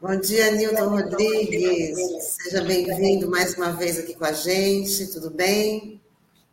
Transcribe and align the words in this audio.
Bom 0.00 0.20
dia, 0.20 0.52
Nilton 0.52 0.88
Rodrigues. 0.88 1.98
Seja 2.42 2.62
bem-vindo 2.62 3.28
mais 3.28 3.56
uma 3.56 3.72
vez 3.72 3.98
aqui 3.98 4.14
com 4.14 4.24
a 4.24 4.32
gente. 4.32 5.12
Tudo 5.12 5.30
bem? 5.30 6.00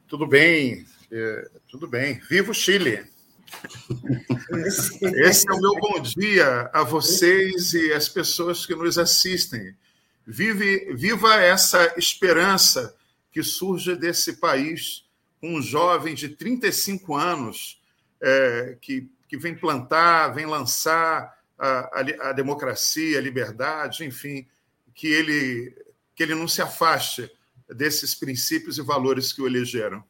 Tudo 0.07 0.25
bem, 0.25 0.86
é, 1.11 1.48
tudo 1.70 1.88
bem. 1.88 2.20
Viva 2.30 2.52
o 2.52 2.54
Chile! 2.54 3.18
Esse 5.25 5.49
é 5.49 5.53
o 5.53 5.59
meu 5.59 5.73
bom 5.80 5.99
dia 6.02 6.70
a 6.73 6.84
vocês 6.84 7.73
e 7.73 7.94
as 7.94 8.08
pessoas 8.09 8.66
que 8.66 8.75
nos 8.75 8.98
assistem. 8.98 9.75
Vive, 10.25 10.94
viva 10.94 11.35
essa 11.35 11.94
esperança 11.98 12.95
que 13.31 13.44
surge 13.44 13.95
desse 13.95 14.34
país, 14.34 15.05
um 15.41 15.62
jovem 15.62 16.13
de 16.13 16.30
35 16.30 17.16
anos 17.16 17.81
é, 18.22 18.77
que, 18.81 19.09
que 19.27 19.38
vem 19.38 19.55
plantar, 19.55 20.30
vem 20.30 20.45
lançar 20.45 21.38
a, 21.58 21.70
a, 21.70 22.30
a 22.30 22.34
democracia, 22.34 23.17
a 23.17 23.22
liberdade, 23.22 24.05
enfim, 24.05 24.45
que 24.94 25.08
ele, 25.08 25.75
que 26.16 26.23
ele 26.23 26.36
não 26.36 26.47
se 26.47 26.61
afaste 26.61 27.31
desses 27.67 28.13
princípios 28.13 28.77
e 28.77 28.81
valores 28.81 29.31
que 29.31 29.41
o 29.41 29.47
elegeram. 29.47 30.03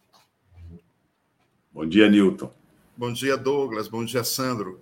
Bom 1.71 1.87
dia, 1.87 2.09
Newton. 2.09 2.58
Bom 2.99 3.13
dia, 3.13 3.37
Douglas. 3.37 3.87
Bom 3.87 4.03
dia, 4.03 4.25
Sandro. 4.25 4.81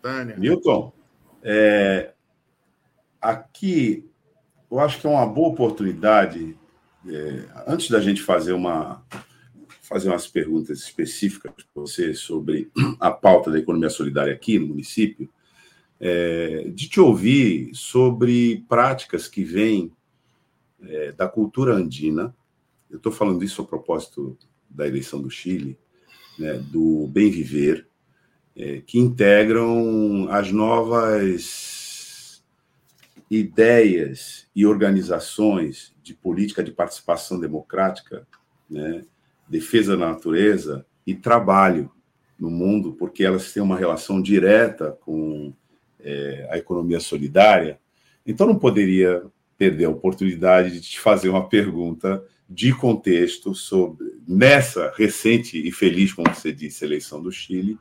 Tânia. 0.00 0.36
Newton, 0.36 0.92
é, 1.42 2.12
aqui 3.20 4.08
eu 4.70 4.78
acho 4.78 5.00
que 5.00 5.06
é 5.08 5.10
uma 5.10 5.26
boa 5.26 5.48
oportunidade, 5.48 6.56
é, 7.04 7.44
antes 7.66 7.90
da 7.90 7.98
gente 7.98 8.22
fazer 8.22 8.52
uma 8.52 9.04
fazer 9.82 10.08
umas 10.08 10.28
perguntas 10.28 10.78
específicas 10.78 11.52
para 11.52 11.64
você 11.74 12.14
sobre 12.14 12.70
a 13.00 13.10
pauta 13.10 13.50
da 13.50 13.58
economia 13.58 13.90
solidária 13.90 14.32
aqui 14.32 14.60
no 14.60 14.68
município, 14.68 15.28
é, 15.98 16.70
de 16.72 16.88
te 16.88 17.00
ouvir 17.00 17.74
sobre 17.74 18.64
práticas 18.68 19.26
que 19.26 19.42
vêm 19.42 19.92
é, 20.82 21.10
da 21.10 21.26
cultura 21.26 21.74
andina. 21.74 22.32
Eu 22.88 22.98
estou 22.98 23.10
falando 23.10 23.42
isso 23.42 23.60
a 23.60 23.66
propósito 23.66 24.38
da 24.70 24.86
eleição 24.86 25.20
do 25.20 25.28
Chile, 25.28 25.76
né, 26.38 26.54
do 26.70 27.06
bem 27.08 27.30
viver, 27.30 27.86
é, 28.56 28.80
que 28.86 28.98
integram 28.98 30.28
as 30.30 30.50
novas 30.50 32.42
ideias 33.30 34.46
e 34.54 34.64
organizações 34.64 35.94
de 36.02 36.14
política 36.14 36.62
de 36.62 36.70
participação 36.70 37.38
democrática, 37.38 38.26
né, 38.70 39.04
defesa 39.48 39.96
da 39.96 40.08
natureza 40.08 40.86
e 41.06 41.14
trabalho 41.14 41.90
no 42.38 42.50
mundo, 42.50 42.92
porque 42.92 43.24
elas 43.24 43.52
têm 43.52 43.62
uma 43.62 43.78
relação 43.78 44.20
direta 44.20 44.92
com 45.00 45.52
é, 46.00 46.46
a 46.50 46.58
economia 46.58 47.00
solidária. 47.00 47.80
Então, 48.26 48.46
não 48.46 48.58
poderia 48.58 49.24
perder 49.56 49.86
a 49.86 49.90
oportunidade 49.90 50.72
de 50.72 50.80
te 50.80 51.00
fazer 51.00 51.28
uma 51.28 51.48
pergunta 51.48 52.22
de 52.48 52.72
contexto 52.72 53.54
sobre 53.54 54.14
nessa 54.26 54.92
recente 54.96 55.58
e 55.58 55.72
feliz, 55.72 56.12
como 56.12 56.32
você 56.32 56.52
disse, 56.52 56.84
eleição 56.84 57.22
do 57.22 57.32
Chile, 57.32 57.78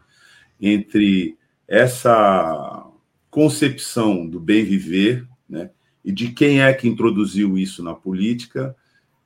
entre 0.59 1.37
essa 1.67 2.85
concepção 3.29 4.25
do 4.27 4.39
bem 4.39 4.63
viver, 4.63 5.27
né, 5.47 5.69
e 6.03 6.11
de 6.11 6.29
quem 6.29 6.61
é 6.61 6.73
que 6.73 6.87
introduziu 6.87 7.57
isso 7.57 7.83
na 7.83 7.93
política, 7.93 8.75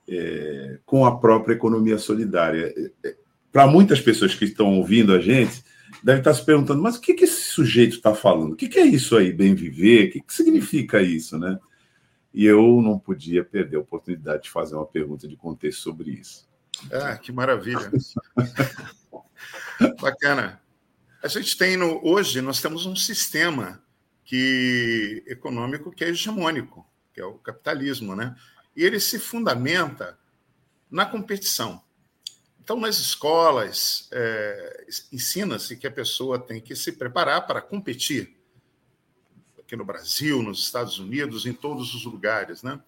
é, 0.08 0.80
com 0.86 1.06
a 1.06 1.18
própria 1.18 1.54
economia 1.54 1.98
solidária. 1.98 2.74
É, 2.76 3.10
é, 3.10 3.16
Para 3.52 3.68
muitas 3.68 4.02
pessoas 4.02 4.34
que 4.34 4.46
estão 4.46 4.78
ouvindo 4.78 5.14
a 5.14 5.20
gente, 5.20 5.64
deve 6.04 6.20
estar 6.20 6.34
se 6.34 6.44
perguntando, 6.44 6.82
mas 6.82 6.96
o 6.96 7.02
que, 7.02 7.14
que 7.14 7.26
esse 7.26 7.44
sujeito 7.44 7.98
está 7.98 8.16
falando? 8.16 8.54
O 8.54 8.56
que, 8.56 8.68
que, 8.68 8.80
é 8.80 8.86
isso 8.86 9.16
aí, 9.16 9.32
bem 9.32 9.54
viver? 9.54 10.08
O 10.08 10.12
que, 10.12 10.22
que 10.22 10.34
significa 10.34 11.02
isso, 11.02 11.38
né? 11.38 11.60
E 12.34 12.46
eu 12.46 12.82
não 12.82 13.00
podia 13.00 13.44
perder 13.44 13.78
a 13.78 13.82
oportunidade 13.82 14.44
de 14.44 14.50
fazer 14.50 14.76
uma 14.76 14.86
pergunta 14.86 15.28
de 15.28 15.36
contexto 15.36 15.82
sobre 15.82 16.12
isso. 16.12 16.48
Ah, 16.92 17.18
que 17.18 17.32
maravilha. 17.32 17.92
Bacana. 20.00 20.62
A 21.22 21.28
gente 21.28 21.58
tem 21.58 21.76
no, 21.76 22.00
hoje 22.06 22.42
nós 22.42 22.62
temos 22.62 22.86
um 22.86 22.96
sistema 22.96 23.84
que 24.24 25.24
econômico 25.28 25.92
que 25.92 26.04
é 26.04 26.10
hegemônico, 26.10 26.88
que 27.14 27.20
é 27.20 27.26
o 27.26 27.34
capitalismo, 27.34 28.16
né? 28.16 28.36
E 28.76 28.84
ele 28.84 29.00
se 29.00 29.20
fundamenta 29.20 30.18
na 30.90 31.06
competição. 31.06 31.84
Então, 32.62 32.80
nas 32.80 33.00
escolas, 33.00 34.08
é, 34.12 34.86
ensina-se 35.12 35.76
que 35.76 35.88
a 35.88 35.92
pessoa 35.92 36.38
tem 36.38 36.62
que 36.62 36.76
se 36.76 36.92
preparar 36.92 37.48
para 37.48 37.62
competir. 37.62 38.39
Aqui 39.70 39.76
no 39.76 39.86
Brasil, 39.86 40.42
nos 40.42 40.64
Estados 40.64 40.98
Unidos, 40.98 41.46
em 41.46 41.54
todos 41.54 41.94
os 41.94 42.04
lugares. 42.04 42.64
Né? 42.64 42.80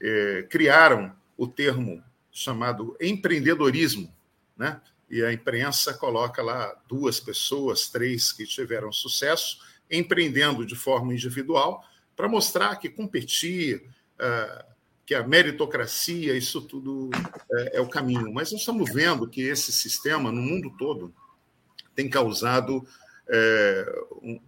É, 0.00 0.46
criaram 0.48 1.14
o 1.36 1.46
termo 1.46 2.02
chamado 2.32 2.96
empreendedorismo, 2.98 4.10
né? 4.56 4.80
e 5.10 5.22
a 5.22 5.30
imprensa 5.30 5.92
coloca 5.92 6.42
lá 6.42 6.74
duas 6.88 7.20
pessoas, 7.20 7.88
três 7.88 8.32
que 8.32 8.46
tiveram 8.46 8.90
sucesso, 8.90 9.58
empreendendo 9.90 10.64
de 10.64 10.74
forma 10.74 11.12
individual, 11.12 11.84
para 12.16 12.26
mostrar 12.26 12.76
que 12.76 12.88
competir, 12.88 13.84
uh, 14.18 14.64
que 15.04 15.14
a 15.14 15.28
meritocracia, 15.28 16.34
isso 16.34 16.62
tudo 16.62 17.10
é, 17.52 17.76
é, 17.76 17.80
o 17.82 17.86
caminho. 17.86 18.32
Mas 18.32 18.50
nós 18.50 18.62
estamos 18.62 18.90
vendo 18.90 19.28
que 19.28 19.42
esse 19.42 19.70
sistema, 19.70 20.32
no 20.32 20.40
mundo 20.40 20.74
todo, 20.78 21.14
tem 21.94 22.08
causado 22.08 22.82
é, 23.28 24.04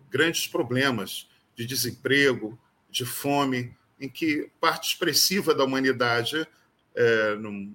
grandes 0.09 0.49
problemas 0.49 1.29
de 1.57 1.67
desemprego, 1.67 2.59
de 2.91 3.05
fome, 3.05 3.75
em 3.99 4.09
que 4.09 4.51
parte 4.61 4.91
expressiva 4.93 5.55
da 5.55 5.65
humanidade 5.65 6.47
é, 6.95 7.35
não, 7.37 7.75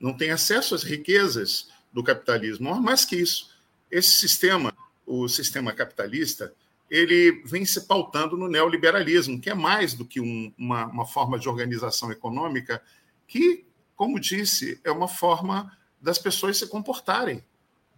não 0.00 0.12
tem 0.12 0.30
acesso 0.30 0.74
às 0.74 0.82
riquezas 0.82 1.68
do 1.92 2.02
capitalismo. 2.02 2.74
Mais 2.80 3.04
que 3.04 3.16
isso, 3.16 3.50
esse 3.90 4.10
sistema, 4.10 4.76
o 5.06 5.28
sistema 5.28 5.72
capitalista, 5.72 6.52
ele 6.90 7.42
vem 7.44 7.64
se 7.64 7.86
pautando 7.86 8.36
no 8.36 8.48
neoliberalismo, 8.48 9.40
que 9.40 9.50
é 9.50 9.54
mais 9.54 9.94
do 9.94 10.04
que 10.04 10.20
um, 10.20 10.52
uma, 10.58 10.86
uma 10.86 11.06
forma 11.06 11.38
de 11.38 11.48
organização 11.48 12.10
econômica, 12.12 12.82
que, 13.26 13.64
como 13.96 14.20
disse, 14.20 14.80
é 14.84 14.90
uma 14.90 15.08
forma 15.08 15.76
das 16.00 16.18
pessoas 16.18 16.58
se 16.58 16.66
comportarem 16.68 17.44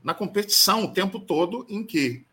na 0.03 0.15
competição 0.15 0.85
o 0.85 0.93
tempo 0.93 1.19
todo, 1.19 1.67
em 1.69 1.85
que 1.85 2.25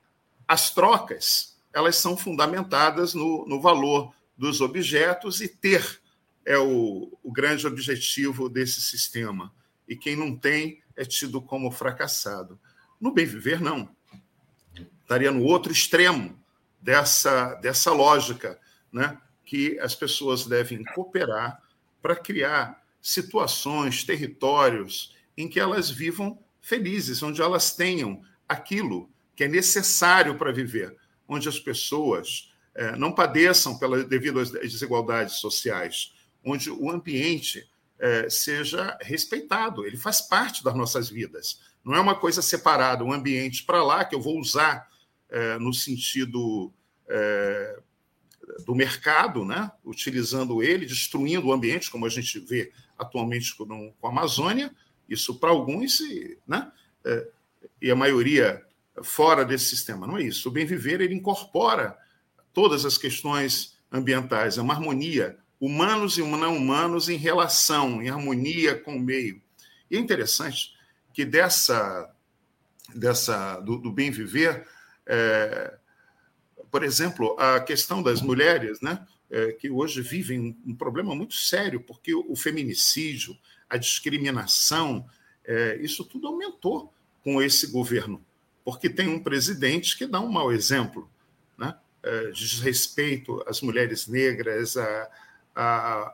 as 0.47 0.73
trocas 0.73 1.54
elas 1.75 1.97
são 1.97 2.15
fundamentadas 2.15 3.13
no, 3.13 3.45
no 3.45 3.59
valor 3.59 4.15
dos 4.37 4.61
objetos 4.61 5.41
e 5.41 5.47
ter 5.49 6.01
é 6.45 6.57
o, 6.57 7.11
o 7.21 7.31
grande 7.33 7.67
objetivo 7.67 8.47
desse 8.47 8.81
sistema. 8.81 9.53
E 9.85 9.93
quem 9.93 10.15
não 10.15 10.37
tem 10.37 10.81
é 10.95 11.03
tido 11.03 11.41
como 11.41 11.69
fracassado. 11.69 12.57
No 12.99 13.11
bem 13.11 13.25
viver, 13.25 13.59
não. 13.59 13.93
Estaria 15.01 15.31
no 15.31 15.43
outro 15.43 15.69
extremo 15.69 16.39
dessa, 16.81 17.55
dessa 17.55 17.91
lógica, 17.91 18.57
né? 18.89 19.19
que 19.43 19.77
as 19.79 19.93
pessoas 19.93 20.45
devem 20.45 20.81
cooperar 20.81 21.61
para 22.01 22.15
criar 22.15 22.81
situações, 23.01 24.05
territórios 24.05 25.13
em 25.35 25.49
que 25.49 25.59
elas 25.59 25.89
vivam 25.89 26.39
felizes, 26.61 27.21
onde 27.21 27.41
elas 27.41 27.75
tenham 27.75 28.21
aquilo 28.47 29.09
que 29.35 29.43
é 29.43 29.47
necessário 29.47 30.35
para 30.35 30.53
viver, 30.53 30.95
onde 31.27 31.49
as 31.49 31.59
pessoas 31.59 32.51
é, 32.73 32.95
não 32.95 33.11
padeçam 33.11 33.77
pela, 33.77 34.03
devido 34.03 34.39
às 34.39 34.51
desigualdades 34.51 35.35
sociais, 35.35 36.13
onde 36.43 36.69
o 36.69 36.89
ambiente 36.89 37.67
é, 37.97 38.29
seja 38.29 38.97
respeitado, 39.01 39.85
ele 39.85 39.97
faz 39.97 40.21
parte 40.21 40.63
das 40.63 40.75
nossas 40.75 41.09
vidas. 41.09 41.61
Não 41.83 41.95
é 41.95 41.99
uma 41.99 42.15
coisa 42.15 42.41
separada, 42.41 43.03
um 43.03 43.13
ambiente 43.13 43.63
para 43.63 43.83
lá 43.83 44.03
que 44.03 44.15
eu 44.15 44.21
vou 44.21 44.39
usar 44.39 44.89
é, 45.29 45.57
no 45.57 45.73
sentido 45.73 46.73
é, 47.07 47.79
do 48.65 48.75
mercado, 48.75 49.45
né? 49.45 49.71
utilizando 49.83 50.61
ele, 50.61 50.85
destruindo 50.85 51.47
o 51.47 51.53
ambiente, 51.53 51.89
como 51.89 52.05
a 52.05 52.09
gente 52.09 52.39
vê 52.39 52.71
atualmente 52.97 53.55
com, 53.55 53.93
a 54.03 54.07
Amazônia, 54.07 54.73
isso 55.07 55.39
para 55.39 55.51
alguns, 55.51 55.99
né? 56.47 56.71
É, 57.03 57.27
e 57.81 57.91
a 57.91 57.95
maioria 57.95 58.64
fora 59.03 59.43
desse 59.43 59.65
sistema. 59.65 60.07
Não 60.07 60.17
é 60.17 60.23
isso. 60.23 60.49
O 60.49 60.51
bem 60.51 60.65
viver 60.65 61.01
ele 61.01 61.15
incorpora 61.15 61.97
todas 62.53 62.85
as 62.85 62.97
questões 62.97 63.77
ambientais, 63.91 64.57
é 64.57 64.61
uma 64.61 64.73
harmonia, 64.73 65.37
humanos 65.59 66.17
e 66.17 66.21
não 66.21 66.55
humanos 66.55 67.09
em 67.09 67.17
relação, 67.17 68.01
em 68.01 68.09
harmonia 68.09 68.75
com 68.75 68.95
o 68.95 68.99
meio. 68.99 69.41
E 69.89 69.97
é 69.97 69.99
interessante 69.99 70.73
que 71.13 71.23
dessa, 71.23 72.13
dessa 72.93 73.59
do, 73.61 73.77
do 73.77 73.91
bem 73.91 74.11
viver, 74.11 74.67
é, 75.05 75.77
por 76.71 76.83
exemplo, 76.83 77.35
a 77.39 77.59
questão 77.59 78.01
das 78.01 78.21
mulheres, 78.21 78.81
né, 78.81 79.05
é, 79.29 79.53
que 79.53 79.69
hoje 79.69 80.01
vivem 80.01 80.57
um, 80.65 80.75
problema 80.75 81.15
muito 81.15 81.35
sério, 81.35 81.79
porque 81.81 82.13
o, 82.13 82.35
feminicídio, 82.35 83.37
a 83.69 83.77
discriminação, 83.77 85.05
é, 85.43 85.77
isso 85.81 86.03
tudo 86.03 86.27
aumentou 86.27 86.93
com 87.23 87.41
esse 87.41 87.67
governo, 87.67 88.23
porque 88.65 88.89
tem 88.89 89.07
um 89.07 89.21
presidente 89.21 89.95
que 89.95 90.07
dá 90.07 90.19
um 90.19 90.31
mau 90.31 90.51
exemplo, 90.51 91.07
né, 91.55 91.75
é, 92.01 92.31
de 92.31 92.49
desrespeito 92.49 93.41
às 93.47 93.61
mulheres 93.61 94.07
negras, 94.07 94.75
a, 94.75 95.09
a, 95.55 95.65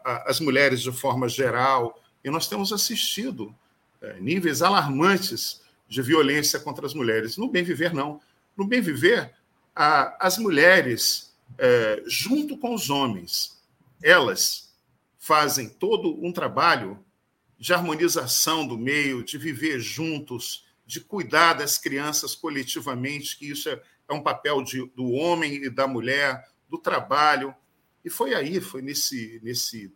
a, 0.04 0.30
às 0.30 0.42
mulheres 0.42 0.82
de 0.82 0.92
forma 0.92 1.30
geral, 1.30 1.98
e 2.24 2.30
nós 2.30 2.48
temos 2.48 2.74
assistido 2.74 3.56
é, 4.02 4.20
níveis 4.20 4.62
alarmantes 4.62 5.62
de 5.88 6.02
violência 6.02 6.60
contra 6.60 6.86
as 6.86 6.94
mulheres. 6.94 7.38
No 7.38 7.50
bem 7.50 7.64
viver, 7.64 7.94
não. 7.94 8.20
No 8.56 8.66
bem 8.66 8.82
viver, 8.82 9.34
as 9.74 10.38
mulheres, 10.38 11.34
é, 11.58 12.04
junto 12.06 12.58
com 12.58 12.76
os 12.76 12.90
homens, 12.90 13.62
elas 14.04 14.74
fazem 15.18 15.70
todo 15.70 16.18
um 16.24 16.34
trabalho 16.34 17.00
de 17.58 17.74
harmonização 17.74 18.68
do 18.68 18.78
meio, 18.78 19.24
de 19.24 19.38
viver 19.38 19.80
juntos, 19.80 20.66
de 20.92 21.00
cuidar 21.00 21.54
das 21.54 21.78
crianças 21.78 22.36
coletivamente, 22.36 23.38
que 23.38 23.50
isso 23.50 23.70
é, 23.70 23.82
é 24.10 24.14
um 24.14 24.22
papel 24.22 24.62
de, 24.62 24.86
do 24.88 25.12
homem 25.12 25.64
e 25.64 25.70
da 25.70 25.88
mulher, 25.88 26.46
do 26.70 26.78
trabalho. 26.78 27.56
E 28.04 28.10
foi 28.10 28.36
aí, 28.36 28.60
foi 28.60 28.82
nesse, 28.82 29.40
nesse, 29.42 29.94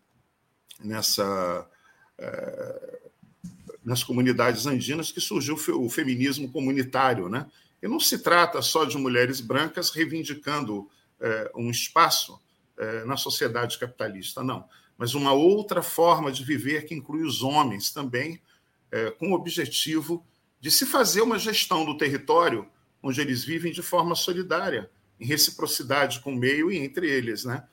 nessa, 0.79 1.69
é, 2.17 2.99
nas 3.83 4.05
comunidades 4.05 4.65
andinas 4.65 5.11
que 5.11 5.19
surgiu 5.19 5.55
o 5.55 5.89
feminismo 5.89 6.49
comunitário, 6.49 7.27
né? 7.27 7.45
E 7.83 7.89
não 7.89 7.99
se 7.99 8.19
trata 8.19 8.61
só 8.61 8.85
de 8.85 8.97
mulheres 8.97 9.41
brancas 9.41 9.89
reivindicando 9.89 10.89
é, 11.19 11.51
um 11.55 11.69
espaço 11.69 12.39
é, 12.77 13.03
na 13.03 13.17
sociedade 13.17 13.77
capitalista, 13.77 14.41
não. 14.41 14.65
Mas 14.97 15.13
uma 15.13 15.33
outra 15.33 15.81
forma 15.81 16.31
de 16.31 16.41
viver 16.45 16.85
que 16.85 16.95
inclui 16.95 17.23
os 17.23 17.43
homens 17.43 17.91
também, 17.91 18.41
é, 18.89 19.11
com 19.11 19.31
o 19.31 19.35
objetivo 19.35 20.25
de 20.59 20.71
se 20.71 20.85
fazer 20.85 21.21
uma 21.21 21.37
gestão 21.37 21.85
do 21.85 21.97
território 21.97 22.67
onde 23.05 23.21
eles 23.21 23.43
vivem 23.43 23.71
de 23.71 23.83
forma 23.83 24.15
solidária, 24.15 24.89
em 25.19 25.25
reciprocidade 25.25 26.19
com 26.21 26.33
o 26.33 26.35
meio 26.35 26.71
e 26.71 26.77
entre 26.77 27.07
eles. 27.07 27.45
Né? 27.45 27.63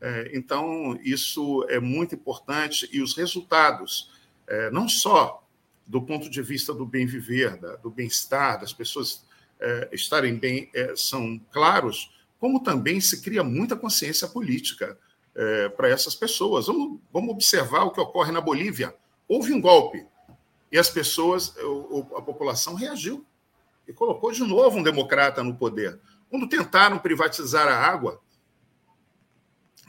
É, 0.00 0.30
então, 0.34 0.98
isso 1.02 1.64
é 1.70 1.80
muito 1.80 2.14
importante 2.14 2.88
e 2.92 3.00
os 3.00 3.16
resultados, 3.16 4.10
é, 4.46 4.70
não 4.70 4.86
só 4.88 5.46
do 5.86 6.02
ponto 6.02 6.28
de 6.28 6.42
vista 6.42 6.74
do 6.74 6.84
bem 6.84 7.06
viver, 7.06 7.58
do 7.82 7.90
bem-estar, 7.90 8.60
das 8.60 8.72
pessoas 8.72 9.24
é, 9.58 9.88
estarem 9.92 10.36
bem 10.36 10.70
são 10.94 11.40
claros, 11.50 12.10
como 12.38 12.62
também 12.62 13.00
se 13.00 13.22
cria 13.22 13.42
muita 13.42 13.76
consciência 13.76 14.28
política 14.28 14.98
para 15.76 15.88
essas 15.88 16.14
pessoas. 16.14 16.66
Vamos 16.66 17.30
observar 17.30 17.84
o 17.84 17.90
que 17.90 18.00
ocorre 18.00 18.32
na 18.32 18.40
Bolívia. 18.40 18.94
Houve 19.28 19.52
um 19.52 19.60
golpe 19.60 20.04
e 20.72 20.78
as 20.78 20.88
pessoas, 20.88 21.54
a 22.16 22.22
população 22.22 22.74
reagiu 22.74 23.26
e 23.86 23.92
colocou 23.92 24.32
de 24.32 24.40
novo 24.40 24.78
um 24.78 24.82
democrata 24.82 25.44
no 25.44 25.54
poder. 25.54 26.00
Quando 26.30 26.48
tentaram 26.48 26.98
privatizar 26.98 27.68
a 27.68 27.76
água 27.76 28.22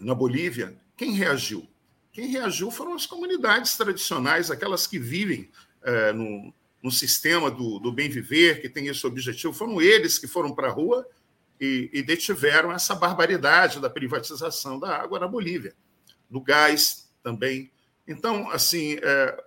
na 0.01 0.13
Bolívia, 0.13 0.77
quem 0.97 1.13
reagiu? 1.13 1.65
Quem 2.12 2.27
reagiu 2.27 2.69
foram 2.69 2.94
as 2.94 3.06
comunidades 3.06 3.77
tradicionais, 3.77 4.51
aquelas 4.51 4.85
que 4.85 5.00
vivem 5.00 5.50
é, 5.81 6.12
no, 6.12 6.53
no 6.83 6.91
sistema 6.91 7.50
do, 7.50 7.79
do 7.79 7.91
bem 7.91 8.09
viver, 8.09 8.62
que 8.62 8.68
tem 8.68 8.88
esse 8.88 9.07
objetivo, 9.07 9.53
foram 9.53 9.81
eles 9.81 10.19
que 10.19 10.27
foram 10.27 10.53
para 10.53 10.68
a 10.68 10.71
rua 10.71 11.07
e, 11.62 11.89
e, 11.94 12.03
detiveram 12.03 12.74
essa 12.74 12.94
barbaridade 12.94 13.79
da 13.79 13.89
privatização 13.89 14.77
da 14.77 14.97
água 14.97 15.18
na 15.18 15.27
Bolívia, 15.27 15.74
do 16.29 16.41
gás 16.41 17.09
também. 17.24 17.71
Então, 18.06 18.50
assim, 18.51 18.97
é, 19.01 19.44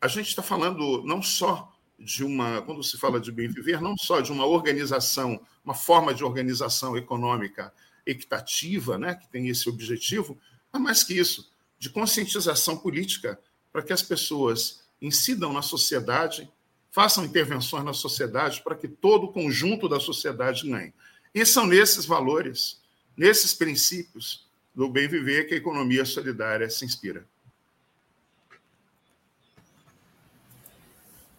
a 0.00 0.08
gente 0.08 0.28
está 0.28 0.42
falando 0.42 1.02
não 1.04 1.22
só 1.22 1.72
de 1.98 2.24
uma, 2.24 2.62
quando 2.62 2.82
se 2.82 2.96
fala 2.96 3.20
de 3.20 3.30
bem 3.30 3.48
viver, 3.48 3.80
não 3.80 3.96
só 3.96 4.20
de 4.20 4.32
uma 4.32 4.46
organização, 4.46 5.40
uma 5.64 5.74
forma 5.74 6.14
de 6.14 6.24
organização 6.24 6.96
econômica 6.96 7.72
equitativa, 8.06 8.96
né, 8.96 9.14
que 9.14 9.28
tem 9.28 9.48
esse 9.48 9.68
objetivo, 9.68 10.38
mas 10.72 10.82
mais 10.82 11.04
que 11.04 11.14
isso, 11.14 11.52
de 11.78 11.90
conscientização 11.90 12.76
política 12.78 13.38
para 13.70 13.82
que 13.82 13.92
as 13.92 14.02
pessoas 14.02 14.82
incidam 15.00 15.52
na 15.52 15.62
sociedade 15.62 16.50
façam 16.90 17.24
intervenções 17.24 17.84
na 17.84 17.92
sociedade 17.92 18.62
para 18.62 18.74
que 18.74 18.88
todo 18.88 19.24
o 19.24 19.32
conjunto 19.32 19.88
da 19.88 20.00
sociedade 20.00 20.68
ganhe. 20.68 20.92
E 21.34 21.46
são 21.46 21.66
nesses 21.66 22.04
valores, 22.04 22.80
nesses 23.16 23.54
princípios 23.54 24.48
do 24.74 24.88
bem 24.88 25.08
viver 25.08 25.44
que 25.44 25.54
a 25.54 25.58
economia 25.58 26.04
solidária 26.04 26.68
se 26.68 26.84
inspira. 26.84 27.26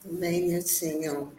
Bem, 0.03 0.47
Niltinho. 0.47 1.31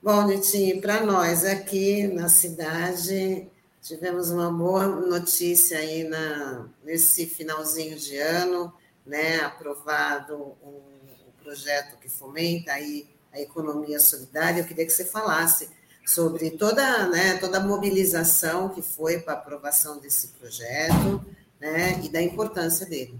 Bom, 0.00 0.26
Niltinho, 0.28 0.80
para 0.80 1.04
nós 1.04 1.44
aqui 1.44 2.06
na 2.06 2.28
cidade, 2.28 3.48
tivemos 3.82 4.30
uma 4.30 4.48
boa 4.50 4.86
notícia 4.86 5.78
aí 5.78 6.04
na, 6.04 6.68
nesse 6.84 7.26
finalzinho 7.26 7.98
de 7.98 8.16
ano, 8.16 8.72
né, 9.04 9.40
aprovado 9.40 10.56
um, 10.62 10.68
um 10.68 11.42
projeto 11.42 11.98
que 11.98 12.08
fomenta 12.08 12.72
aí 12.72 13.08
a 13.32 13.40
economia 13.40 13.98
solidária, 13.98 14.60
eu 14.60 14.66
queria 14.66 14.86
que 14.86 14.92
você 14.92 15.04
falasse 15.04 15.68
sobre 16.06 16.52
toda, 16.52 17.08
né, 17.08 17.38
toda 17.38 17.58
a 17.58 17.60
mobilização 17.60 18.68
que 18.68 18.82
foi 18.82 19.18
para 19.18 19.34
a 19.34 19.36
aprovação 19.36 19.98
desse 19.98 20.28
projeto 20.28 21.26
né, 21.60 22.00
e 22.04 22.08
da 22.08 22.22
importância 22.22 22.86
dele. 22.86 23.18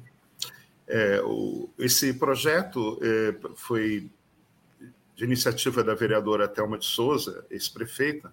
É, 0.87 1.21
o, 1.25 1.69
esse 1.77 2.12
projeto 2.15 3.00
é, 3.03 3.35
foi 3.56 4.09
de 5.17 5.25
iniciativa 5.25 5.83
da 5.83 5.95
vereadora 5.95 6.47
Thelma 6.47 6.79
de 6.79 6.85
Souza, 6.85 7.45
ex-prefeita, 7.51 8.33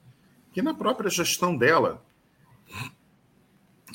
que 0.52 0.62
na 0.62 0.74
própria 0.74 1.10
gestão 1.10 1.58
dela 1.58 2.04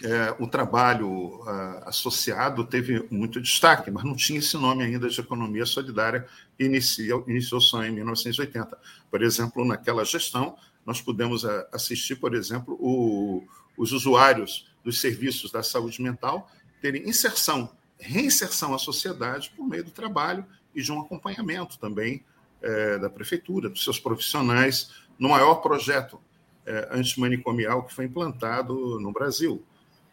é, 0.02 0.34
o 0.38 0.46
trabalho 0.46 1.42
associado 1.84 2.64
teve 2.64 3.06
muito 3.10 3.40
destaque, 3.40 3.90
mas 3.90 4.04
não 4.04 4.14
tinha 4.14 4.38
esse 4.38 4.56
nome 4.56 4.84
ainda 4.84 5.08
de 5.08 5.20
economia 5.20 5.66
solidária, 5.66 6.26
iniciou, 6.58 7.24
iniciou 7.28 7.60
só 7.60 7.84
em 7.84 7.90
1980. 7.92 8.78
Por 9.10 9.22
exemplo, 9.22 9.64
naquela 9.64 10.04
gestão, 10.04 10.56
nós 10.86 11.02
pudemos 11.02 11.44
assistir, 11.72 12.16
por 12.16 12.34
exemplo, 12.34 12.74
o, 12.80 13.46
os 13.76 13.92
usuários 13.92 14.66
dos 14.82 15.00
serviços 15.00 15.50
da 15.50 15.62
saúde 15.62 16.00
mental 16.00 16.50
terem 16.80 17.08
inserção, 17.08 17.70
reinserção 17.98 18.74
à 18.74 18.78
sociedade 18.78 19.52
por 19.56 19.66
meio 19.66 19.84
do 19.84 19.90
trabalho 19.90 20.46
e 20.74 20.80
de 20.80 20.92
um 20.92 21.00
acompanhamento 21.00 21.78
também 21.78 22.24
é, 22.62 22.98
da 22.98 23.08
prefeitura, 23.08 23.68
dos 23.68 23.84
seus 23.84 23.98
profissionais, 23.98 24.90
no 25.18 25.30
maior 25.30 25.56
projeto 25.56 26.20
é, 26.66 26.88
antimanicomial 26.92 27.84
que 27.84 27.94
foi 27.94 28.04
implantado 28.04 29.00
no 29.00 29.12
Brasil 29.12 29.64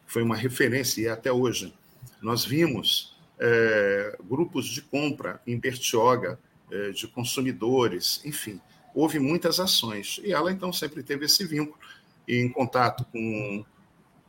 foi 0.06 0.22
uma 0.22 0.36
referência 0.36 1.02
e 1.02 1.06
é 1.06 1.10
até 1.10 1.30
hoje. 1.32 1.74
Nós 2.22 2.44
vimos 2.44 3.16
é, 3.38 4.16
grupos 4.24 4.66
de 4.66 4.80
compra 4.80 5.40
em 5.46 5.58
Bertioga, 5.58 6.38
é, 6.70 6.90
de 6.90 7.06
consumidores, 7.08 8.24
enfim, 8.24 8.60
houve 8.94 9.18
muitas 9.18 9.60
ações. 9.60 10.20
E 10.24 10.32
ela, 10.32 10.50
então, 10.50 10.72
sempre 10.72 11.02
teve 11.02 11.26
esse 11.26 11.44
vínculo 11.44 11.78
em 12.26 12.48
contato 12.48 13.04
com, 13.12 13.64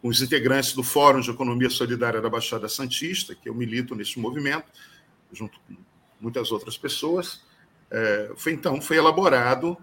com 0.01 0.07
os 0.07 0.21
integrantes 0.21 0.73
do 0.73 0.83
Fórum 0.83 1.21
de 1.21 1.31
Economia 1.31 1.69
Solidária 1.69 2.21
da 2.21 2.29
Baixada 2.29 2.67
Santista, 2.67 3.33
que 3.33 3.47
eu 3.47 3.55
milito 3.55 3.95
neste 3.95 4.19
movimento, 4.19 4.65
junto 5.31 5.59
com 5.61 5.75
muitas 6.19 6.51
outras 6.51 6.77
pessoas. 6.77 7.41
É, 7.89 8.31
foi 8.35 8.53
então 8.53 8.81
foi 8.81 8.97
elaborado 8.97 9.77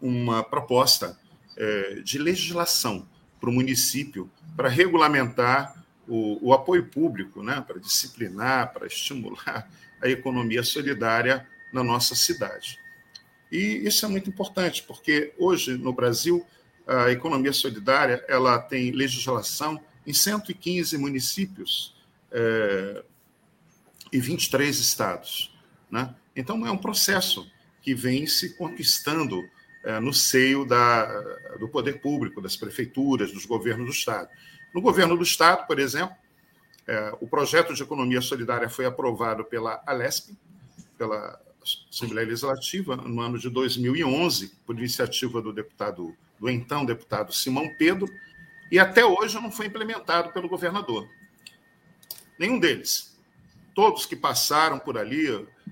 uma 0.00 0.42
proposta 0.42 1.18
é, 1.56 2.00
de 2.02 2.18
legislação 2.18 3.06
para 3.40 3.50
o 3.50 3.52
município 3.52 4.30
para 4.56 4.68
regulamentar 4.68 5.84
o, 6.08 6.48
o, 6.48 6.52
apoio 6.52 6.86
público, 6.86 7.42
né, 7.42 7.62
para 7.66 7.78
disciplinar, 7.78 8.72
para 8.72 8.86
estimular 8.86 9.68
a 10.00 10.08
economia 10.08 10.62
solidária 10.62 11.46
na 11.72 11.82
nossa 11.82 12.14
cidade. 12.14 12.78
E 13.50 13.86
isso 13.86 14.04
é 14.04 14.08
muito 14.08 14.30
importante, 14.30 14.82
porque 14.82 15.32
hoje 15.38 15.76
no 15.76 15.92
Brasil 15.92 16.46
a 16.86 17.10
economia 17.10 17.52
solidária 17.52 18.24
ela 18.28 18.58
tem 18.58 18.92
legislação 18.92 19.80
em 20.06 20.12
115 20.12 20.96
municípios 20.96 21.94
é, 22.30 23.04
e 24.12 24.20
23 24.20 24.78
estados. 24.78 25.52
Né? 25.90 26.14
Então 26.36 26.66
é 26.66 26.70
um 26.70 26.76
processo 26.76 27.50
que 27.80 27.94
vem 27.94 28.26
se 28.26 28.56
conquistando 28.56 29.42
é, 29.82 29.98
no 30.00 30.12
seio 30.12 30.64
da, 30.64 31.06
do 31.58 31.68
poder 31.68 32.00
público, 32.00 32.40
das 32.40 32.56
prefeituras, 32.56 33.32
dos 33.32 33.46
governos 33.46 33.86
do 33.86 33.92
Estado. 33.92 34.28
No 34.74 34.80
governo 34.82 35.16
do 35.16 35.22
Estado, 35.22 35.66
por 35.66 35.78
exemplo, 35.78 36.14
é, 36.86 37.16
o 37.20 37.26
projeto 37.26 37.72
de 37.72 37.82
economia 37.82 38.20
solidária 38.20 38.68
foi 38.68 38.84
aprovado 38.84 39.44
pela 39.44 39.82
Alesp, 39.86 40.36
pela 40.98 41.40
Assembleia 41.90 42.26
Legislativa, 42.26 42.96
no 42.96 43.20
ano 43.20 43.38
de 43.38 43.48
2011, 43.48 44.52
por 44.66 44.76
iniciativa 44.76 45.40
do 45.40 45.52
deputado, 45.52 46.16
do 46.38 46.48
então 46.48 46.84
deputado 46.84 47.32
Simão 47.32 47.68
Pedro, 47.76 48.08
E 48.70 48.78
até 48.80 49.04
hoje 49.04 49.36
não 49.36 49.50
foi 49.50 49.66
implementado 49.66 50.32
pelo 50.32 50.48
governador. 50.48 51.08
Nenhum 52.38 52.58
deles. 52.58 53.15
Todos 53.76 54.06
que 54.06 54.16
passaram 54.16 54.78
por 54.78 54.96
ali, 54.96 55.26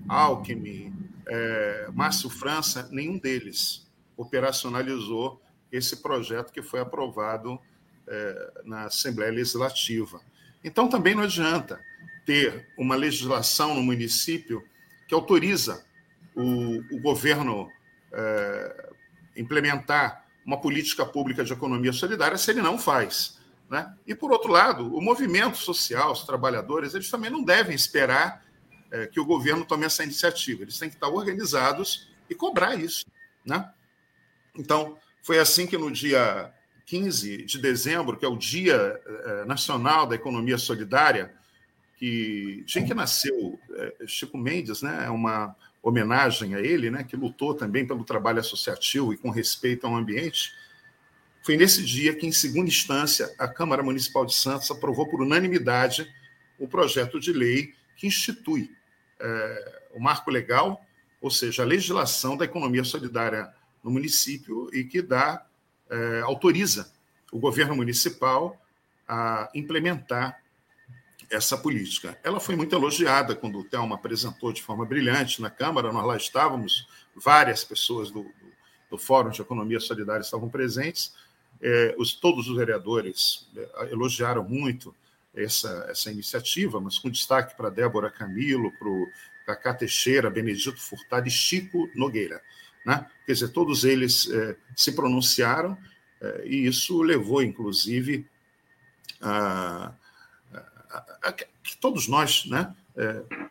Alckmin, 0.07 0.93
é, 1.27 1.87
Márcio 1.91 2.29
França, 2.29 2.87
nenhum 2.91 3.17
deles 3.17 3.91
operacionalizou 4.15 5.41
esse 5.71 6.03
projeto 6.03 6.53
que 6.53 6.61
foi 6.61 6.81
aprovado 6.81 7.59
é, 8.07 8.61
na 8.63 8.83
Assembleia 8.83 9.31
Legislativa. 9.31 10.21
Então, 10.63 10.87
também 10.87 11.15
não 11.15 11.23
adianta 11.23 11.81
ter 12.27 12.67
uma 12.77 12.95
legislação 12.95 13.73
no 13.73 13.81
município 13.81 14.63
que 15.07 15.15
autoriza 15.15 15.83
o, 16.35 16.83
o 16.95 17.01
governo 17.01 17.71
é, 18.11 18.89
implementar 19.35 20.27
uma 20.45 20.61
política 20.61 21.03
pública 21.07 21.43
de 21.43 21.53
economia 21.53 21.91
solidária 21.91 22.37
se 22.37 22.51
ele 22.51 22.61
não 22.61 22.77
faz. 22.77 23.34
Né? 23.69 23.93
E, 24.05 24.13
por 24.13 24.31
outro 24.31 24.51
lado, 24.51 24.95
o 24.95 25.01
movimento 25.01 25.57
social, 25.57 26.11
os 26.11 26.23
trabalhadores, 26.23 26.93
eles 26.93 27.09
também 27.09 27.31
não 27.31 27.43
devem 27.43 27.75
esperar 27.75 28.45
é, 28.91 29.07
que 29.07 29.19
o 29.19 29.25
governo 29.25 29.65
tome 29.65 29.85
essa 29.85 30.03
iniciativa. 30.03 30.63
Eles 30.63 30.77
têm 30.77 30.89
que 30.89 30.95
estar 30.95 31.07
organizados 31.07 32.07
e 32.29 32.35
cobrar 32.35 32.75
isso. 32.75 33.05
Né? 33.45 33.67
Então, 34.57 34.97
foi 35.21 35.39
assim 35.39 35.65
que 35.65 35.77
no 35.77 35.91
dia 35.91 36.53
15 36.85 37.45
de 37.45 37.57
dezembro, 37.59 38.17
que 38.17 38.25
é 38.25 38.27
o 38.27 38.37
Dia 38.37 39.01
é, 39.05 39.45
Nacional 39.45 40.05
da 40.05 40.15
Economia 40.15 40.57
Solidária, 40.57 41.33
que 41.97 42.63
dia 42.65 42.83
que 42.83 42.93
nasceu 42.93 43.59
é, 43.73 44.05
Chico 44.05 44.37
Mendes, 44.37 44.81
né? 44.81 45.05
É 45.05 45.09
uma 45.09 45.55
homenagem 45.81 46.55
a 46.55 46.59
ele, 46.59 46.89
né, 46.89 47.03
que 47.03 47.15
lutou 47.15 47.53
também 47.53 47.85
pelo 47.85 48.03
trabalho 48.03 48.39
associativo 48.39 49.13
e 49.13 49.17
com 49.17 49.29
respeito 49.29 49.85
ao 49.85 49.95
ambiente, 49.95 50.51
foi 51.45 51.55
nesse 51.55 51.85
dia 51.85 52.15
que, 52.15 52.25
em 52.25 52.31
segunda 52.31 52.69
instância, 52.69 53.31
a 53.37 53.47
Câmara 53.47 53.83
Municipal 53.83 54.25
de 54.25 54.33
Santos 54.33 54.71
aprovou 54.71 55.07
por 55.07 55.21
unanimidade 55.21 56.11
o 56.57 56.67
projeto 56.67 57.19
de 57.19 57.31
lei 57.31 57.71
que 57.95 58.07
institui 58.07 58.71
é, 59.19 59.81
o 59.93 59.99
marco 59.99 60.31
legal, 60.31 60.83
ou 61.21 61.29
seja, 61.29 61.61
a 61.61 61.65
legislação 61.65 62.35
da 62.35 62.45
economia 62.45 62.83
solidária 62.83 63.47
no 63.83 63.91
município 63.91 64.73
e 64.73 64.85
que 64.85 65.03
dá, 65.03 65.45
é, 65.87 66.21
autoriza 66.21 66.91
o 67.31 67.37
governo 67.37 67.75
municipal 67.75 68.59
a 69.07 69.47
implementar 69.53 70.41
essa 71.29 71.55
política. 71.55 72.17
Ela 72.23 72.39
foi 72.39 72.55
muito 72.55 72.75
elogiada 72.75 73.35
quando 73.35 73.59
o 73.59 73.63
Thelma 73.63 73.93
apresentou 73.93 74.51
de 74.51 74.63
forma 74.63 74.83
brilhante 74.83 75.43
na 75.43 75.51
Câmara, 75.51 75.93
nós 75.93 76.07
lá 76.07 76.17
estávamos, 76.17 76.87
várias 77.15 77.63
pessoas 77.63 78.09
do, 78.09 78.23
do, 78.23 78.51
do 78.89 78.97
Fórum 78.97 79.29
de 79.29 79.41
Economia 79.41 79.79
Solidária 79.79 80.23
estavam 80.23 80.49
presentes, 80.49 81.13
é, 81.61 81.95
os, 81.97 82.13
todos 82.13 82.47
os 82.49 82.57
vereadores 82.57 83.47
é, 83.55 83.91
elogiaram 83.91 84.43
muito 84.43 84.95
essa, 85.35 85.87
essa 85.89 86.11
iniciativa, 86.11 86.79
mas 86.79 86.97
com 86.97 87.09
destaque 87.09 87.55
para 87.55 87.69
Débora 87.69 88.09
Camilo, 88.09 88.71
para 88.77 88.87
o 88.87 89.07
Cacá 89.45 89.73
Teixeira, 89.73 90.29
Benedito 90.29 90.79
Furtado 90.79 91.27
e 91.27 91.31
Chico 91.31 91.89
Nogueira. 91.95 92.41
Né? 92.85 93.05
Quer 93.25 93.33
dizer, 93.33 93.49
todos 93.49 93.83
eles 93.83 94.29
é, 94.29 94.55
se 94.75 94.91
pronunciaram 94.93 95.77
e 96.43 96.65
isso 96.65 97.03
levou, 97.03 97.43
inclusive, 97.43 98.25
a 99.21 99.93
que 101.61 101.77
todos 101.79 102.07
nós 102.07 102.45
né, 102.45 102.73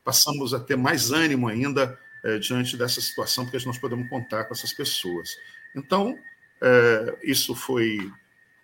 passamos 0.03 0.53
a 0.53 0.59
ter 0.59 0.77
mais 0.77 1.13
ânimo 1.13 1.47
ainda 1.47 1.97
diante 2.41 2.77
dessa 2.77 3.01
situação, 3.01 3.45
porque 3.45 3.65
nós 3.65 3.79
podemos 3.79 4.09
contar 4.09 4.45
com 4.45 4.55
essas 4.55 4.73
pessoas. 4.73 5.29
Então, 5.77 6.19
isso 7.23 7.55
foi 7.55 7.99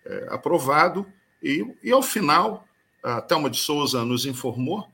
é, 0.05 0.27
aprovado, 0.29 1.05
e, 1.41 1.65
e, 1.83 1.91
ao 1.91 2.01
final, 2.01 2.67
a 3.03 3.21
Thelma 3.21 3.49
de 3.49 3.57
Souza 3.57 4.05
nos 4.05 4.25
informou 4.25 4.87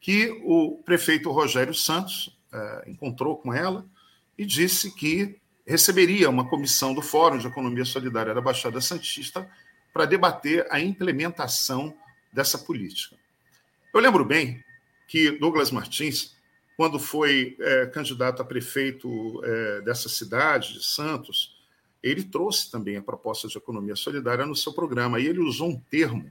que 0.00 0.30
o 0.44 0.82
prefeito 0.84 1.30
Rogério 1.30 1.74
Santos 1.74 2.36
é, 2.52 2.84
encontrou 2.88 3.36
com 3.36 3.52
ela 3.52 3.86
e 4.36 4.44
disse 4.44 4.94
que 4.94 5.36
receberia 5.66 6.30
uma 6.30 6.48
comissão 6.48 6.94
do 6.94 7.02
Fórum 7.02 7.38
de 7.38 7.46
Economia 7.46 7.84
Solidária 7.84 8.34
da 8.34 8.40
Baixada 8.40 8.80
Santista 8.80 9.48
para 9.92 10.04
debater 10.04 10.66
a 10.70 10.78
implementação 10.78 11.96
dessa 12.32 12.58
política. 12.58 13.16
Eu 13.92 14.00
lembro 14.00 14.24
bem 14.24 14.62
que 15.08 15.32
Douglas 15.32 15.70
Martins, 15.70 16.36
quando 16.76 16.98
foi 16.98 17.56
é, 17.58 17.86
candidato 17.86 18.42
a 18.42 18.44
prefeito 18.44 19.42
é, 19.44 19.80
dessa 19.80 20.08
cidade, 20.08 20.74
de 20.74 20.84
Santos, 20.84 21.55
ele 22.10 22.22
trouxe 22.22 22.70
também 22.70 22.96
a 22.96 23.02
proposta 23.02 23.48
de 23.48 23.56
economia 23.58 23.96
solidária 23.96 24.46
no 24.46 24.54
seu 24.54 24.72
programa. 24.72 25.18
E 25.18 25.26
ele 25.26 25.40
usou 25.40 25.70
um 25.70 25.80
termo 25.90 26.30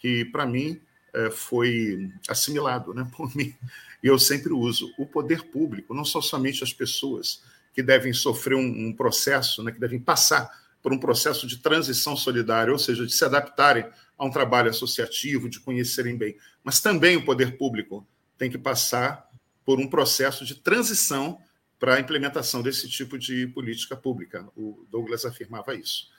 que, 0.00 0.24
para 0.26 0.44
mim, 0.46 0.80
é, 1.14 1.30
foi 1.30 2.10
assimilado 2.28 2.92
né, 2.92 3.08
por 3.16 3.34
mim. 3.34 3.54
E 4.02 4.06
eu 4.06 4.18
sempre 4.18 4.52
uso: 4.52 4.92
o 4.98 5.06
poder 5.06 5.44
público, 5.44 5.94
não 5.94 6.04
são 6.04 6.20
somente 6.20 6.62
as 6.62 6.72
pessoas 6.72 7.42
que 7.72 7.82
devem 7.82 8.12
sofrer 8.12 8.56
um, 8.56 8.88
um 8.88 8.92
processo, 8.92 9.62
né, 9.62 9.72
que 9.72 9.80
devem 9.80 9.98
passar 9.98 10.50
por 10.82 10.92
um 10.92 10.98
processo 10.98 11.46
de 11.46 11.58
transição 11.58 12.16
solidária, 12.16 12.72
ou 12.72 12.78
seja, 12.78 13.06
de 13.06 13.12
se 13.12 13.24
adaptarem 13.24 13.86
a 14.16 14.24
um 14.24 14.30
trabalho 14.30 14.70
associativo, 14.70 15.48
de 15.48 15.60
conhecerem 15.60 16.16
bem. 16.16 16.36
Mas 16.62 16.80
também 16.80 17.16
o 17.16 17.24
poder 17.24 17.56
público 17.56 18.06
tem 18.36 18.50
que 18.50 18.58
passar 18.58 19.28
por 19.64 19.78
um 19.78 19.86
processo 19.86 20.44
de 20.44 20.54
transição 20.54 21.38
para 21.78 21.94
a 21.94 22.00
implementação 22.00 22.62
desse 22.62 22.88
tipo 22.88 23.18
de 23.18 23.46
política 23.48 23.96
pública. 23.96 24.48
O 24.56 24.86
Douglas 24.90 25.24
afirmava 25.24 25.74
isso. 25.74 26.10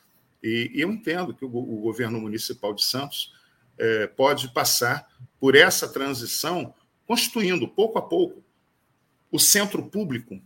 E, 0.41 0.71
e 0.73 0.81
eu 0.81 0.91
entendo 0.91 1.33
que 1.33 1.43
o, 1.43 1.49
o, 1.49 1.81
governo 1.81 2.19
municipal 2.19 2.73
de 2.73 2.83
Santos 2.83 3.33
é, 3.77 4.07
pode 4.07 4.49
passar 4.49 5.07
por 5.39 5.55
essa 5.55 5.87
transição, 5.87 6.73
constituindo, 7.05 7.67
pouco 7.67 7.99
a 7.99 8.01
pouco, 8.01 8.43
o 9.31 9.37
centro 9.37 9.83
público 9.89 10.41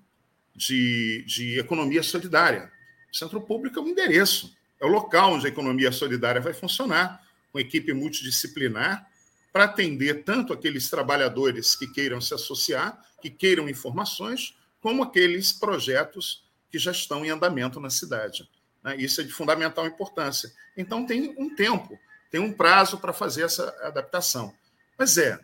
de, 0.55 1.23
de 1.27 1.59
economia 1.59 2.01
solidária. 2.01 2.71
O 3.11 3.15
centro 3.15 3.39
público 3.41 3.79
é 3.79 3.81
o 3.81 3.87
endereço, 3.87 4.55
é 4.81 4.85
o 4.85 4.89
local 4.89 5.33
onde 5.33 5.45
a 5.45 5.49
economia 5.49 5.91
solidária 5.91 6.41
vai 6.41 6.53
funcionar 6.53 7.23
com 7.51 7.59
equipe 7.59 7.93
multidisciplinar, 7.93 9.07
para 9.53 9.65
atender 9.65 10.23
tanto 10.23 10.51
aqueles 10.51 10.89
trabalhadores 10.89 11.75
que 11.75 11.85
queiram 11.85 12.19
se 12.19 12.33
associar, 12.33 12.99
que 13.21 13.29
queiram 13.29 13.69
informações, 13.69 14.57
como 14.83 15.01
aqueles 15.01 15.53
projetos 15.53 16.45
que 16.69 16.77
já 16.77 16.91
estão 16.91 17.25
em 17.25 17.29
andamento 17.29 17.79
na 17.79 17.89
cidade. 17.89 18.49
Né? 18.83 18.97
Isso 18.97 19.21
é 19.21 19.23
de 19.23 19.31
fundamental 19.31 19.87
importância. 19.87 20.53
Então, 20.75 21.05
tem 21.05 21.33
um 21.37 21.55
tempo, 21.55 21.97
tem 22.29 22.41
um 22.41 22.51
prazo 22.51 22.97
para 22.97 23.13
fazer 23.13 23.43
essa 23.43 23.69
adaptação. 23.81 24.53
Mas 24.99 25.17
é, 25.17 25.39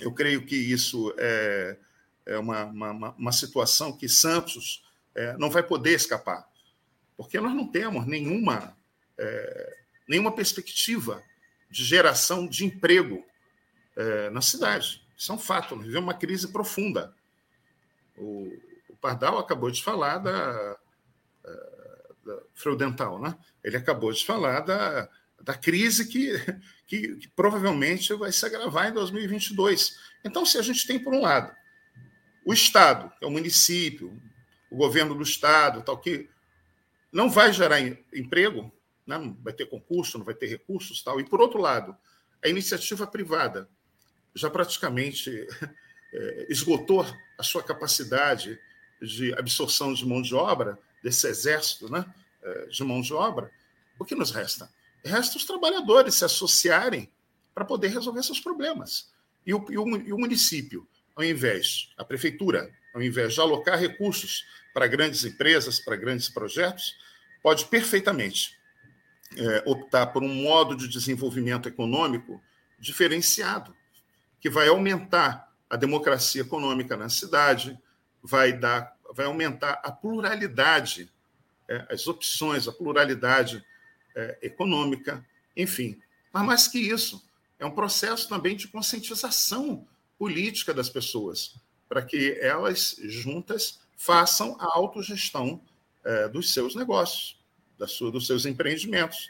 eu 0.00 0.10
creio 0.10 0.46
que 0.46 0.56
isso 0.56 1.14
é, 1.18 1.76
é 2.24 2.38
uma, 2.38 2.64
uma, 2.64 3.10
uma 3.10 3.32
situação 3.32 3.92
que 3.92 4.08
Santos 4.08 4.82
é, 5.14 5.36
não 5.36 5.50
vai 5.50 5.62
poder 5.62 5.92
escapar, 5.92 6.48
porque 7.18 7.38
nós 7.38 7.54
não 7.54 7.68
temos 7.68 8.06
nenhuma 8.06 8.74
é, 9.18 9.76
nenhuma 10.08 10.32
perspectiva 10.32 11.22
de 11.70 11.84
geração 11.84 12.46
de 12.46 12.64
emprego 12.64 13.24
é, 13.94 14.30
na 14.30 14.40
cidade. 14.40 15.04
Isso 15.16 15.30
é 15.30 15.34
um 15.34 15.38
fato. 15.38 15.76
Nós 15.76 15.86
vivemos 15.86 16.06
uma 16.06 16.14
crise 16.14 16.48
profunda. 16.48 17.14
O, 18.16 18.52
o 18.88 18.96
Pardal 18.96 19.38
acabou 19.38 19.70
de 19.70 19.82
falar 19.82 20.18
da, 20.18 20.78
é, 21.44 22.12
da 22.24 22.42
Freudental, 22.54 23.20
né? 23.20 23.36
Ele 23.62 23.76
acabou 23.76 24.12
de 24.12 24.24
falar 24.24 24.60
da, 24.60 25.08
da 25.42 25.54
crise 25.54 26.06
que, 26.06 26.32
que, 26.86 27.16
que, 27.16 27.28
provavelmente 27.28 28.14
vai 28.14 28.32
se 28.32 28.44
agravar 28.46 28.88
em 28.88 28.92
2022. 28.94 29.98
Então, 30.24 30.46
se 30.46 30.58
a 30.58 30.62
gente 30.62 30.86
tem, 30.86 30.98
por 30.98 31.12
um 31.12 31.20
lado, 31.20 31.54
o 32.44 32.52
Estado, 32.52 33.12
que 33.18 33.24
é 33.24 33.28
o 33.28 33.30
município, 33.30 34.20
o 34.70 34.76
governo 34.76 35.14
do 35.14 35.22
Estado, 35.22 35.82
tal, 35.82 35.98
que 35.98 36.28
não 37.12 37.30
vai 37.30 37.52
gerar 37.52 37.80
emprego, 37.80 38.72
né? 39.06 39.18
não 39.18 39.34
vai 39.34 39.52
ter 39.52 39.66
concurso, 39.66 40.18
não 40.18 40.24
vai 40.24 40.34
ter 40.34 40.46
recursos 40.46 41.02
tal. 41.02 41.20
E, 41.20 41.24
por 41.24 41.40
outro 41.40 41.60
lado, 41.60 41.96
a 42.44 42.48
iniciativa 42.48 43.06
privada 43.06 43.68
já 44.34 44.50
praticamente 44.50 45.30
é, 46.12 46.46
esgotou 46.50 47.06
a 47.38 47.42
sua 47.42 47.62
capacidade 47.62 48.58
de 49.00 49.34
absorção 49.34 49.92
de 49.92 50.06
mão 50.06 50.22
de 50.22 50.34
obra, 50.34 50.78
desse 51.02 51.26
exército 51.26 51.90
né, 51.90 52.04
é, 52.42 52.66
de 52.66 52.82
mão 52.82 53.00
de 53.00 53.12
obra, 53.12 53.50
o 53.98 54.04
que 54.04 54.14
nos 54.14 54.30
resta? 54.30 54.70
Resta 55.04 55.36
os 55.36 55.44
trabalhadores 55.44 56.14
se 56.14 56.24
associarem 56.24 57.10
para 57.54 57.64
poder 57.64 57.88
resolver 57.88 58.22
seus 58.22 58.40
problemas. 58.40 59.12
E 59.46 59.52
o, 59.52 59.64
e, 59.70 59.76
o, 59.76 59.96
e 59.96 60.12
o 60.12 60.18
município, 60.18 60.88
ao 61.14 61.22
invés, 61.22 61.92
a 61.96 62.04
prefeitura, 62.04 62.72
ao 62.94 63.02
invés 63.02 63.34
de 63.34 63.40
alocar 63.40 63.78
recursos 63.78 64.44
para 64.72 64.86
grandes 64.86 65.24
empresas, 65.24 65.78
para 65.78 65.96
grandes 65.96 66.28
projetos, 66.28 66.96
pode 67.42 67.66
perfeitamente 67.66 68.58
é, 69.36 69.62
optar 69.66 70.06
por 70.06 70.22
um 70.22 70.34
modo 70.34 70.74
de 70.76 70.88
desenvolvimento 70.88 71.68
econômico 71.68 72.42
diferenciado, 72.78 73.76
que 74.40 74.50
vai 74.50 74.68
aumentar 74.68 75.53
a 75.74 75.76
democracia 75.76 76.42
econômica 76.42 76.96
na 76.96 77.08
cidade, 77.08 77.76
vai 78.22 78.52
dar, 78.52 78.96
vai 79.12 79.26
aumentar 79.26 79.80
a 79.82 79.90
pluralidade, 79.90 81.12
é, 81.68 81.84
as 81.90 82.06
opções, 82.06 82.68
a 82.68 82.72
pluralidade 82.72 83.60
é, 84.14 84.38
econômica, 84.40 85.26
enfim. 85.56 86.00
Mas 86.32 86.46
mais 86.46 86.68
que 86.68 86.78
isso, 86.78 87.28
é 87.58 87.66
um 87.66 87.72
processo 87.72 88.28
também 88.28 88.54
de 88.54 88.68
conscientização 88.68 89.84
política 90.16 90.72
das 90.72 90.88
pessoas, 90.88 91.56
para 91.88 92.02
que 92.02 92.38
elas 92.40 92.94
juntas 93.06 93.80
façam 93.96 94.56
a 94.60 94.76
autogestão 94.76 95.60
é, 96.04 96.28
dos 96.28 96.52
seus 96.52 96.76
negócios, 96.76 97.36
da 97.76 97.88
sua, 97.88 98.12
dos 98.12 98.28
seus 98.28 98.46
empreendimentos. 98.46 99.28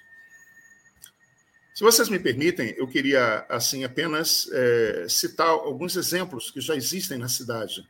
Se 1.74 1.82
vocês 1.82 2.08
me 2.08 2.20
permitem, 2.20 2.72
eu 2.76 2.86
queria 2.86 3.44
assim 3.48 3.82
apenas 3.82 4.48
é, 4.52 5.08
citar 5.08 5.48
alguns 5.48 5.96
exemplos 5.96 6.48
que 6.48 6.60
já 6.60 6.76
existem 6.76 7.18
na 7.18 7.28
cidade, 7.28 7.84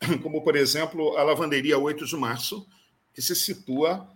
como 0.22 0.42
por 0.42 0.56
exemplo 0.56 1.18
a 1.18 1.22
lavanderia 1.22 1.78
8 1.78 2.06
de 2.06 2.16
março, 2.16 2.66
que 3.12 3.20
se 3.20 3.36
situa 3.36 4.08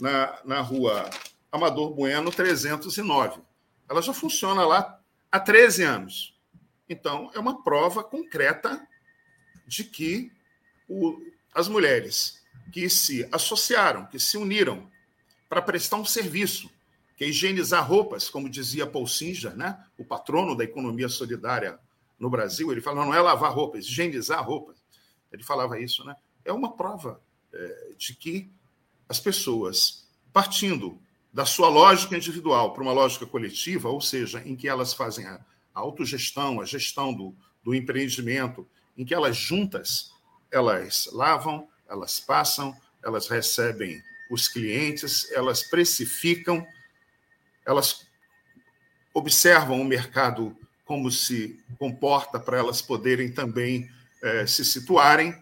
na, 0.00 0.38
na 0.44 0.60
rua 0.60 1.10
Amador 1.50 1.92
Bueno 1.92 2.30
309. 2.30 3.42
Ela 3.90 4.00
já 4.00 4.14
funciona 4.14 4.64
lá 4.64 5.00
há 5.32 5.40
13 5.40 5.82
anos. 5.82 6.40
Então, 6.88 7.32
é 7.34 7.40
uma 7.40 7.64
prova 7.64 8.04
concreta 8.04 8.86
de 9.66 9.82
que 9.82 10.30
o, 10.88 11.20
as 11.52 11.66
mulheres 11.66 12.44
que 12.70 12.88
se 12.88 13.28
associaram, 13.32 14.06
que 14.06 14.20
se 14.20 14.38
uniram 14.38 14.88
para 15.48 15.60
prestar 15.60 15.96
um 15.96 16.04
serviço 16.04 16.70
que 17.16 17.24
é 17.24 17.28
higienizar 17.28 17.86
roupas, 17.86 18.28
como 18.28 18.48
dizia 18.48 18.86
Paul 18.86 19.06
Singer, 19.06 19.56
né? 19.56 19.82
o 19.98 20.04
patrono 20.04 20.56
da 20.56 20.64
economia 20.64 21.08
solidária 21.08 21.78
no 22.18 22.30
Brasil. 22.30 22.70
Ele 22.70 22.80
fala, 22.80 23.04
não 23.04 23.14
é 23.14 23.20
lavar 23.20 23.52
roupas, 23.52 23.84
higienizar 23.84 24.44
roupas. 24.44 24.76
Ele 25.32 25.42
falava 25.42 25.80
isso. 25.80 26.04
Né? 26.04 26.14
É 26.44 26.52
uma 26.52 26.76
prova 26.76 27.20
é, 27.52 27.94
de 27.96 28.14
que 28.14 28.50
as 29.08 29.20
pessoas, 29.20 30.08
partindo 30.32 30.98
da 31.32 31.44
sua 31.44 31.68
lógica 31.68 32.16
individual 32.16 32.72
para 32.72 32.82
uma 32.82 32.92
lógica 32.92 33.26
coletiva, 33.26 33.88
ou 33.88 34.00
seja, 34.00 34.42
em 34.44 34.54
que 34.54 34.68
elas 34.68 34.92
fazem 34.92 35.26
a 35.26 35.40
autogestão, 35.72 36.60
a 36.60 36.64
gestão 36.64 37.12
do, 37.12 37.34
do 37.62 37.74
empreendimento, 37.74 38.68
em 38.96 39.04
que 39.04 39.14
elas 39.14 39.36
juntas, 39.36 40.12
elas 40.50 41.08
lavam, 41.12 41.68
elas 41.88 42.20
passam, 42.20 42.76
elas 43.02 43.28
recebem 43.28 44.02
os 44.30 44.48
clientes, 44.48 45.30
elas 45.32 45.62
precificam, 45.62 46.66
elas 47.66 48.06
observam 49.14 49.80
o 49.80 49.84
mercado 49.84 50.56
como 50.84 51.10
se 51.10 51.60
comporta 51.78 52.38
para 52.38 52.58
elas 52.58 52.82
poderem 52.82 53.32
também 53.32 53.90
é, 54.22 54.46
se 54.46 54.64
situarem. 54.64 55.34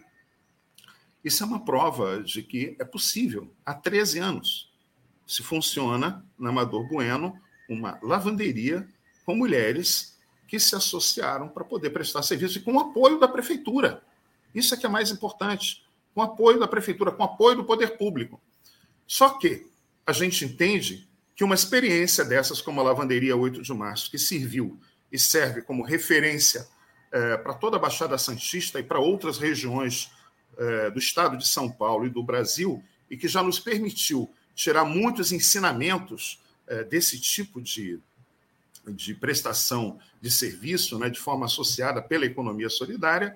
Isso 1.23 1.43
é 1.43 1.45
uma 1.45 1.63
prova 1.63 2.21
de 2.23 2.41
que 2.41 2.75
é 2.79 2.85
possível. 2.85 3.53
Há 3.65 3.73
13 3.73 4.19
anos 4.19 4.71
se 5.27 5.43
funciona 5.43 6.25
na 6.37 6.49
Amador 6.49 6.87
Bueno 6.87 7.39
uma 7.69 7.99
lavanderia 8.01 8.87
com 9.25 9.35
mulheres 9.35 10.17
que 10.47 10.59
se 10.59 10.75
associaram 10.75 11.47
para 11.47 11.63
poder 11.63 11.91
prestar 11.91 12.21
serviço 12.23 12.57
e 12.57 12.61
com 12.61 12.73
o 12.73 12.79
apoio 12.79 13.19
da 13.19 13.27
prefeitura. 13.27 14.03
Isso 14.53 14.73
é 14.73 14.77
que 14.77 14.85
é 14.85 14.89
mais 14.89 15.11
importante. 15.11 15.85
Com 16.13 16.21
apoio 16.21 16.59
da 16.59 16.67
prefeitura, 16.67 17.11
com 17.11 17.23
apoio 17.23 17.55
do 17.55 17.63
poder 17.63 17.97
público. 17.97 18.41
Só 19.07 19.29
que 19.29 19.65
a 20.05 20.11
gente 20.11 20.43
entende 20.43 21.07
que 21.41 21.45
uma 21.45 21.55
experiência 21.55 22.23
dessas, 22.23 22.61
como 22.61 22.79
a 22.79 22.83
Lavanderia 22.83 23.35
8 23.35 23.63
de 23.63 23.73
Março, 23.73 24.11
que 24.11 24.19
serviu 24.19 24.79
e 25.11 25.17
serve 25.17 25.63
como 25.63 25.81
referência 25.81 26.67
é, 27.11 27.35
para 27.35 27.55
toda 27.55 27.77
a 27.77 27.79
Baixada 27.79 28.15
Santista 28.15 28.79
e 28.79 28.83
para 28.83 28.99
outras 28.99 29.39
regiões 29.39 30.11
é, 30.55 30.91
do 30.91 30.99
estado 30.99 31.35
de 31.35 31.47
São 31.47 31.67
Paulo 31.67 32.05
e 32.05 32.11
do 32.11 32.21
Brasil, 32.21 32.83
e 33.09 33.17
que 33.17 33.27
já 33.27 33.41
nos 33.41 33.59
permitiu 33.59 34.31
tirar 34.53 34.85
muitos 34.85 35.31
ensinamentos 35.31 36.39
é, 36.67 36.83
desse 36.83 37.19
tipo 37.19 37.59
de, 37.59 37.99
de 38.89 39.15
prestação 39.15 39.99
de 40.21 40.29
serviço, 40.29 40.99
né, 40.99 41.09
de 41.09 41.19
forma 41.19 41.47
associada 41.47 42.03
pela 42.03 42.27
economia 42.27 42.69
solidária, 42.69 43.35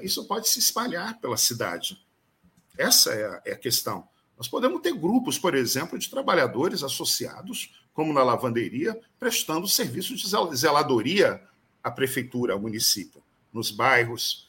isso 0.00 0.28
pode 0.28 0.48
se 0.48 0.60
espalhar 0.60 1.18
pela 1.20 1.36
cidade. 1.36 2.00
Essa 2.78 3.12
é 3.14 3.24
a, 3.24 3.42
é 3.46 3.52
a 3.52 3.58
questão. 3.58 4.08
Nós 4.40 4.48
podemos 4.48 4.80
ter 4.80 4.94
grupos, 4.94 5.38
por 5.38 5.54
exemplo, 5.54 5.98
de 5.98 6.08
trabalhadores 6.08 6.82
associados, 6.82 7.74
como 7.92 8.10
na 8.10 8.22
lavanderia, 8.22 8.98
prestando 9.18 9.68
serviço 9.68 10.16
de 10.16 10.26
zeladoria 10.56 11.46
à 11.84 11.90
prefeitura, 11.90 12.54
ao 12.54 12.58
município, 12.58 13.22
nos 13.52 13.70
bairros. 13.70 14.48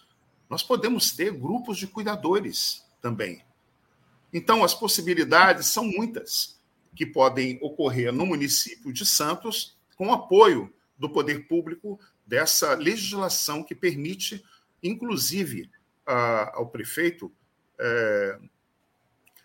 Nós 0.49 0.63
podemos 0.63 1.11
ter 1.11 1.33
grupos 1.33 1.77
de 1.77 1.87
cuidadores 1.87 2.85
também. 3.01 3.43
Então, 4.31 4.63
as 4.63 4.73
possibilidades 4.73 5.67
são 5.67 5.83
muitas 5.83 6.57
que 6.95 7.05
podem 7.05 7.59
ocorrer 7.61 8.13
no 8.13 8.25
município 8.25 8.93
de 8.93 9.05
Santos 9.05 9.77
com 9.97 10.13
apoio 10.13 10.73
do 10.97 11.09
poder 11.09 11.49
público 11.49 11.99
dessa 12.25 12.75
legislação 12.75 13.61
que 13.61 13.75
permite, 13.75 14.41
inclusive, 14.81 15.69
ao 16.05 16.69
prefeito 16.69 17.29
é, 17.77 18.39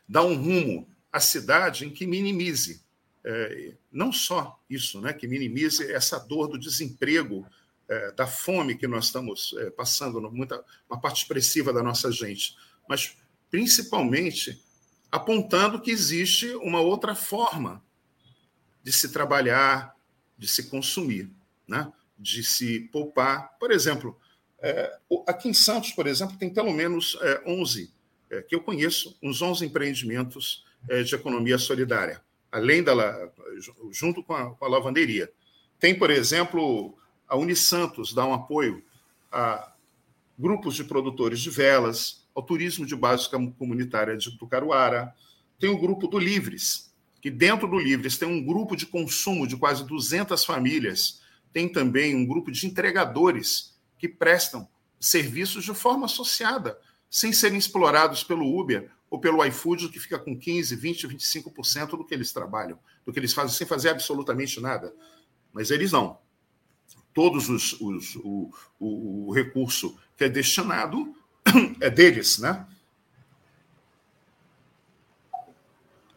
dar 0.08 0.22
um 0.22 0.34
rumo 0.34 0.88
à 1.12 1.20
cidade 1.20 1.86
em 1.86 1.90
que 1.90 2.06
minimize 2.06 2.86
é, 3.26 3.74
não 3.90 4.12
só 4.12 4.62
isso, 4.70 5.00
né, 5.00 5.12
que 5.12 5.26
minimize 5.26 5.90
essa 5.92 6.16
dor 6.16 6.46
do 6.46 6.56
desemprego, 6.56 7.44
é, 7.88 8.12
da 8.12 8.26
fome 8.26 8.76
que 8.76 8.86
nós 8.86 9.06
estamos 9.06 9.54
é, 9.58 9.70
passando, 9.70 10.20
muita, 10.30 10.64
uma 10.88 11.00
parte 11.00 11.22
expressiva 11.22 11.72
da 11.72 11.82
nossa 11.82 12.10
gente, 12.12 12.56
mas 12.88 13.16
principalmente 13.50 14.62
apontando 15.10 15.80
que 15.80 15.90
existe 15.90 16.48
uma 16.56 16.80
outra 16.80 17.14
forma 17.16 17.82
de 18.82 18.92
se 18.92 19.08
trabalhar, 19.08 19.94
de 20.38 20.46
se 20.46 20.64
consumir, 20.70 21.30
né? 21.66 21.92
de 22.18 22.44
se 22.44 22.80
poupar. 22.92 23.56
Por 23.58 23.72
exemplo, 23.72 24.18
é, 24.60 24.98
aqui 25.26 25.48
em 25.48 25.54
Santos, 25.54 25.92
por 25.92 26.06
exemplo, 26.06 26.36
tem 26.36 26.52
pelo 26.52 26.72
menos 26.72 27.16
é, 27.20 27.42
11 27.46 27.92
é, 28.36 28.42
que 28.42 28.54
eu 28.54 28.60
conheço, 28.60 29.16
uns 29.22 29.40
11 29.40 29.64
empreendimentos 29.64 30.64
é, 30.88 31.02
de 31.02 31.14
economia 31.14 31.58
solidária, 31.58 32.22
além 32.50 32.82
da 32.82 32.94
junto 33.90 34.22
com 34.22 34.34
a, 34.34 34.54
com 34.54 34.64
a 34.64 34.68
lavanderia. 34.68 35.30
Tem, 35.78 35.98
por 35.98 36.10
exemplo, 36.10 36.96
a 37.28 37.36
Unisantos 37.36 38.14
dá 38.14 38.24
um 38.26 38.34
apoio 38.34 38.82
a 39.30 39.72
grupos 40.38 40.74
de 40.74 40.84
produtores 40.84 41.40
de 41.40 41.50
velas, 41.50 42.26
ao 42.34 42.42
turismo 42.42 42.84
de 42.84 42.94
base 42.94 43.28
comunitária 43.30 44.16
de 44.16 44.36
Tucaruara. 44.38 45.14
Tem 45.58 45.70
o 45.70 45.78
grupo 45.78 46.06
do 46.06 46.18
Livres, 46.18 46.94
que 47.20 47.30
dentro 47.30 47.66
do 47.66 47.78
Livres 47.78 48.18
tem 48.18 48.28
um 48.28 48.44
grupo 48.44 48.76
de 48.76 48.86
consumo 48.86 49.46
de 49.46 49.56
quase 49.56 49.86
200 49.86 50.44
famílias. 50.44 51.22
Tem 51.52 51.68
também 51.68 52.14
um 52.14 52.26
grupo 52.26 52.52
de 52.52 52.66
entregadores 52.66 53.74
que 53.98 54.08
prestam 54.08 54.68
serviços 55.00 55.64
de 55.64 55.72
forma 55.72 56.04
associada 56.04 56.78
sem 57.10 57.32
serem 57.32 57.58
explorados 57.58 58.22
pelo 58.22 58.58
Uber 58.58 58.90
ou 59.08 59.20
pelo 59.20 59.44
iFood, 59.44 59.88
que 59.88 60.00
fica 60.00 60.18
com 60.18 60.36
15, 60.36 60.74
20, 60.74 61.08
25% 61.08 61.90
do 61.90 62.04
que 62.04 62.14
eles 62.14 62.32
trabalham, 62.32 62.78
do 63.04 63.12
que 63.12 63.18
eles 63.18 63.32
fazem, 63.32 63.56
sem 63.56 63.66
fazer 63.66 63.90
absolutamente 63.90 64.60
nada. 64.60 64.94
Mas 65.52 65.70
eles 65.70 65.92
não. 65.92 66.18
Todos 67.14 67.48
os, 67.48 67.80
os 67.80 68.16
o, 68.16 68.52
o, 68.78 69.28
o 69.28 69.32
recurso 69.32 69.96
que 70.16 70.24
é 70.24 70.28
destinado 70.28 71.14
é 71.80 71.88
deles, 71.88 72.38
né? 72.38 72.66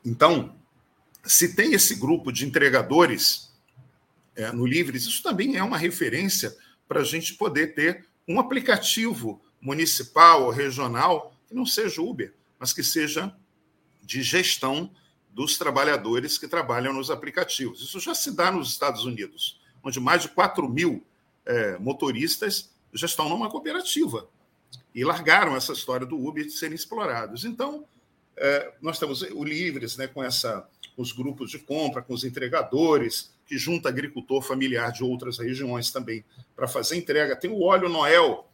Então, 0.04 0.56
se 1.24 1.56
tem 1.56 1.74
esse 1.74 1.96
grupo 1.96 2.32
de 2.32 2.46
entregadores 2.46 3.54
é, 4.36 4.52
no 4.52 4.66
Livres, 4.66 5.06
isso 5.06 5.22
também 5.22 5.58
é 5.58 5.64
uma 5.64 5.78
referência 5.78 6.56
para 6.88 7.02
a 7.02 7.04
gente 7.04 7.36
poder 7.36 7.76
ter 7.76 8.08
um 8.28 8.40
aplicativo 8.40 9.42
municipal 9.62 10.44
ou 10.44 10.50
regional 10.50 11.34
que 11.48 11.54
não 11.54 11.66
seja 11.66 12.02
Uber, 12.02 12.34
mas 12.60 12.74
que 12.74 12.84
seja 12.84 13.36
de 14.02 14.22
gestão 14.22 14.92
dos 15.32 15.58
trabalhadores 15.58 16.38
que 16.38 16.48
trabalham 16.48 16.94
nos 16.94 17.12
aplicativos. 17.12 17.82
Isso 17.82 18.00
já 18.00 18.14
se 18.14 18.32
dá 18.32 18.52
nos 18.52 18.70
Estados 18.70 19.06
Unidos, 19.06 19.60
onde 19.84 20.00
mais 20.00 20.24
de 20.24 20.30
4 20.30 20.68
mil 20.68 21.06
é, 21.46 21.78
motoristas 21.78 22.70
já 22.94 23.06
estão 23.06 23.30
numa 23.30 23.50
cooperativa 23.50 24.28
e 24.94 25.04
largaram 25.04 25.56
essa 25.56 25.74
história 25.74 26.06
do 26.06 26.18
Uber 26.18 26.46
de 26.46 26.52
serem 26.52 26.76
explorados. 26.76 27.46
Então, 27.46 27.86
é, 28.36 28.74
nós 28.82 28.98
temos 28.98 29.22
o 29.22 29.44
Livres, 29.44 29.98
né, 29.98 30.08
com 30.08 30.24
essa, 30.24 30.68
os 30.98 31.12
grupos 31.12 31.52
de 31.52 31.60
compra, 31.60 32.02
com 32.02 32.14
os 32.14 32.24
entregadores, 32.24 33.32
que 33.46 33.58
junta 33.58 33.90
agricultor 33.90 34.42
familiar 34.42 34.92
de 34.92 35.04
outras 35.04 35.38
regiões 35.38 35.92
também 35.92 36.24
para 36.56 36.68
fazer 36.68 36.98
entrega. 36.98 37.36
Tem 37.36 37.50
o 37.50 37.62
Óleo 37.62 37.90
Noel, 37.90 38.49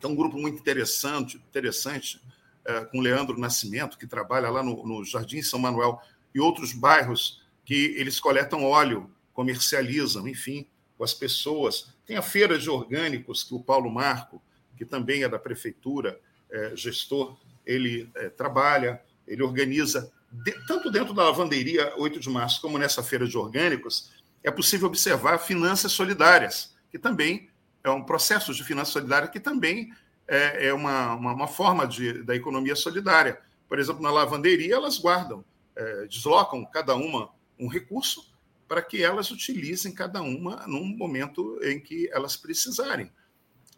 que 0.00 0.06
é 0.06 0.08
um 0.08 0.14
grupo 0.14 0.38
muito 0.38 0.58
interessante, 0.58 1.36
interessante 1.36 2.20
é, 2.64 2.84
com 2.86 3.00
Leandro 3.00 3.38
Nascimento, 3.38 3.98
que 3.98 4.06
trabalha 4.06 4.48
lá 4.48 4.62
no, 4.62 4.86
no 4.86 5.04
Jardim 5.04 5.42
São 5.42 5.58
Manuel, 5.58 6.00
e 6.34 6.40
outros 6.40 6.72
bairros 6.72 7.42
que 7.64 7.94
eles 7.96 8.18
coletam 8.18 8.64
óleo, 8.64 9.10
comercializam, 9.32 10.26
enfim, 10.26 10.66
com 10.96 11.04
as 11.04 11.14
pessoas. 11.14 11.92
Tem 12.06 12.16
a 12.16 12.22
feira 12.22 12.58
de 12.58 12.70
orgânicos 12.70 13.44
que 13.44 13.54
o 13.54 13.60
Paulo 13.60 13.90
Marco, 13.90 14.42
que 14.76 14.84
também 14.84 15.22
é 15.22 15.28
da 15.28 15.38
prefeitura, 15.38 16.18
é, 16.50 16.74
gestor, 16.74 17.38
ele 17.66 18.10
é, 18.14 18.28
trabalha, 18.30 19.00
ele 19.26 19.42
organiza 19.42 20.10
de, 20.32 20.52
tanto 20.66 20.90
dentro 20.90 21.12
da 21.12 21.24
lavanderia 21.24 21.92
8 21.96 22.20
de 22.20 22.30
março 22.30 22.60
como 22.60 22.78
nessa 22.78 23.02
feira 23.02 23.26
de 23.26 23.36
orgânicos, 23.36 24.10
é 24.42 24.50
possível 24.50 24.86
observar 24.86 25.38
finanças 25.38 25.92
solidárias, 25.92 26.74
que 26.90 26.98
também 26.98 27.49
é 27.82 27.90
um 27.90 28.02
processo 28.02 28.54
de 28.54 28.64
finanças 28.64 28.92
solidárias 28.92 29.30
que 29.30 29.40
também 29.40 29.92
é, 30.28 30.68
é 30.68 30.74
uma, 30.74 31.14
uma, 31.14 31.32
uma, 31.32 31.48
forma 31.48 31.86
de, 31.86 32.22
da 32.22 32.36
economia 32.36 32.76
solidária. 32.76 33.40
Por 33.68 33.78
exemplo, 33.78 34.02
na 34.02 34.10
lavanderia, 34.10 34.74
elas 34.74 34.98
guardam, 34.98 35.44
é, 35.74 36.06
deslocam 36.06 36.64
cada 36.64 36.94
uma 36.94 37.30
um 37.58 37.68
recurso 37.68 38.30
para 38.68 38.80
que 38.80 39.02
elas 39.02 39.30
utilizem 39.30 39.92
cada 39.92 40.22
uma 40.22 40.64
num 40.66 40.84
momento 40.84 41.58
em 41.62 41.80
que 41.80 42.08
elas 42.12 42.36
precisarem. 42.36 43.10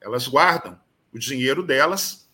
Elas 0.01 0.29
guardam 0.29 0.79
o 1.13 1.19
dinheiro 1.19 1.63
delas, 1.63 2.29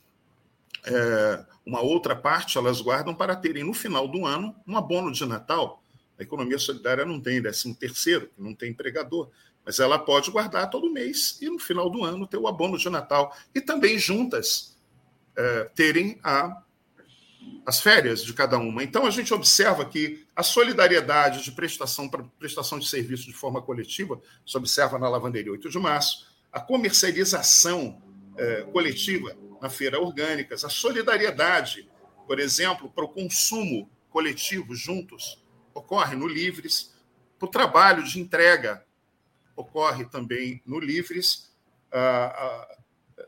é, 0.84 1.44
uma 1.64 1.80
outra 1.80 2.16
parte 2.16 2.56
elas 2.56 2.80
guardam 2.80 3.14
para 3.14 3.36
terem 3.36 3.62
no 3.62 3.74
final 3.74 4.08
do 4.08 4.24
ano 4.26 4.54
um 4.66 4.76
abono 4.76 5.12
de 5.12 5.24
Natal. 5.24 5.82
A 6.18 6.22
economia 6.22 6.58
solidária 6.58 7.04
não 7.04 7.20
tem 7.20 7.40
décimo 7.40 7.74
terceiro, 7.74 8.28
não 8.36 8.54
tem 8.54 8.70
empregador, 8.70 9.30
mas 9.68 9.78
ela 9.78 9.98
pode 9.98 10.30
guardar 10.30 10.70
todo 10.70 10.90
mês 10.90 11.36
e 11.42 11.50
no 11.50 11.58
final 11.58 11.90
do 11.90 12.02
ano 12.02 12.26
ter 12.26 12.38
o 12.38 12.48
abono 12.48 12.78
de 12.78 12.88
Natal. 12.88 13.36
E 13.54 13.60
também 13.60 13.98
juntas 13.98 14.74
é, 15.36 15.64
terem 15.74 16.18
a 16.24 16.62
as 17.66 17.78
férias 17.78 18.24
de 18.24 18.32
cada 18.32 18.56
uma. 18.56 18.82
Então, 18.82 19.04
a 19.04 19.10
gente 19.10 19.32
observa 19.34 19.84
que 19.84 20.26
a 20.34 20.42
solidariedade 20.42 21.44
de 21.44 21.52
prestação 21.52 22.08
para 22.08 22.24
prestação 22.38 22.78
de 22.78 22.88
serviço 22.88 23.26
de 23.26 23.34
forma 23.34 23.60
coletiva 23.60 24.18
se 24.46 24.56
observa 24.56 24.98
na 24.98 25.06
lavanderia 25.06 25.52
8 25.52 25.68
de 25.68 25.78
março, 25.78 26.26
a 26.50 26.60
comercialização 26.60 28.02
eh, 28.38 28.66
coletiva 28.72 29.36
na 29.60 29.68
feira 29.68 30.00
orgânicas, 30.00 30.64
a 30.64 30.70
solidariedade, 30.70 31.86
por 32.26 32.40
exemplo, 32.40 32.88
para 32.88 33.04
o 33.04 33.08
consumo 33.08 33.90
coletivo 34.08 34.74
juntos, 34.74 35.44
ocorre 35.74 36.16
no 36.16 36.26
Livres, 36.26 36.94
o 37.38 37.46
trabalho 37.46 38.02
de 38.02 38.18
entrega 38.18 38.87
ocorre 39.60 40.04
também 40.06 40.62
no 40.64 40.78
Livres. 40.78 41.50
Ah, 41.92 42.32
ah, 42.36 42.78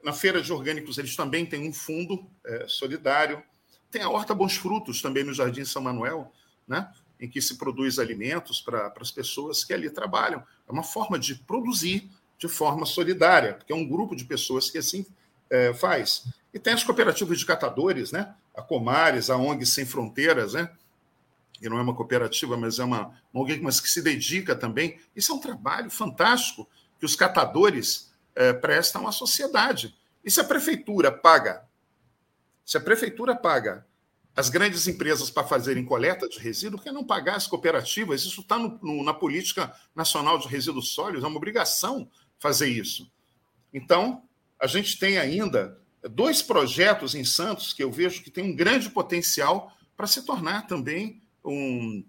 na 0.02 0.12
feira 0.12 0.40
de 0.40 0.52
orgânicos, 0.52 0.98
eles 0.98 1.14
também 1.16 1.44
têm 1.44 1.68
um 1.68 1.72
fundo 1.72 2.26
eh, 2.46 2.64
solidário 2.68 3.42
tem 3.90 4.02
a 4.02 4.08
Horta 4.08 4.34
Bons 4.34 4.56
Frutos 4.56 5.02
também 5.02 5.24
no 5.24 5.34
Jardim 5.34 5.64
São 5.64 5.82
Manuel, 5.82 6.32
né? 6.66 6.90
em 7.18 7.28
que 7.28 7.42
se 7.42 7.58
produz 7.58 7.98
alimentos 7.98 8.60
para 8.60 8.92
as 8.98 9.10
pessoas 9.10 9.64
que 9.64 9.74
ali 9.74 9.90
trabalham. 9.90 10.42
É 10.66 10.72
uma 10.72 10.82
forma 10.82 11.18
de 11.18 11.34
produzir 11.34 12.08
de 12.38 12.48
forma 12.48 12.86
solidária, 12.86 13.54
porque 13.54 13.72
é 13.72 13.76
um 13.76 13.86
grupo 13.86 14.16
de 14.16 14.24
pessoas 14.24 14.70
que 14.70 14.78
assim 14.78 15.04
é, 15.50 15.74
faz. 15.74 16.24
E 16.54 16.58
tem 16.58 16.72
as 16.72 16.82
cooperativas 16.82 17.38
de 17.38 17.44
catadores, 17.44 18.12
né? 18.12 18.34
a 18.54 18.62
Comares, 18.62 19.28
a 19.28 19.36
ONG 19.36 19.66
Sem 19.66 19.84
Fronteiras, 19.84 20.54
né? 20.54 20.70
Que 21.60 21.68
não 21.68 21.78
é 21.78 21.82
uma 21.82 21.94
cooperativa, 21.94 22.56
mas 22.56 22.78
é 22.78 22.84
uma, 22.84 23.12
uma 23.32 23.44
ONG 23.44 23.60
mas 23.60 23.80
que 23.80 23.88
se 23.88 24.02
dedica 24.02 24.56
também. 24.56 24.98
Isso 25.14 25.32
é 25.32 25.34
um 25.34 25.40
trabalho 25.40 25.90
fantástico 25.90 26.68
que 26.98 27.04
os 27.04 27.14
catadores 27.14 28.12
é, 28.34 28.52
prestam 28.52 29.06
à 29.06 29.12
sociedade. 29.12 29.94
E 30.24 30.30
se 30.30 30.40
a 30.40 30.44
prefeitura 30.44 31.12
paga 31.12 31.68
se 32.70 32.76
a 32.76 32.80
prefeitura 32.80 33.34
paga 33.34 33.84
as 34.36 34.48
grandes 34.48 34.86
empresas 34.86 35.28
para 35.28 35.42
fazerem 35.42 35.84
coleta 35.84 36.28
de 36.28 36.38
resíduo, 36.38 36.78
por 36.78 36.84
que 36.84 36.92
não 36.92 37.02
pagar 37.02 37.34
as 37.34 37.48
cooperativas? 37.48 38.22
Isso 38.22 38.42
está 38.42 38.56
na 39.04 39.12
política 39.12 39.74
nacional 39.92 40.38
de 40.38 40.46
resíduos 40.46 40.90
sólidos, 40.90 41.24
é 41.24 41.26
uma 41.26 41.36
obrigação 41.36 42.08
fazer 42.38 42.68
isso. 42.68 43.10
Então, 43.74 44.22
a 44.56 44.68
gente 44.68 45.00
tem 45.00 45.18
ainda 45.18 45.80
dois 46.10 46.42
projetos 46.42 47.16
em 47.16 47.24
Santos 47.24 47.72
que 47.72 47.82
eu 47.82 47.90
vejo 47.90 48.22
que 48.22 48.30
tem 48.30 48.44
um 48.44 48.54
grande 48.54 48.88
potencial 48.88 49.76
para 49.96 50.06
se 50.06 50.24
tornar 50.24 50.68
também 50.68 51.20
um, 51.44 52.04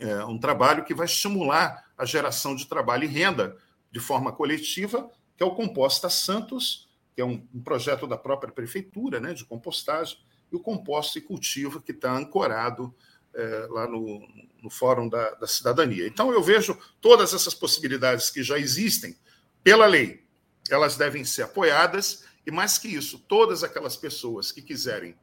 é, 0.00 0.24
um 0.24 0.38
trabalho 0.38 0.84
que 0.84 0.94
vai 0.94 1.06
estimular 1.06 1.90
a 1.96 2.04
geração 2.04 2.54
de 2.54 2.66
trabalho 2.66 3.04
e 3.04 3.08
renda 3.08 3.56
de 3.90 4.00
forma 4.00 4.32
coletiva, 4.32 5.10
que 5.36 5.42
é 5.42 5.46
o 5.46 5.54
Composta 5.54 6.08
Santos 6.08 6.88
que 7.14 7.20
é 7.20 7.24
um, 7.24 7.46
um 7.54 7.62
projeto 7.62 8.06
da 8.06 8.16
própria 8.16 8.52
prefeitura, 8.52 9.20
né, 9.20 9.34
de 9.34 9.44
compostagem, 9.44 10.18
e 10.50 10.56
o 10.56 10.60
Composto 10.60 11.18
e 11.18 11.20
Cultivo, 11.20 11.80
que 11.80 11.92
está 11.92 12.12
ancorado 12.16 12.94
é, 13.34 13.66
lá 13.70 13.86
no, 13.86 14.26
no 14.62 14.70
Fórum 14.70 15.08
da, 15.08 15.30
da, 15.34 15.46
Cidadania. 15.46 16.06
Então, 16.06 16.32
eu 16.32 16.42
vejo 16.42 16.78
todas 17.00 17.32
essas 17.32 17.54
possibilidades 17.54 18.30
que 18.30 18.42
já 18.42 18.58
existem 18.58 19.16
pela 19.62 19.86
lei, 19.86 20.24
elas 20.70 20.96
devem 20.96 21.24
ser 21.24 21.42
apoiadas, 21.42 22.24
e 22.46 22.50
mais 22.50 22.76
que 22.78 22.88
isso, 22.88 23.18
todas 23.18 23.62
aquelas 23.62 23.96
pessoas 23.96 24.50
que 24.50 24.60
quiserem 24.60 25.14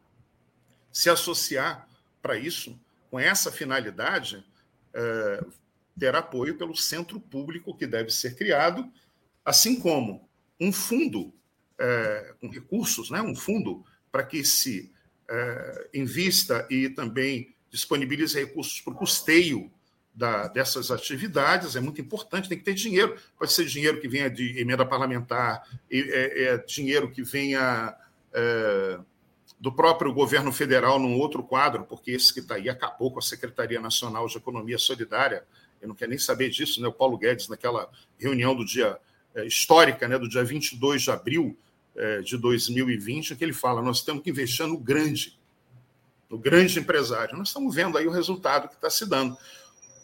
se 0.91 1.09
associar 1.09 1.87
para 2.21 2.37
isso, 2.37 2.79
com 3.09 3.19
essa 3.19 3.51
finalidade, 3.51 4.45
é, 4.93 5.43
ter 5.97 6.15
apoio 6.15 6.57
pelo 6.57 6.75
centro 6.75 7.19
público 7.19 7.75
que 7.75 7.85
deve 7.85 8.11
ser 8.11 8.35
criado, 8.35 8.89
assim 9.43 9.79
como 9.79 10.27
um 10.59 10.71
fundo 10.71 11.33
é, 11.77 12.33
com 12.39 12.49
recursos, 12.49 13.09
né, 13.09 13.21
um 13.21 13.35
fundo 13.35 13.83
para 14.11 14.23
que 14.23 14.43
se 14.43 14.91
é, 15.29 15.89
invista 15.93 16.67
e 16.69 16.89
também 16.89 17.55
disponibilize 17.69 18.37
recursos 18.37 18.81
para 18.81 18.93
o 18.93 18.95
custeio 18.95 19.71
da, 20.13 20.47
dessas 20.47 20.91
atividades, 20.91 21.75
é 21.75 21.79
muito 21.79 22.01
importante, 22.01 22.49
tem 22.49 22.57
que 22.57 22.63
ter 22.63 22.73
dinheiro. 22.73 23.15
Pode 23.37 23.53
ser 23.53 23.65
dinheiro 23.65 24.01
que 24.01 24.07
venha 24.07 24.29
de 24.29 24.59
emenda 24.59 24.85
parlamentar, 24.85 25.63
é, 25.89 26.43
é 26.43 26.57
dinheiro 26.57 27.09
que 27.11 27.23
venha 27.23 27.95
é, 28.33 28.99
do 29.59 29.71
próprio 29.71 30.13
governo 30.13 30.51
federal 30.53 30.97
num 30.97 31.17
outro 31.17 31.43
quadro, 31.43 31.83
porque 31.83 32.11
esse 32.11 32.33
que 32.33 32.39
está 32.39 32.55
aí 32.55 32.69
acabou 32.69 33.11
com 33.11 33.19
a 33.19 33.21
Secretaria 33.21 33.81
Nacional 33.81 34.25
de 34.27 34.37
Economia 34.37 34.77
Solidária. 34.77 35.43
Eu 35.81 35.89
não 35.89 35.95
quero 35.95 36.09
nem 36.09 36.19
saber 36.19 36.49
disso, 36.49 36.81
né? 36.81 36.87
O 36.87 36.93
Paulo 36.93 37.17
Guedes, 37.17 37.49
naquela 37.49 37.89
reunião 38.17 38.55
do 38.55 38.65
dia 38.65 38.97
é, 39.35 39.45
histórica, 39.45 40.07
né, 40.07 40.17
do 40.17 40.29
dia 40.29 40.43
22 40.43 41.01
de 41.01 41.11
abril, 41.11 41.57
é, 41.95 42.21
de 42.21 42.37
2020, 42.37 43.35
que 43.35 43.43
ele 43.43 43.53
fala: 43.53 43.81
nós 43.81 44.01
temos 44.01 44.23
que 44.23 44.29
investir 44.29 44.65
no 44.65 44.77
grande, 44.77 45.37
no 46.29 46.37
grande 46.37 46.79
empresário. 46.79 47.37
Nós 47.37 47.49
estamos 47.49 47.75
vendo 47.75 47.97
aí 47.97 48.07
o 48.07 48.11
resultado 48.11 48.69
que 48.69 48.75
está 48.75 48.89
se 48.89 49.05
dando. 49.05 49.37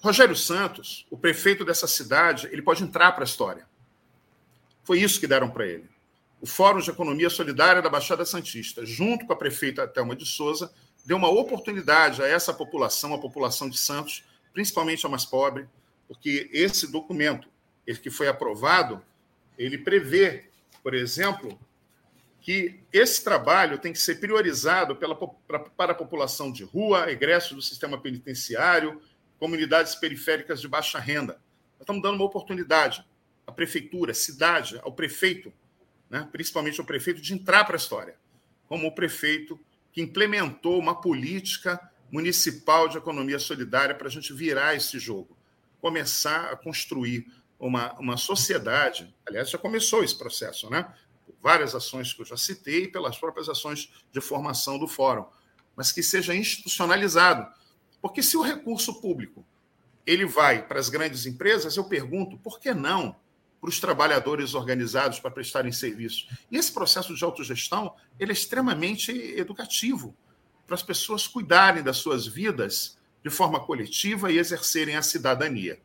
Rogério 0.02 0.36
Santos, 0.36 1.08
o 1.10 1.18
prefeito 1.18 1.63
dessa 1.63 1.88
cidade, 1.88 2.48
ele 2.52 2.62
pode 2.62 2.84
entrar 2.84 3.13
para 3.13 3.24
a 3.24 3.26
história. 3.26 3.65
Foi 4.84 5.00
isso 5.00 5.20
que 5.20 5.28
deram 5.28 5.50
para 5.50 5.65
ele. 5.65 5.95
O 6.46 6.48
Fórum 6.48 6.80
de 6.80 6.92
Economia 6.92 7.28
Solidária 7.28 7.82
da 7.82 7.90
Baixada 7.90 8.24
Santista, 8.24 8.86
junto 8.86 9.26
com 9.26 9.34
a 9.34 9.36
prefeita 9.36 9.88
Thelma 9.88 10.16
de 10.16 10.28
Souza, 10.28 10.72
deu 11.04 11.18
uma 11.18 11.28
oportunidade 11.28 12.22
a 12.22 12.28
essa 12.28 12.54
população, 12.54 13.16
a 13.16 13.18
população 13.18 13.68
de 13.68 13.80
Santos, 13.80 14.24
principalmente 14.54 15.04
a 15.04 15.10
mais 15.10 15.26
pobre, 15.26 15.68
porque 16.08 16.48
esse 16.54 16.92
documento, 16.92 17.50
ele 17.88 17.98
que 17.98 18.12
foi 18.12 18.28
aprovado, 18.28 19.04
ele 19.58 19.80
prevê, 19.80 20.48
por 20.84 20.94
exemplo, 20.94 21.60
que 22.40 22.80
esse 22.94 23.24
trabalho 23.24 23.80
tem 23.80 23.92
que 23.92 23.98
ser 23.98 24.20
priorizado 24.20 24.96
pela, 24.96 25.16
pra, 25.16 25.62
para 25.62 25.94
a 25.94 25.96
população 25.96 26.52
de 26.52 26.64
rua, 26.64 27.12
egresso 27.12 27.56
do 27.56 27.62
sistema 27.64 28.00
penitenciário, 28.00 29.02
comunidades 29.40 29.96
periféricas 29.96 30.62
de 30.62 30.68
baixa 30.68 31.00
renda. 31.00 31.42
Nós 31.74 31.82
estamos 31.82 32.04
dando 32.04 32.18
uma 32.18 32.26
oportunidade 32.26 33.04
à 33.48 33.52
prefeitura, 33.52 34.12
à 34.12 34.14
cidade, 34.14 34.80
ao 34.84 34.92
prefeito, 34.92 35.52
né, 36.15 36.30
principalmente 36.32 36.80
ao 36.80 36.86
prefeito, 36.86 37.19
de 37.19 37.34
entrar 37.34 37.65
para 37.65 37.75
a 37.75 37.78
história, 37.78 38.15
como 38.69 38.88
o 38.88 38.91
prefeito 38.95 39.60
que 39.91 40.01
implementou 40.01 40.80
uma 40.80 41.01
política 41.01 41.78
municipal 42.10 42.88
de 42.88 42.97
economia 42.97 43.38
solidária 43.38 43.93
para 43.93 44.08
a 44.08 44.12
gente 44.12 44.32
virar 44.34 44.75
esse 44.75 44.97
jogo, 44.97 45.38
começar 45.82 46.54
a 46.54 46.56
construir 46.56 47.28
uma, 47.60 47.91
uma 47.99 48.15
sociedade. 48.15 49.13
Aliás, 49.28 49.49
já 49.49 49.58
começou 49.58 50.06
esse 50.06 50.17
processo, 50.17 50.69
né? 50.69 50.89
várias 51.43 51.75
ações 51.75 52.13
que 52.13 52.21
eu 52.21 52.25
já 52.25 52.38
citei, 52.38 52.88
pelas 52.88 53.17
próprias 53.17 53.49
ações 53.49 53.91
de 54.10 54.21
formação 54.21 54.80
do 54.80 54.88
fórum, 54.88 55.25
mas 55.75 55.91
que 55.91 56.01
seja 56.01 56.34
institucionalizado. 56.34 57.45
Porque 58.01 58.23
se 58.23 58.38
o 58.38 58.41
recurso 58.41 59.01
público 59.01 59.45
ele 60.08 60.25
vai 60.25 60.65
para 60.65 60.80
as 60.80 60.88
grandes 60.88 61.25
empresas, 61.25 61.75
eu 61.75 61.84
pergunto, 61.84 62.38
por 62.38 62.58
que 62.58 62.73
não 62.73 63.17
para 63.60 63.70
os 63.70 63.80
trabalhadores 63.80 64.54
organizados 64.54 65.20
para 65.20 65.32
prestarem 65.32 65.72
serviço? 65.72 66.28
E 66.52 66.58
esse 66.58 66.72
processo 66.72 67.15
de 67.15 67.24
autogestão 67.24 67.94
ele 68.20 68.32
é 68.32 68.34
extremamente 68.34 69.12
educativo 69.12 70.15
para 70.65 70.76
as 70.76 70.84
pessoas 70.84 71.28
cuidarem 71.28 71.84
das 71.84 71.98
suas 71.98 72.26
vidas 72.26 72.98
de 73.24 73.30
forma 73.30 73.60
coletiva 73.60 74.32
e 74.32 74.38
exercerem 74.38 74.96
a 74.96 75.02
cidadania. 75.02 75.80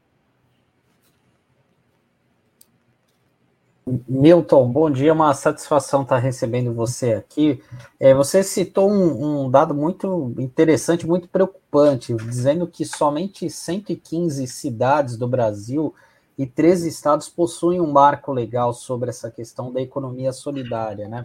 Milton, 4.09 4.71
bom 4.71 4.91
dia, 4.91 5.13
uma 5.13 5.35
satisfação 5.35 6.03
estar 6.03 6.19
recebendo 6.19 6.73
você 6.73 7.15
aqui. 7.15 7.63
É, 7.99 8.15
você 8.15 8.43
citou 8.43 8.91
um, 8.91 9.45
um, 9.45 9.51
dado 9.51 9.75
muito 9.75 10.33
interessante, 10.39 11.07
muito 11.07 11.29
preocupante, 11.29 12.15
dizendo 12.15 12.67
que 12.67 12.85
somente 12.85 13.51
115 13.51 14.47
cidades 14.47 15.17
do 15.17 15.27
Brasil 15.27 15.95
e 16.41 16.47
13 16.47 16.89
estados 16.89 17.29
possuem 17.29 17.83
um 17.83 17.93
marco 17.93 18.33
legal 18.33 18.73
sobre 18.73 19.11
essa 19.11 19.31
questão 19.31 19.71
da 19.71 19.79
economia 19.79 20.33
solidária, 20.33 21.07
né? 21.07 21.23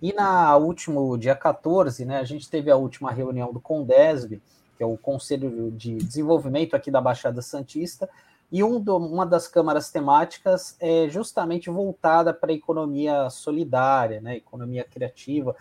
E 0.00 0.12
na 0.12 0.56
último 0.56 1.18
dia 1.18 1.34
14, 1.34 2.04
né, 2.04 2.18
a 2.18 2.24
gente 2.24 2.48
teve 2.48 2.70
a 2.70 2.76
última 2.76 3.10
reunião 3.10 3.52
do 3.52 3.58
Condesb, 3.58 4.40
que 4.76 4.82
é 4.84 4.86
o 4.86 4.96
Conselho 4.96 5.72
de 5.72 5.96
Desenvolvimento 5.96 6.76
aqui 6.76 6.88
da 6.88 7.00
Baixada 7.00 7.42
Santista, 7.42 8.08
e 8.52 8.62
um 8.62 8.78
do, 8.78 8.96
uma 8.96 9.26
das 9.26 9.48
câmaras 9.48 9.90
temáticas 9.90 10.76
é 10.78 11.08
justamente 11.08 11.68
voltada 11.68 12.32
para 12.32 12.52
a 12.52 12.54
economia 12.54 13.28
solidária, 13.30 14.20
né, 14.20 14.36
economia 14.36 14.84
criativa. 14.84 15.56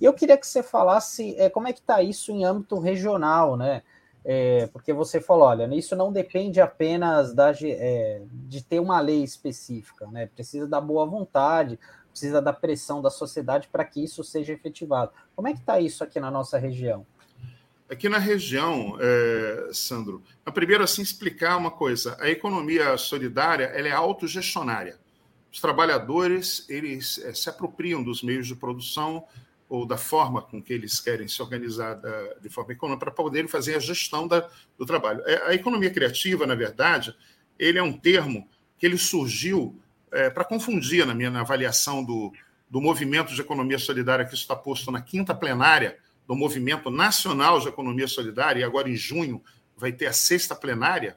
E 0.00 0.06
eu 0.06 0.14
queria 0.14 0.38
que 0.38 0.46
você 0.46 0.62
falasse 0.62 1.36
é, 1.36 1.50
como 1.50 1.68
é 1.68 1.72
que 1.74 1.80
está 1.80 2.02
isso 2.02 2.32
em 2.32 2.46
âmbito 2.46 2.78
regional, 2.78 3.58
né? 3.58 3.82
É, 4.24 4.66
porque 4.72 4.92
você 4.92 5.20
falou, 5.20 5.44
olha, 5.44 5.74
isso 5.74 5.96
não 5.96 6.12
depende 6.12 6.60
apenas 6.60 7.32
da, 7.32 7.52
é, 7.62 8.22
de 8.30 8.62
ter 8.62 8.80
uma 8.80 9.00
lei 9.00 9.22
específica, 9.22 10.06
né? 10.08 10.26
Precisa 10.26 10.66
da 10.66 10.80
boa 10.80 11.06
vontade, 11.06 11.78
precisa 12.10 12.42
da 12.42 12.52
pressão 12.52 13.00
da 13.00 13.10
sociedade 13.10 13.68
para 13.68 13.84
que 13.84 14.02
isso 14.02 14.24
seja 14.24 14.52
efetivado. 14.52 15.12
Como 15.34 15.48
é 15.48 15.52
que 15.52 15.60
está 15.60 15.80
isso 15.80 16.02
aqui 16.02 16.18
na 16.18 16.30
nossa 16.30 16.58
região? 16.58 17.06
Aqui 17.90 18.06
na 18.08 18.18
região, 18.18 18.98
é, 19.00 19.70
Sandro, 19.72 20.22
primeiro 20.52 20.84
assim 20.84 21.00
explicar 21.00 21.56
uma 21.56 21.70
coisa: 21.70 22.18
a 22.20 22.28
economia 22.28 22.96
solidária 22.98 23.64
ela 23.64 23.88
é 23.88 23.92
autogestionária. 23.92 24.98
Os 25.50 25.60
trabalhadores 25.60 26.68
eles 26.68 27.18
é, 27.24 27.32
se 27.32 27.48
apropriam 27.48 28.02
dos 28.02 28.22
meios 28.22 28.46
de 28.46 28.54
produção 28.54 29.24
ou 29.68 29.86
da 29.86 29.98
forma 29.98 30.40
com 30.40 30.62
que 30.62 30.72
eles 30.72 30.98
querem 30.98 31.28
se 31.28 31.42
organizar 31.42 31.94
da, 31.94 32.34
de 32.40 32.48
forma 32.48 32.72
econômica 32.72 33.04
para 33.04 33.14
poderem 33.14 33.48
fazer 33.48 33.76
a 33.76 33.78
gestão 33.78 34.26
da, 34.26 34.48
do 34.78 34.86
trabalho. 34.86 35.22
É, 35.26 35.48
a 35.48 35.54
economia 35.54 35.90
criativa, 35.90 36.46
na 36.46 36.54
verdade, 36.54 37.14
ele 37.58 37.78
é 37.78 37.82
um 37.82 37.92
termo 37.92 38.48
que 38.78 38.86
ele 38.86 38.96
surgiu 38.96 39.78
é, 40.10 40.30
para 40.30 40.44
confundir, 40.44 41.04
na 41.04 41.14
minha 41.14 41.30
na 41.30 41.40
avaliação 41.40 42.02
do, 42.02 42.32
do 42.70 42.80
movimento 42.80 43.34
de 43.34 43.40
economia 43.40 43.78
solidária 43.78 44.24
que 44.24 44.34
está 44.34 44.56
posto 44.56 44.90
na 44.90 45.02
quinta 45.02 45.34
plenária 45.34 45.98
do 46.26 46.36
Movimento 46.36 46.90
Nacional 46.90 47.58
de 47.58 47.68
Economia 47.68 48.06
Solidária, 48.06 48.60
e 48.60 48.64
agora 48.64 48.88
em 48.88 48.96
junho 48.96 49.42
vai 49.76 49.92
ter 49.92 50.06
a 50.06 50.12
sexta 50.12 50.54
plenária, 50.54 51.16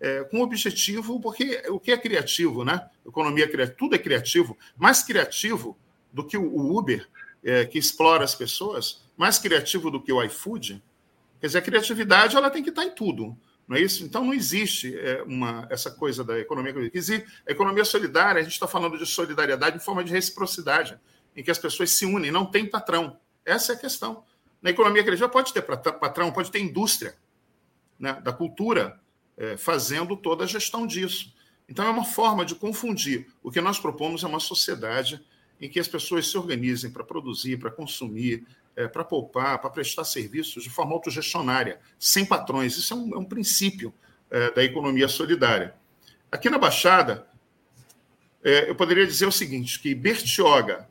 é, 0.00 0.24
com 0.24 0.38
o 0.38 0.42
objetivo, 0.42 1.20
porque 1.20 1.62
o 1.68 1.78
que 1.78 1.92
é 1.92 1.96
criativo, 1.96 2.64
né? 2.64 2.88
Economia 3.06 3.46
criativa, 3.46 3.76
tudo 3.78 3.94
é 3.94 3.98
criativo, 3.98 4.56
mais 4.76 5.02
criativo 5.02 5.78
do 6.12 6.26
que 6.26 6.36
o 6.36 6.76
Uber, 6.76 7.06
é, 7.42 7.64
que 7.64 7.78
explora 7.78 8.24
as 8.24 8.34
pessoas, 8.34 9.02
mais 9.16 9.38
criativo 9.38 9.90
do 9.90 10.00
que 10.00 10.12
o 10.12 10.22
iFood. 10.22 10.82
Quer 11.40 11.46
dizer, 11.46 11.58
a 11.58 11.62
criatividade 11.62 12.36
ela 12.36 12.50
tem 12.50 12.62
que 12.62 12.70
estar 12.70 12.84
em 12.84 12.90
tudo, 12.90 13.36
não 13.66 13.76
é 13.76 13.80
isso? 13.80 14.04
Então 14.04 14.24
não 14.24 14.34
existe 14.34 14.96
é, 14.98 15.22
uma, 15.22 15.66
essa 15.70 15.90
coisa 15.90 16.24
da 16.24 16.38
economia. 16.38 16.90
Existe 16.92 17.26
a 17.46 17.52
economia 17.52 17.84
solidária, 17.84 18.40
a 18.40 18.42
gente 18.42 18.52
está 18.52 18.66
falando 18.66 18.98
de 18.98 19.06
solidariedade 19.06 19.76
em 19.76 19.80
forma 19.80 20.02
de 20.02 20.12
reciprocidade, 20.12 20.98
em 21.36 21.42
que 21.42 21.50
as 21.50 21.58
pessoas 21.58 21.90
se 21.90 22.04
unem, 22.04 22.30
não 22.30 22.44
tem 22.44 22.66
patrão. 22.66 23.18
Essa 23.44 23.72
é 23.72 23.76
a 23.76 23.78
questão. 23.78 24.24
Na 24.60 24.70
economia 24.70 25.02
criativa 25.02 25.28
pode 25.28 25.52
ter 25.52 25.62
patrão, 25.62 26.32
pode 26.32 26.50
ter 26.50 26.60
indústria 26.60 27.14
né, 27.98 28.20
da 28.22 28.32
cultura 28.32 29.00
é, 29.36 29.56
fazendo 29.56 30.16
toda 30.16 30.44
a 30.44 30.46
gestão 30.46 30.86
disso. 30.86 31.32
Então 31.68 31.86
é 31.86 31.90
uma 31.90 32.04
forma 32.04 32.44
de 32.44 32.54
confundir. 32.54 33.28
O 33.42 33.50
que 33.50 33.60
nós 33.60 33.78
propomos 33.78 34.24
é 34.24 34.26
uma 34.26 34.40
sociedade 34.40 35.24
em 35.60 35.68
que 35.68 35.78
as 35.78 35.86
pessoas 35.86 36.28
se 36.28 36.38
organizem 36.38 36.90
para 36.90 37.04
produzir, 37.04 37.58
para 37.58 37.70
consumir, 37.70 38.46
é, 38.74 38.88
para 38.88 39.04
poupar, 39.04 39.60
para 39.60 39.70
prestar 39.70 40.04
serviços 40.04 40.62
de 40.62 40.70
forma 40.70 40.92
autogestionária, 40.92 41.80
sem 41.98 42.24
patrões. 42.24 42.76
Isso 42.76 42.94
é 42.94 42.96
um, 42.96 43.14
é 43.14 43.18
um 43.18 43.24
princípio 43.24 43.92
é, 44.30 44.50
da 44.52 44.64
economia 44.64 45.08
solidária. 45.08 45.74
Aqui 46.32 46.48
na 46.48 46.58
Baixada, 46.58 47.26
é, 48.42 48.70
eu 48.70 48.74
poderia 48.74 49.06
dizer 49.06 49.26
o 49.26 49.32
seguinte, 49.32 49.78
que 49.80 49.94
Bertioga, 49.94 50.88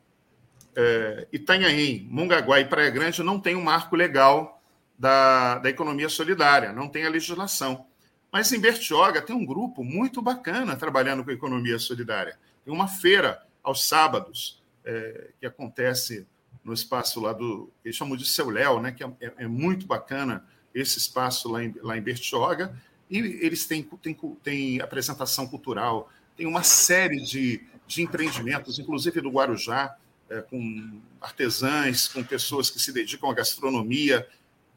Itanhaém, 1.32 2.06
Mongaguá 2.08 2.60
e 2.60 2.64
Praia 2.64 2.90
Grande 2.90 3.22
não 3.22 3.38
tem 3.38 3.54
um 3.54 3.62
marco 3.62 3.96
legal 3.96 4.62
da, 4.96 5.58
da 5.58 5.68
economia 5.68 6.08
solidária, 6.08 6.72
não 6.72 6.88
tem 6.88 7.04
a 7.04 7.10
legislação. 7.10 7.86
Mas 8.32 8.52
em 8.52 8.60
Bertioga 8.60 9.20
tem 9.20 9.34
um 9.34 9.44
grupo 9.44 9.82
muito 9.82 10.22
bacana 10.22 10.76
trabalhando 10.76 11.24
com 11.24 11.30
economia 11.30 11.78
solidária. 11.78 12.38
Tem 12.64 12.72
uma 12.72 12.86
feira 12.86 13.42
aos 13.62 13.84
sábados, 13.86 14.59
é, 14.84 15.30
que 15.38 15.46
acontece 15.46 16.26
no 16.64 16.72
espaço 16.72 17.20
lá 17.20 17.32
do. 17.32 17.70
Eles 17.84 17.96
chamam 17.96 18.16
de 18.16 18.26
Seu 18.26 18.50
Léo, 18.50 18.80
né, 18.80 18.92
que 18.92 19.02
é, 19.02 19.10
é, 19.20 19.32
é, 19.38 19.46
muito 19.46 19.86
bacana 19.86 20.44
esse 20.74 20.98
espaço 20.98 21.50
lá 21.50 21.64
em, 21.64 21.74
lá 21.82 21.96
em 21.96 22.02
Bertioga. 22.02 22.76
E 23.08 23.18
eles 23.18 23.66
têm, 23.66 23.82
têm, 23.82 24.14
têm 24.42 24.80
apresentação 24.80 25.46
cultural, 25.46 26.10
tem 26.36 26.46
uma 26.46 26.62
série 26.62 27.20
de, 27.20 27.60
de 27.86 28.02
empreendimentos, 28.02 28.78
inclusive 28.78 29.20
do 29.20 29.30
Guarujá, 29.30 29.96
é, 30.28 30.40
com 30.42 31.00
artesãs, 31.20 32.06
com 32.06 32.22
pessoas 32.22 32.70
que 32.70 32.80
se 32.80 32.92
dedicam 32.92 33.30
à 33.30 33.34
gastronomia, 33.34 34.26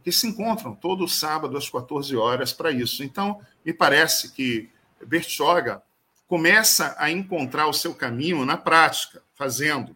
que 0.04 0.12
se 0.12 0.28
encontram 0.28 0.76
todo 0.76 1.08
sábado 1.08 1.56
às 1.56 1.70
14 1.70 2.16
horas 2.18 2.52
para 2.52 2.72
isso. 2.72 3.04
Então, 3.04 3.39
me 3.63 3.74
parece 3.74 4.32
que 4.34 4.70
Bertioga 5.06 5.82
começa 6.28 6.96
a 6.98 7.10
encontrar 7.10 7.68
o 7.68 7.74
seu 7.74 7.94
caminho 7.94 8.46
na 8.46 8.58
prática, 8.58 9.23
fazendo. 9.34 9.96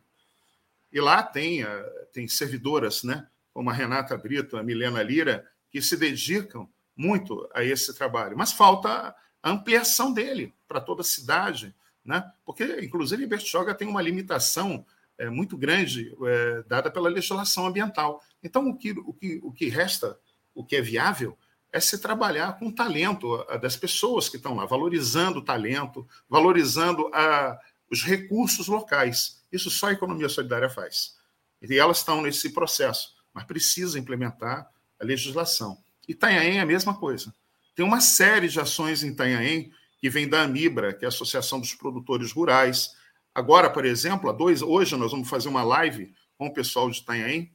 E 0.91 0.99
lá 0.99 1.21
tem, 1.21 1.63
eh, 1.63 2.07
tem 2.13 2.27
servidoras, 2.27 3.03
né, 3.03 3.27
como 3.53 3.69
a 3.69 3.73
Renata 3.73 4.17
Brito, 4.17 4.57
a 4.57 4.63
Milena 4.63 5.01
Lira, 5.01 5.45
que 5.69 5.81
se 5.81 5.97
dedicam 5.97 6.69
muito 6.95 7.47
a 7.53 7.63
esse 7.63 7.93
trabalho. 7.93 8.37
Mas 8.37 8.51
falta 8.51 9.15
a 9.41 9.49
ampliação 9.49 10.11
dele 10.11 10.53
para 10.67 10.81
toda 10.81 11.01
a 11.01 11.05
cidade, 11.05 11.73
né? 12.03 12.23
porque, 12.45 12.79
inclusive, 12.81 13.25
Bertioga 13.27 13.75
tem 13.75 13.87
uma 13.87 14.01
limitação 14.01 14.85
é, 15.17 15.29
muito 15.29 15.57
grande 15.57 16.15
é, 16.25 16.63
dada 16.67 16.89
pela 16.89 17.09
legislação 17.09 17.67
ambiental. 17.67 18.21
Então, 18.43 18.67
o 18.67 18.77
que, 18.77 18.91
o, 18.91 19.13
que, 19.13 19.39
o 19.43 19.51
que 19.51 19.69
resta, 19.69 20.17
o 20.53 20.63
que 20.63 20.75
é 20.75 20.81
viável, 20.81 21.37
é 21.71 21.79
se 21.79 21.97
trabalhar 21.99 22.57
com 22.57 22.67
o 22.67 22.73
talento 22.73 23.43
das 23.61 23.75
pessoas 23.75 24.29
que 24.29 24.37
estão 24.37 24.55
lá, 24.55 24.65
valorizando 24.65 25.39
o 25.39 25.43
talento, 25.43 26.07
valorizando 26.29 27.09
a, 27.13 27.59
os 27.89 28.03
recursos 28.03 28.67
locais. 28.67 29.41
Isso 29.51 29.69
só 29.69 29.87
a 29.87 29.93
economia 29.93 30.29
solidária 30.29 30.69
faz. 30.69 31.15
E 31.61 31.77
elas 31.77 31.99
estão 31.99 32.21
nesse 32.21 32.51
processo, 32.51 33.15
mas 33.33 33.45
precisa 33.45 33.97
implementar 33.97 34.69
a 34.99 35.05
legislação. 35.05 35.77
Itanhaém 36.07 36.57
é 36.57 36.61
a 36.61 36.65
mesma 36.65 36.97
coisa. 36.97 37.33
Tem 37.75 37.85
uma 37.85 38.01
série 38.01 38.47
de 38.47 38.59
ações 38.59 39.03
em 39.03 39.09
Itanhaém 39.09 39.71
que 39.99 40.09
vem 40.09 40.27
da 40.27 40.43
Amibra, 40.43 40.93
que 40.93 41.05
é 41.05 41.07
a 41.07 41.09
Associação 41.09 41.59
dos 41.59 41.73
Produtores 41.73 42.31
Rurais. 42.31 42.95
Agora, 43.33 43.69
por 43.69 43.85
exemplo, 43.85 44.31
dois, 44.33 44.61
hoje 44.61 44.95
nós 44.95 45.11
vamos 45.11 45.29
fazer 45.29 45.49
uma 45.49 45.63
live 45.63 46.13
com 46.37 46.47
o 46.47 46.53
pessoal 46.53 46.89
de 46.89 46.99
Itanhaém, 46.99 47.51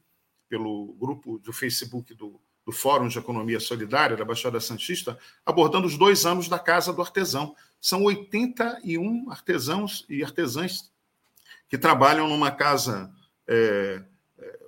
pelo 0.49 0.93
grupo 0.93 1.39
do 1.39 1.51
Facebook 1.51 2.13
do 2.13 2.39
do 2.65 2.71
Fórum 2.71 3.07
de 3.07 3.17
Economia 3.17 3.59
Solidária 3.59 4.15
da 4.15 4.25
Baixada 4.25 4.59
Santista, 4.59 5.17
abordando 5.45 5.85
os 5.85 5.97
dois 5.97 6.25
anos 6.25 6.47
da 6.47 6.57
Casa 6.57 6.93
do 6.93 7.01
Artesão. 7.01 7.55
São 7.83 8.01
81 8.03 9.29
artesãos 9.29 10.05
e 10.07 10.23
artesãs 10.23 10.89
que 11.67 11.77
trabalham 11.77 12.29
numa 12.29 12.49
casa 12.49 13.13
é, 13.45 14.01
é, 14.39 14.59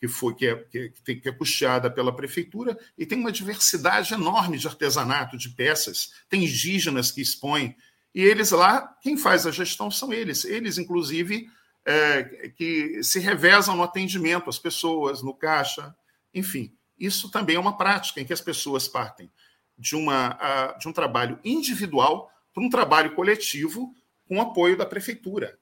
que, 0.00 0.08
foi, 0.08 0.34
que, 0.34 0.46
é, 0.46 0.56
que, 0.56 1.16
que 1.16 1.28
é 1.28 1.32
custeada 1.32 1.90
pela 1.90 2.16
prefeitura 2.16 2.78
e 2.96 3.04
tem 3.04 3.18
uma 3.18 3.30
diversidade 3.30 4.14
enorme 4.14 4.56
de 4.56 4.66
artesanato, 4.66 5.36
de 5.36 5.50
peças. 5.50 6.14
Tem 6.26 6.44
indígenas 6.44 7.10
que 7.10 7.20
expõem. 7.20 7.76
E 8.14 8.22
eles 8.22 8.50
lá, 8.50 8.96
quem 9.02 9.18
faz 9.18 9.46
a 9.46 9.50
gestão 9.50 9.90
são 9.90 10.10
eles. 10.10 10.46
Eles, 10.46 10.78
inclusive, 10.78 11.46
é, 11.84 12.48
que 12.56 13.02
se 13.02 13.20
revezam 13.20 13.76
no 13.76 13.82
atendimento 13.82 14.48
às 14.48 14.58
pessoas, 14.58 15.22
no 15.22 15.34
caixa, 15.34 15.94
enfim. 16.32 16.74
Isso 16.98 17.30
também 17.30 17.56
é 17.56 17.60
uma 17.60 17.76
prática 17.76 18.22
em 18.22 18.24
que 18.24 18.32
as 18.32 18.40
pessoas 18.40 18.88
partem 18.88 19.30
de, 19.76 19.94
uma, 19.94 20.74
de 20.78 20.88
um 20.88 20.94
trabalho 20.94 21.38
individual 21.44 22.30
para 22.54 22.62
um 22.62 22.70
trabalho 22.70 23.14
coletivo 23.14 23.94
com 24.28 24.40
apoio 24.40 24.78
da 24.78 24.86
prefeitura. 24.86 25.58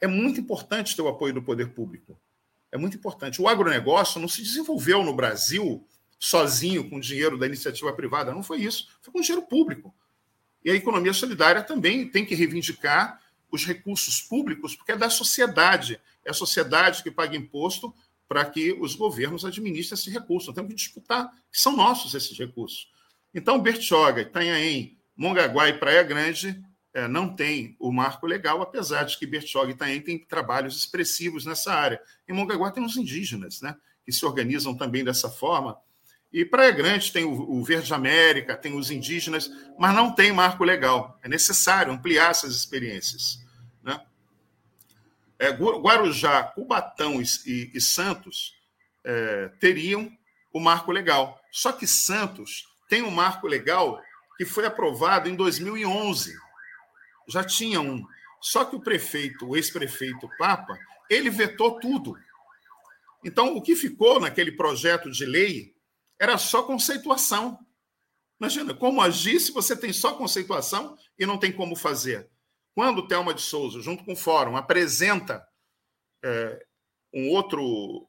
É 0.00 0.06
muito 0.06 0.38
importante 0.38 0.94
ter 0.94 1.02
o 1.02 1.08
apoio 1.08 1.32
do 1.32 1.42
poder 1.42 1.70
público. 1.70 2.20
É 2.70 2.76
muito 2.76 2.98
importante. 2.98 3.40
O 3.40 3.48
agronegócio 3.48 4.20
não 4.20 4.28
se 4.28 4.42
desenvolveu 4.42 5.02
no 5.02 5.14
Brasil 5.14 5.84
sozinho 6.18 6.88
com 6.88 7.00
dinheiro 7.00 7.38
da 7.38 7.46
iniciativa 7.46 7.92
privada. 7.92 8.32
Não 8.32 8.42
foi 8.42 8.60
isso. 8.60 8.88
Foi 9.00 9.12
com 9.12 9.20
dinheiro 9.20 9.46
público. 9.46 9.94
E 10.62 10.70
a 10.70 10.74
economia 10.74 11.12
solidária 11.12 11.62
também 11.62 12.08
tem 12.08 12.24
que 12.24 12.34
reivindicar 12.34 13.20
os 13.50 13.64
recursos 13.64 14.20
públicos, 14.20 14.76
porque 14.76 14.92
é 14.92 14.96
da 14.96 15.08
sociedade. 15.08 16.00
É 16.24 16.30
a 16.30 16.34
sociedade 16.34 17.02
que 17.02 17.10
paga 17.10 17.36
imposto 17.36 17.94
para 18.28 18.44
que 18.44 18.72
os 18.72 18.94
governos 18.94 19.44
administrem 19.44 19.98
esse 19.98 20.10
recurso. 20.10 20.48
Nós 20.48 20.56
temos 20.56 20.70
que 20.70 20.76
disputar, 20.76 21.32
são 21.50 21.76
nossos 21.76 22.14
esses 22.14 22.36
recursos. 22.36 22.90
Então, 23.32 23.60
Bertioga, 23.60 24.22
Itanhaém, 24.22 24.98
Mongaguá 25.16 25.68
e 25.68 25.78
Praia 25.78 26.02
Grande 26.02 26.62
é, 26.92 27.08
não 27.08 27.34
tem 27.34 27.76
o 27.78 27.92
marco 27.92 28.26
legal, 28.26 28.60
apesar 28.62 29.04
de 29.04 29.18
que 29.18 29.26
Bertioga 29.26 29.70
e 29.70 29.74
Itanhaém 29.74 30.00
têm 30.00 30.18
trabalhos 30.18 30.76
expressivos 30.78 31.44
nessa 31.44 31.72
área. 31.72 32.00
Em 32.28 32.32
Mongaguá 32.32 32.70
tem 32.70 32.84
os 32.84 32.96
indígenas, 32.96 33.60
né, 33.60 33.76
que 34.04 34.12
se 34.12 34.24
organizam 34.24 34.74
também 34.74 35.04
dessa 35.04 35.30
forma. 35.30 35.76
E 36.32 36.44
Praia 36.44 36.70
Grande 36.70 37.12
tem 37.12 37.24
o, 37.24 37.32
o 37.32 37.64
Verde 37.64 37.92
América, 37.94 38.56
tem 38.56 38.76
os 38.76 38.90
indígenas, 38.90 39.50
mas 39.78 39.94
não 39.94 40.12
tem 40.12 40.32
marco 40.32 40.64
legal. 40.64 41.18
É 41.22 41.28
necessário 41.28 41.92
ampliar 41.92 42.30
essas 42.30 42.54
experiências 42.54 43.46
é, 45.38 45.50
Guarujá, 45.50 46.42
Cubatão 46.42 47.20
e, 47.20 47.24
e, 47.46 47.70
e 47.74 47.80
Santos 47.80 48.54
é, 49.04 49.50
teriam 49.60 50.10
o 50.52 50.60
marco 50.60 50.90
legal. 50.90 51.40
Só 51.50 51.72
que 51.72 51.86
Santos 51.86 52.66
tem 52.88 53.02
um 53.02 53.10
marco 53.10 53.46
legal 53.46 54.00
que 54.36 54.44
foi 54.44 54.66
aprovado 54.66 55.28
em 55.28 55.34
2011. 55.34 56.34
Já 57.28 57.44
tinha 57.44 57.80
um. 57.80 58.04
Só 58.40 58.64
que 58.64 58.76
o 58.76 58.80
prefeito, 58.80 59.48
o 59.48 59.56
ex-prefeito 59.56 60.28
Papa, 60.38 60.78
ele 61.10 61.30
vetou 61.30 61.78
tudo. 61.80 62.16
Então, 63.24 63.56
o 63.56 63.62
que 63.62 63.74
ficou 63.74 64.20
naquele 64.20 64.52
projeto 64.52 65.10
de 65.10 65.24
lei 65.24 65.74
era 66.20 66.38
só 66.38 66.62
conceituação. 66.62 67.58
Imagina, 68.38 68.74
como 68.74 69.00
agir 69.00 69.40
se 69.40 69.50
você 69.50 69.74
tem 69.74 69.92
só 69.92 70.14
conceituação 70.14 70.96
e 71.18 71.24
não 71.24 71.38
tem 71.38 71.50
como 71.50 71.74
fazer? 71.74 72.28
Quando 72.74 73.06
Thelma 73.08 73.32
de 73.32 73.40
Souza, 73.40 73.80
junto 73.80 74.04
com 74.04 74.12
o 74.12 74.16
Fórum, 74.16 74.56
apresenta 74.56 75.42
é, 76.22 76.64
um 77.12 77.30
outro 77.30 78.06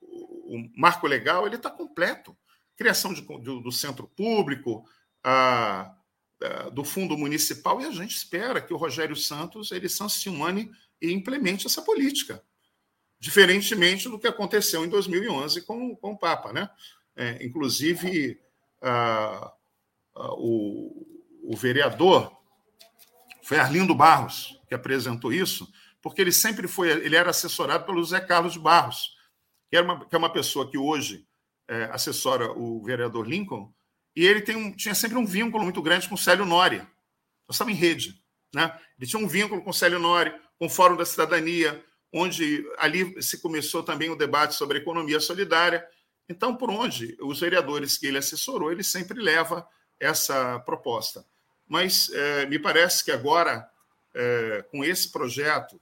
um 0.50 0.72
marco 0.76 1.08
legal, 1.08 1.46
ele 1.46 1.56
está 1.56 1.70
completo. 1.70 2.38
Criação 2.76 3.14
de, 3.14 3.22
do, 3.22 3.60
do 3.60 3.72
centro 3.72 4.08
público, 4.08 4.84
a, 5.24 5.94
do 6.72 6.84
fundo 6.84 7.18
municipal, 7.18 7.82
e 7.82 7.86
a 7.86 7.92
gente 7.92 8.16
espera 8.16 8.62
que 8.62 8.74
o 8.74 8.78
Rogério 8.78 9.16
Santos 9.16 9.72
ele 9.72 9.90
sancione 9.90 10.72
e 11.02 11.12
implemente 11.12 11.66
essa 11.66 11.82
política. 11.82 12.44
Diferentemente 13.20 14.08
do 14.08 14.20
que 14.20 14.28
aconteceu 14.28 14.86
em 14.86 14.90
2011 14.90 15.64
com, 15.64 15.96
com 15.96 16.12
o 16.12 16.18
Papa. 16.18 16.54
Né? 16.54 16.70
É, 17.16 17.44
inclusive, 17.44 18.40
a, 18.82 19.52
o, 20.14 21.06
o 21.44 21.58
vereador 21.58 22.32
foi 23.42 23.58
Arlindo 23.58 23.96
Barros 23.96 24.60
que 24.68 24.76
apresentou 24.76 25.32
isso, 25.32 25.72
porque 26.02 26.22
ele 26.22 26.32
sempre 26.32 26.68
foi, 26.68 26.90
ele 26.90 27.16
era 27.16 27.30
assessorado 27.30 27.86
pelo 27.86 28.04
Zé 28.04 28.20
Carlos 28.20 28.58
Barros, 28.58 29.16
que, 29.70 29.78
era 29.78 29.86
uma, 29.86 30.06
que 30.06 30.14
é 30.14 30.18
uma 30.18 30.32
pessoa 30.32 30.70
que 30.70 30.78
hoje 30.78 31.26
é, 31.68 31.86
assessora 31.86 32.52
o 32.52 32.84
vereador 32.84 33.28
Lincoln, 33.28 33.74
e 34.18 34.26
ele 34.26 34.42
tem 34.42 34.56
um, 34.56 34.72
tinha 34.72 34.96
sempre 34.96 35.16
um 35.16 35.26
vínculo 35.28 35.64
muito 35.64 35.80
grande 35.80 36.10
com 36.10 36.16
o 36.16 36.18
Célio 36.18 36.44
Nori. 36.44 36.80
Nós 37.48 37.52
estamos 37.52 37.72
em 37.72 37.78
rede. 37.78 38.20
Né? 38.52 38.76
Ele 38.98 39.08
tinha 39.08 39.24
um 39.24 39.28
vínculo 39.28 39.62
com 39.62 39.70
o 39.70 39.74
Célio 39.74 40.00
Nori, 40.00 40.34
com 40.58 40.66
o 40.66 40.70
Fórum 40.70 40.98
da 40.98 41.06
Cidadania, 41.06 41.86
onde 42.12 42.68
ali 42.80 43.22
se 43.22 43.40
começou 43.40 43.84
também 43.84 44.10
o 44.10 44.16
debate 44.16 44.56
sobre 44.56 44.80
economia 44.80 45.20
solidária. 45.20 45.88
Então, 46.28 46.56
por 46.56 46.72
onde 46.72 47.16
os 47.22 47.40
vereadores 47.40 47.96
que 47.96 48.08
ele 48.08 48.18
assessorou, 48.18 48.72
ele 48.72 48.82
sempre 48.82 49.22
leva 49.22 49.68
essa 50.00 50.58
proposta. 50.62 51.24
Mas 51.68 52.10
é, 52.10 52.48
me 52.48 52.58
parece 52.58 53.06
que 53.06 53.12
agora, 53.12 53.70
é, 54.16 54.66
com 54.72 54.84
esse 54.84 55.12
projeto, 55.12 55.80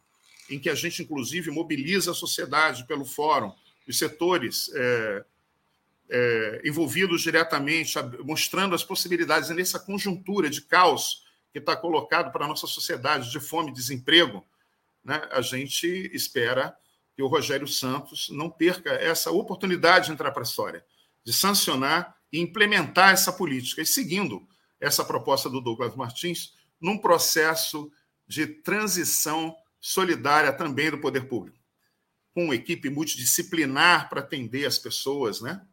em 0.49 0.59
que 0.59 0.69
a 0.69 0.75
gente, 0.75 1.01
inclusive, 1.01 1.51
mobiliza 1.51 2.11
a 2.11 2.13
sociedade 2.13 2.85
pelo 2.85 3.05
fórum, 3.05 3.53
os 3.87 3.97
setores 3.97 4.69
é, 4.75 5.23
é, 6.09 6.61
envolvidos 6.63 7.21
diretamente, 7.21 7.95
mostrando 8.23 8.75
as 8.75 8.83
possibilidades 8.83 9.49
nessa 9.49 9.79
conjuntura 9.79 10.49
de 10.49 10.61
caos 10.61 11.23
que 11.51 11.59
está 11.59 11.75
colocado 11.75 12.31
para 12.31 12.45
a 12.45 12.47
nossa 12.47 12.67
sociedade, 12.67 13.31
de 13.31 13.39
fome 13.39 13.71
e 13.71 13.73
desemprego, 13.73 14.45
né, 15.03 15.21
a 15.31 15.41
gente 15.41 15.87
espera 16.13 16.75
que 17.15 17.23
o 17.23 17.27
Rogério 17.27 17.67
Santos 17.67 18.29
não 18.29 18.49
perca 18.49 18.91
essa 18.91 19.31
oportunidade 19.31 20.07
de 20.07 20.11
entrar 20.11 20.31
para 20.31 20.41
a 20.41 20.43
história, 20.43 20.85
de 21.23 21.31
sancionar 21.31 22.15
e 22.31 22.39
implementar 22.39 23.11
essa 23.11 23.31
política, 23.31 23.81
e 23.81 23.85
seguindo 23.85 24.45
essa 24.79 25.05
proposta 25.05 25.49
do 25.49 25.61
Douglas 25.61 25.95
Martins, 25.95 26.53
num 26.79 26.97
processo 26.97 27.89
de 28.27 28.45
transição 28.45 29.55
solidária 29.79 30.51
também 30.51 30.91
do 30.91 30.97
poder 30.97 31.27
público, 31.27 31.57
com 32.33 32.45
uma 32.45 32.55
equipe 32.55 32.89
multidisciplinar 32.89 34.09
para 34.09 34.19
atender 34.19 34.65
as 34.65 34.77
pessoas, 34.77 35.39
né? 35.39 35.65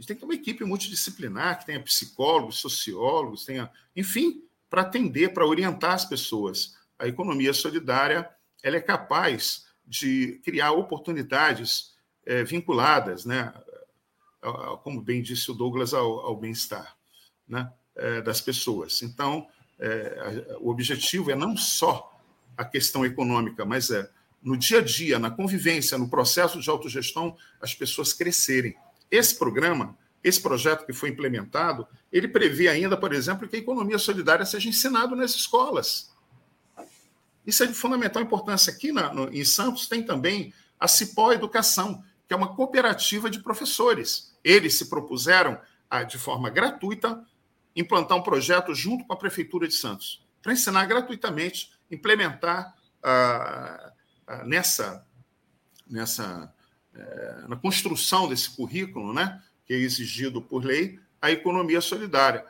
A 0.00 0.02
gente 0.02 0.08
tem 0.08 0.16
que 0.16 0.20
ter 0.20 0.24
uma 0.24 0.34
equipe 0.34 0.64
multidisciplinar, 0.64 1.58
que 1.58 1.66
tenha 1.66 1.82
psicólogos, 1.82 2.58
sociólogos, 2.58 3.44
tenha, 3.44 3.70
enfim, 3.94 4.42
para 4.70 4.80
atender, 4.80 5.34
para 5.34 5.44
orientar 5.44 5.92
as 5.92 6.06
pessoas. 6.06 6.74
A 6.98 7.06
economia 7.06 7.52
solidária 7.52 8.26
ela 8.62 8.76
é 8.76 8.80
capaz 8.80 9.66
de 9.86 10.40
criar 10.42 10.72
oportunidades 10.72 11.92
é, 12.24 12.42
vinculadas, 12.42 13.26
né, 13.26 13.52
como 14.82 15.02
bem 15.02 15.20
disse 15.20 15.50
o 15.50 15.54
Douglas, 15.54 15.92
ao, 15.92 16.20
ao 16.20 16.34
bem-estar 16.34 16.96
né, 17.46 17.70
é, 17.94 18.22
das 18.22 18.40
pessoas. 18.40 19.02
Então, 19.02 19.46
é, 19.78 20.56
o 20.60 20.70
objetivo 20.70 21.30
é 21.30 21.34
não 21.34 21.54
só 21.58 22.18
a 22.56 22.64
questão 22.64 23.04
econômica, 23.04 23.66
mas 23.66 23.90
é 23.90 24.10
no 24.42 24.56
dia 24.56 24.78
a 24.78 24.82
dia, 24.82 25.18
na 25.18 25.30
convivência, 25.30 25.98
no 25.98 26.08
processo 26.08 26.58
de 26.58 26.70
autogestão, 26.70 27.36
as 27.60 27.74
pessoas 27.74 28.14
crescerem. 28.14 28.74
Esse 29.10 29.38
programa, 29.38 29.96
esse 30.22 30.40
projeto 30.40 30.86
que 30.86 30.92
foi 30.92 31.08
implementado, 31.08 31.86
ele 32.12 32.28
prevê 32.28 32.68
ainda, 32.68 32.96
por 32.96 33.12
exemplo, 33.12 33.48
que 33.48 33.56
a 33.56 33.58
economia 33.58 33.98
solidária 33.98 34.44
seja 34.44 34.68
ensinado 34.68 35.16
nas 35.16 35.32
escolas. 35.32 36.10
Isso 37.46 37.62
é 37.64 37.66
de 37.66 37.74
fundamental 37.74 38.22
importância. 38.22 38.72
Aqui 38.72 38.92
na, 38.92 39.12
no, 39.12 39.32
em 39.34 39.44
Santos 39.44 39.88
tem 39.88 40.02
também 40.02 40.52
a 40.78 40.86
Cipó 40.86 41.32
Educação, 41.32 42.04
que 42.26 42.34
é 42.34 42.36
uma 42.36 42.54
cooperativa 42.54 43.28
de 43.28 43.40
professores. 43.40 44.36
Eles 44.44 44.74
se 44.74 44.88
propuseram, 44.88 45.60
a, 45.88 46.02
de 46.02 46.18
forma 46.18 46.48
gratuita, 46.50 47.24
implantar 47.74 48.16
um 48.16 48.22
projeto 48.22 48.74
junto 48.74 49.04
com 49.04 49.12
a 49.12 49.16
Prefeitura 49.16 49.66
de 49.66 49.74
Santos, 49.74 50.24
para 50.42 50.52
ensinar 50.52 50.86
gratuitamente, 50.86 51.72
implementar 51.90 52.74
ah, 53.02 53.92
ah, 54.26 54.44
nessa, 54.44 55.04
nessa 55.88 56.52
eh, 56.94 57.44
na 57.48 57.56
construção 57.56 58.28
desse 58.28 58.50
currículo, 58.50 59.12
né, 59.12 59.42
que 59.66 59.74
é 59.74 59.76
exigido 59.76 60.40
por 60.42 60.64
lei, 60.64 60.98
a 61.20 61.30
economia 61.30 61.80
solidária. 61.80 62.44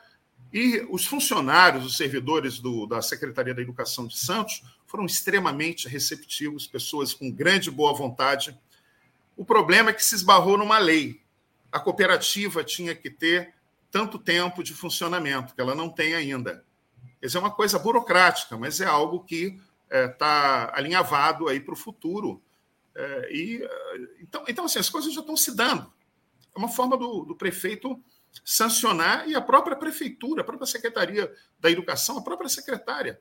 E 0.53 0.85
os 0.89 1.05
funcionários, 1.05 1.85
os 1.85 1.97
servidores 1.97 2.59
do, 2.59 2.85
da 2.85 3.01
Secretaria 3.01 3.53
da 3.53 3.61
Educação 3.61 4.05
de 4.07 4.17
Santos 4.17 4.63
foram 4.85 5.05
extremamente 5.05 5.87
receptivos, 5.87 6.67
pessoas 6.67 7.13
com 7.13 7.31
grande 7.31 7.71
boa 7.71 7.93
vontade, 7.93 8.57
o 9.37 9.45
problema 9.45 9.89
é 9.89 9.93
que 9.93 10.03
se 10.03 10.15
esbarrou 10.15 10.57
numa 10.57 10.77
lei. 10.77 11.21
A 11.71 11.79
cooperativa 11.79 12.63
tinha 12.63 12.93
que 12.93 13.09
ter 13.09 13.53
tanto 13.89 14.19
tempo 14.19 14.63
de 14.63 14.73
funcionamento, 14.73 15.55
que 15.55 15.61
ela 15.61 15.73
não 15.73 15.89
tem 15.89 16.13
ainda. 16.13 16.63
Isso 17.21 17.37
é 17.37 17.39
uma 17.39 17.51
coisa 17.51 17.79
burocrática, 17.79 18.57
mas 18.57 18.81
é 18.81 18.85
algo 18.85 19.23
que 19.23 19.59
está 19.85 19.97
é, 19.97 20.07
tá 20.07 20.71
alinhavado 20.75 21.47
aí 21.47 21.59
para 21.59 21.73
o 21.73 21.77
futuro. 21.77 22.41
É, 22.95 23.33
e, 23.33 23.69
então, 24.19 24.43
então, 24.47 24.65
assim, 24.65 24.79
as 24.79 24.89
coisas 24.89 25.13
já 25.13 25.21
estão 25.21 25.37
se 25.37 25.55
dando. 25.55 25.91
É 26.55 26.59
uma 26.59 26.69
forma 26.69 26.97
do, 26.97 27.23
do 27.23 27.35
prefeito 27.35 28.01
sancionar 28.43 29.27
e 29.27 29.35
a 29.35 29.41
própria 29.41 29.75
prefeitura, 29.75 30.41
a 30.41 30.45
própria 30.45 30.67
Secretaria 30.67 31.31
da 31.59 31.69
Educação, 31.69 32.17
a 32.17 32.23
própria 32.23 32.49
secretária, 32.49 33.19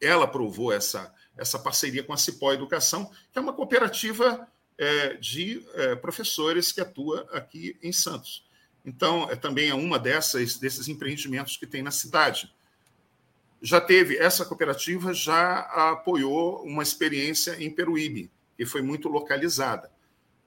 ela 0.00 0.24
aprovou 0.24 0.72
essa, 0.72 1.14
essa 1.36 1.58
parceria 1.58 2.02
com 2.02 2.12
a 2.12 2.16
Cipó 2.16 2.52
Educação, 2.52 3.10
que 3.32 3.38
é 3.38 3.40
uma 3.40 3.52
cooperativa 3.52 4.48
é, 4.78 5.14
de 5.14 5.64
é, 5.74 5.94
professores 5.94 6.72
que 6.72 6.80
atua 6.80 7.28
aqui 7.32 7.78
em 7.82 7.92
Santos. 7.92 8.48
Então, 8.84 9.30
é, 9.30 9.36
também 9.36 9.68
é 9.68 9.74
uma 9.74 9.98
dessas 9.98 10.56
desses 10.56 10.88
empreendimentos 10.88 11.56
que 11.56 11.66
tem 11.66 11.82
na 11.82 11.90
cidade. 11.90 12.52
Já 13.60 13.78
teve, 13.78 14.16
essa 14.16 14.44
cooperativa 14.46 15.12
já 15.12 15.60
apoiou 15.90 16.62
uma 16.62 16.82
experiência 16.82 17.62
em 17.62 17.70
Peruíbe, 17.70 18.30
que 18.60 18.66
foi 18.66 18.82
muito 18.82 19.08
localizada. 19.08 19.90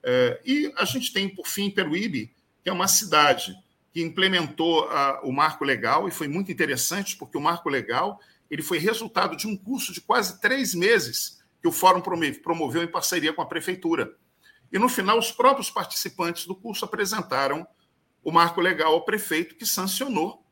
É, 0.00 0.40
e 0.44 0.72
a 0.76 0.84
gente 0.84 1.12
tem, 1.12 1.28
por 1.28 1.48
fim, 1.48 1.68
Peruíbe, 1.68 2.32
que 2.62 2.70
é 2.70 2.72
uma 2.72 2.86
cidade 2.86 3.52
que 3.92 4.00
implementou 4.00 4.88
o 5.24 5.32
marco 5.32 5.64
legal, 5.64 6.06
e 6.06 6.12
foi 6.12 6.28
muito 6.28 6.52
interessante, 6.52 7.16
porque 7.16 7.36
o 7.36 7.40
marco 7.40 7.68
legal 7.68 8.20
ele 8.48 8.62
foi 8.62 8.78
resultado 8.78 9.36
de 9.36 9.48
um 9.48 9.56
curso 9.56 9.92
de 9.92 10.00
quase 10.00 10.40
três 10.40 10.76
meses 10.76 11.42
que 11.60 11.66
o 11.66 11.72
Fórum 11.72 12.00
promoveu 12.00 12.84
em 12.84 12.86
parceria 12.86 13.32
com 13.32 13.42
a 13.42 13.46
Prefeitura. 13.46 14.14
E 14.72 14.78
no 14.78 14.88
final, 14.88 15.18
os 15.18 15.32
próprios 15.32 15.68
participantes 15.68 16.46
do 16.46 16.54
curso 16.54 16.84
apresentaram 16.84 17.66
o 18.22 18.30
marco 18.30 18.60
legal 18.60 18.92
ao 18.92 19.04
prefeito, 19.04 19.56
que 19.56 19.66
sancionou, 19.66 20.46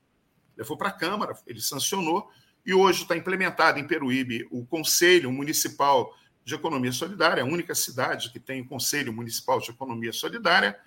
levou 0.56 0.76
para 0.76 0.88
a 0.88 0.92
Câmara, 0.92 1.38
ele 1.46 1.60
sancionou, 1.60 2.28
e 2.66 2.74
hoje 2.74 3.02
está 3.02 3.16
implementado 3.16 3.78
em 3.78 3.86
Peruíbe 3.86 4.48
o 4.50 4.66
Conselho 4.66 5.30
Municipal 5.30 6.12
de 6.44 6.54
Economia 6.54 6.92
Solidária, 6.92 7.42
a 7.42 7.46
única 7.46 7.74
cidade 7.74 8.30
que 8.30 8.40
tem 8.40 8.62
o 8.62 8.68
Conselho 8.68 9.12
Municipal 9.12 9.60
de 9.60 9.70
Economia 9.70 10.12
Solidária. 10.12 10.78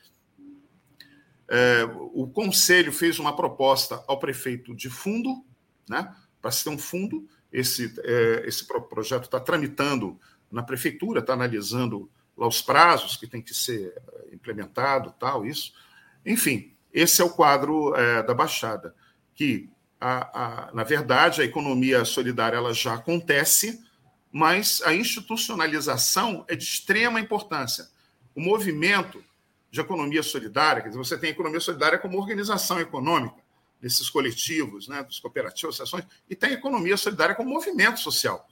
É, 1.47 1.83
o 2.13 2.27
Conselho 2.27 2.91
fez 2.91 3.19
uma 3.19 3.35
proposta 3.35 4.03
ao 4.07 4.19
prefeito 4.19 4.75
de 4.75 4.89
fundo, 4.89 5.45
né, 5.87 6.13
para 6.41 6.51
se 6.51 6.63
ter 6.63 6.69
um 6.69 6.77
fundo. 6.77 7.27
Esse, 7.51 7.93
é, 8.03 8.43
esse 8.45 8.65
projeto 8.65 9.25
está 9.25 9.39
tramitando 9.39 10.19
na 10.51 10.63
prefeitura, 10.63 11.19
está 11.19 11.33
analisando 11.33 12.09
lá 12.37 12.47
os 12.47 12.61
prazos 12.61 13.15
que 13.15 13.27
tem 13.27 13.41
que 13.41 13.53
ser 13.53 13.93
eh, 13.95 14.29
implementado, 14.33 15.13
tal, 15.19 15.45
isso. 15.45 15.73
Enfim, 16.25 16.73
esse 16.93 17.21
é 17.21 17.25
o 17.25 17.29
quadro 17.29 17.95
é, 17.95 18.23
da 18.23 18.33
Baixada, 18.33 18.93
que, 19.33 19.69
a, 19.99 20.67
a, 20.67 20.73
na 20.73 20.83
verdade, 20.83 21.41
a 21.41 21.45
economia 21.45 22.03
solidária 22.03 22.57
ela 22.57 22.73
já 22.73 22.95
acontece, 22.95 23.84
mas 24.37 24.81
a 24.83 24.93
institucionalização 24.93 26.43
é 26.49 26.57
de 26.57 26.65
extrema 26.65 27.21
importância. 27.21 27.87
O 28.35 28.41
movimento 28.41 29.23
de 29.71 29.79
economia 29.79 30.21
solidária, 30.21 30.81
quer 30.81 30.89
dizer, 30.89 30.97
você 30.97 31.17
tem 31.17 31.29
a 31.29 31.31
economia 31.31 31.61
solidária 31.61 31.97
como 31.97 32.19
organização 32.19 32.77
econômica, 32.77 33.41
desses 33.81 34.09
coletivos, 34.09 34.89
né, 34.89 35.01
dos 35.03 35.21
cooperativos, 35.21 35.75
associações, 35.75 36.03
e 36.29 36.35
tem 36.35 36.49
a 36.49 36.53
economia 36.55 36.97
solidária 36.97 37.33
como 37.33 37.49
movimento 37.49 38.01
social. 38.01 38.45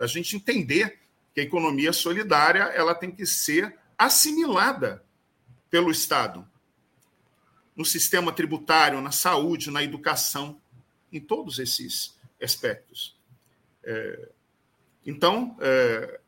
A 0.00 0.06
gente 0.08 0.34
entender 0.34 0.98
que 1.32 1.40
a 1.40 1.44
economia 1.44 1.92
solidária 1.92 2.64
ela 2.64 2.92
tem 2.92 3.12
que 3.12 3.24
ser 3.24 3.78
assimilada 3.96 5.04
pelo 5.70 5.92
Estado 5.92 6.44
no 7.76 7.84
sistema 7.84 8.32
tributário, 8.32 9.00
na 9.00 9.12
saúde, 9.12 9.70
na 9.70 9.80
educação, 9.80 10.60
em 11.12 11.20
todos 11.20 11.60
esses 11.60 12.18
aspectos. 12.42 13.16
É, 13.84 14.28
então, 15.06 15.56
é, 15.60 16.20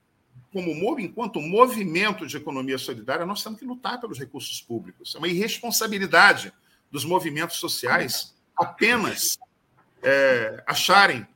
como 0.52 1.00
enquanto 1.00 1.40
movimento 1.40 2.26
de 2.26 2.36
economia 2.36 2.78
solidária, 2.78 3.24
nós 3.24 3.42
temos 3.42 3.58
que 3.58 3.64
lutar 3.64 4.00
pelos 4.00 4.18
recursos 4.18 4.60
públicos. 4.60 5.14
É 5.14 5.18
uma 5.18 5.28
irresponsabilidade 5.28 6.52
dos 6.90 7.04
movimentos 7.04 7.56
sociais 7.56 8.34
apenas 8.56 9.38
é, 10.02 10.62
acharem 10.66 11.26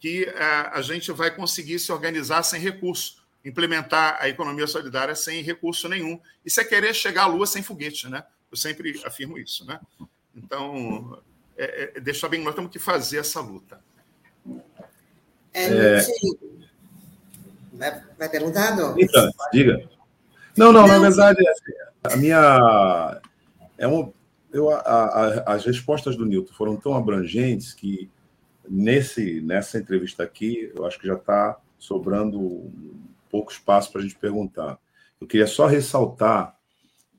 que 0.00 0.24
é, 0.24 0.70
a 0.72 0.82
gente 0.82 1.10
vai 1.12 1.34
conseguir 1.34 1.78
se 1.78 1.92
organizar 1.92 2.42
sem 2.42 2.60
recurso, 2.60 3.24
implementar 3.44 4.18
a 4.20 4.28
economia 4.28 4.66
solidária 4.66 5.14
sem 5.14 5.42
recurso 5.42 5.88
nenhum. 5.88 6.20
Isso 6.44 6.60
é 6.60 6.64
querer 6.64 6.92
chegar 6.94 7.24
à 7.24 7.26
Lua 7.26 7.46
sem 7.46 7.62
foguete, 7.62 8.08
né? 8.08 8.24
Eu 8.50 8.56
sempre 8.56 9.00
afirmo 9.04 9.38
isso, 9.38 9.64
né? 9.64 9.80
Então, 10.34 11.22
é, 11.56 11.92
é, 11.96 12.00
deixar 12.00 12.28
bem, 12.28 12.42
nós 12.42 12.54
temos 12.54 12.70
que 12.70 12.78
fazer 12.78 13.18
essa 13.18 13.40
luta. 13.40 13.80
É, 15.54 15.66
é... 15.66 16.06
Vai, 17.78 18.28
perguntar, 18.28 18.76
não? 18.76 18.98
Então, 18.98 19.30
diga. 19.52 19.88
Não, 20.56 20.72
não, 20.72 20.82
não, 20.82 20.88
na 20.88 20.98
verdade, 20.98 21.44
a 22.02 22.16
minha. 22.16 23.20
É 23.76 23.86
um, 23.86 24.12
eu, 24.52 24.70
a, 24.70 24.78
a, 24.78 25.54
as 25.54 25.66
respostas 25.66 26.16
do 26.16 26.24
Newton 26.24 26.54
foram 26.54 26.76
tão 26.76 26.94
abrangentes 26.94 27.74
que 27.74 28.10
nesse, 28.68 29.40
nessa 29.42 29.78
entrevista 29.78 30.22
aqui, 30.22 30.72
eu 30.74 30.86
acho 30.86 30.98
que 30.98 31.06
já 31.06 31.14
está 31.14 31.58
sobrando 31.78 32.72
pouco 33.30 33.52
espaço 33.52 33.92
para 33.92 34.00
a 34.00 34.04
gente 34.04 34.16
perguntar. 34.16 34.78
Eu 35.20 35.26
queria 35.26 35.46
só 35.46 35.66
ressaltar 35.66 36.56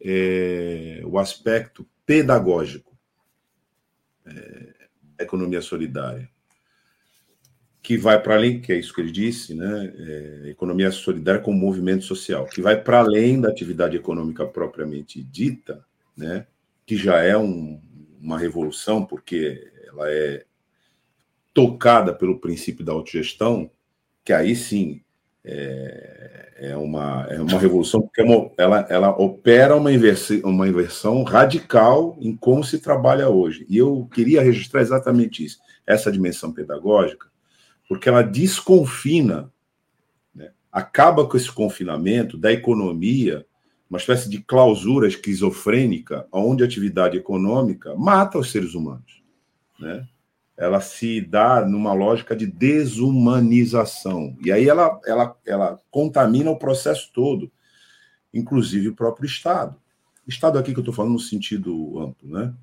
é, 0.01 1.01
o 1.05 1.20
aspecto 1.20 1.86
pedagógico 2.05 2.97
é, 4.26 4.74
da 5.18 5.24
economia 5.24 5.62
solidária 5.62 6.30
que 7.88 7.95
vai 7.95 8.21
para 8.21 8.35
além, 8.35 8.59
que 8.59 8.73
é 8.73 8.75
isso 8.77 8.93
que 8.93 8.99
ele 8.99 9.13
disse, 9.13 9.53
né? 9.53 9.93
É, 9.97 10.49
economia 10.49 10.91
solidária 10.91 11.39
como 11.39 11.57
movimento 11.57 12.03
social, 12.03 12.45
que 12.45 12.61
vai 12.61 12.75
para 12.75 12.99
além 12.99 13.39
da 13.39 13.47
atividade 13.47 13.95
econômica 13.95 14.45
propriamente 14.45 15.23
dita, 15.23 15.85
né? 16.13 16.47
Que 16.85 16.97
já 16.97 17.23
é 17.23 17.38
um, 17.38 17.79
uma 18.21 18.38
revolução, 18.38 19.05
porque 19.05 19.71
ela 19.88 20.11
é 20.11 20.43
tocada 21.53 22.13
pelo 22.13 22.41
princípio 22.41 22.83
da 22.83 22.91
autogestão, 22.91 23.71
que 24.25 24.33
aí 24.33 24.53
sim 24.53 25.01
é, 25.45 26.51
é 26.57 26.75
uma, 26.75 27.25
é 27.29 27.39
uma 27.39 27.57
revolução, 27.57 28.01
porque 28.01 28.21
é 28.21 28.51
ela, 28.57 28.85
ela 28.89 29.09
opera 29.11 29.77
uma, 29.77 29.93
inversi, 29.93 30.41
uma 30.43 30.67
inversão 30.67 31.23
radical 31.23 32.17
em 32.19 32.35
como 32.35 32.65
se 32.65 32.79
trabalha 32.79 33.29
hoje. 33.29 33.65
E 33.69 33.77
eu 33.77 34.09
queria 34.13 34.41
registrar 34.41 34.81
exatamente 34.81 35.45
isso, 35.45 35.59
essa 35.85 36.11
dimensão 36.11 36.51
pedagógica, 36.51 37.29
porque 37.88 38.09
ela 38.09 38.21
desconfina, 38.21 39.51
né? 40.33 40.51
acaba 40.71 41.27
com 41.27 41.38
esse 41.38 41.51
confinamento 41.51 42.38
da 42.38 42.51
economia, 42.51 43.45
uma 43.89 43.97
espécie 43.97 44.29
de 44.29 44.41
clausura 44.41 45.07
esquizofrênica, 45.07 46.27
onde 46.31 46.63
a 46.63 46.65
atividade 46.65 47.17
econômica 47.17 47.95
mata 47.95 48.38
os 48.38 48.51
seres 48.51 48.73
humanos. 48.73 49.23
Né? 49.79 50.05
Ela 50.57 50.81
se 50.81 51.21
dá 51.21 51.65
numa 51.65 51.93
lógica 51.93 52.35
de 52.35 52.45
desumanização. 52.45 54.35
E 54.43 54.51
aí 54.51 54.67
ela, 54.67 54.99
ela, 55.05 55.38
ela 55.45 55.79
contamina 55.89 56.51
o 56.51 56.59
processo 56.59 57.11
todo, 57.13 57.49
inclusive 58.33 58.89
o 58.89 58.95
próprio 58.95 59.25
Estado. 59.25 59.75
Estado 60.27 60.59
aqui 60.59 60.73
que 60.73 60.79
eu 60.79 60.81
estou 60.81 60.93
falando 60.93 61.13
no 61.13 61.19
sentido 61.19 61.99
amplo, 61.99 62.29
né? 62.29 62.53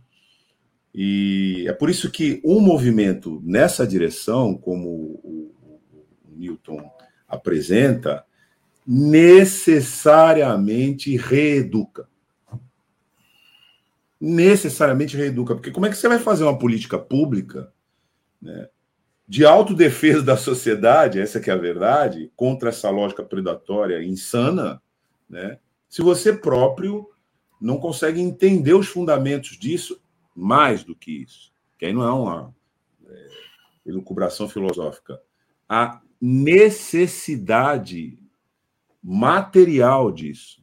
E 0.95 1.65
é 1.67 1.73
por 1.73 1.91
isso 1.91 2.09
que 2.11 2.41
um 2.45 2.61
movimento 2.61 3.43
nessa 3.45 3.85
direção, 3.85 4.57
como 4.57 4.89
o, 4.89 5.53
Newton 6.37 6.89
apresenta, 7.27 8.25
necessariamente 8.87 11.17
reeduca. 11.17 12.07
Necessariamente 14.21 15.17
reeduca. 15.17 15.55
Porque 15.55 15.73
como 15.73 15.87
é 15.87 15.91
que 15.91 15.97
você 15.97 16.07
vai 16.07 16.21
fazer 16.21 16.45
uma 16.45 16.59
política 16.59 16.99
pública 16.99 17.73
né, 18.41 18.69
de 19.27 19.45
autodefesa 19.45 20.23
da 20.23 20.37
sociedade, 20.37 21.21
essa 21.21 21.41
que 21.41 21.51
é 21.51 21.55
a 21.55 21.59
verdade, 21.59 22.31
contra 22.37 22.69
essa 22.69 22.89
lógica 22.91 23.25
predatória 23.25 24.05
insana, 24.05 24.81
né, 25.29 25.59
se 25.89 26.01
você 26.03 26.33
próprio 26.33 27.11
não 27.61 27.79
consegue 27.79 28.21
entender 28.21 28.75
os 28.75 28.87
fundamentos 28.87 29.59
disso 29.59 30.01
mais 30.35 30.83
do 30.83 30.95
que 30.95 31.23
isso, 31.23 31.53
que 31.79 31.87
aí 31.87 31.93
não 31.93 32.03
é 32.03 32.13
uma 32.13 32.55
é, 33.07 33.29
elucubração 33.87 34.49
filosófica, 34.49 35.21
a 35.69 36.01
necessidade 36.21 38.19
material 39.03 40.11
disso. 40.11 40.63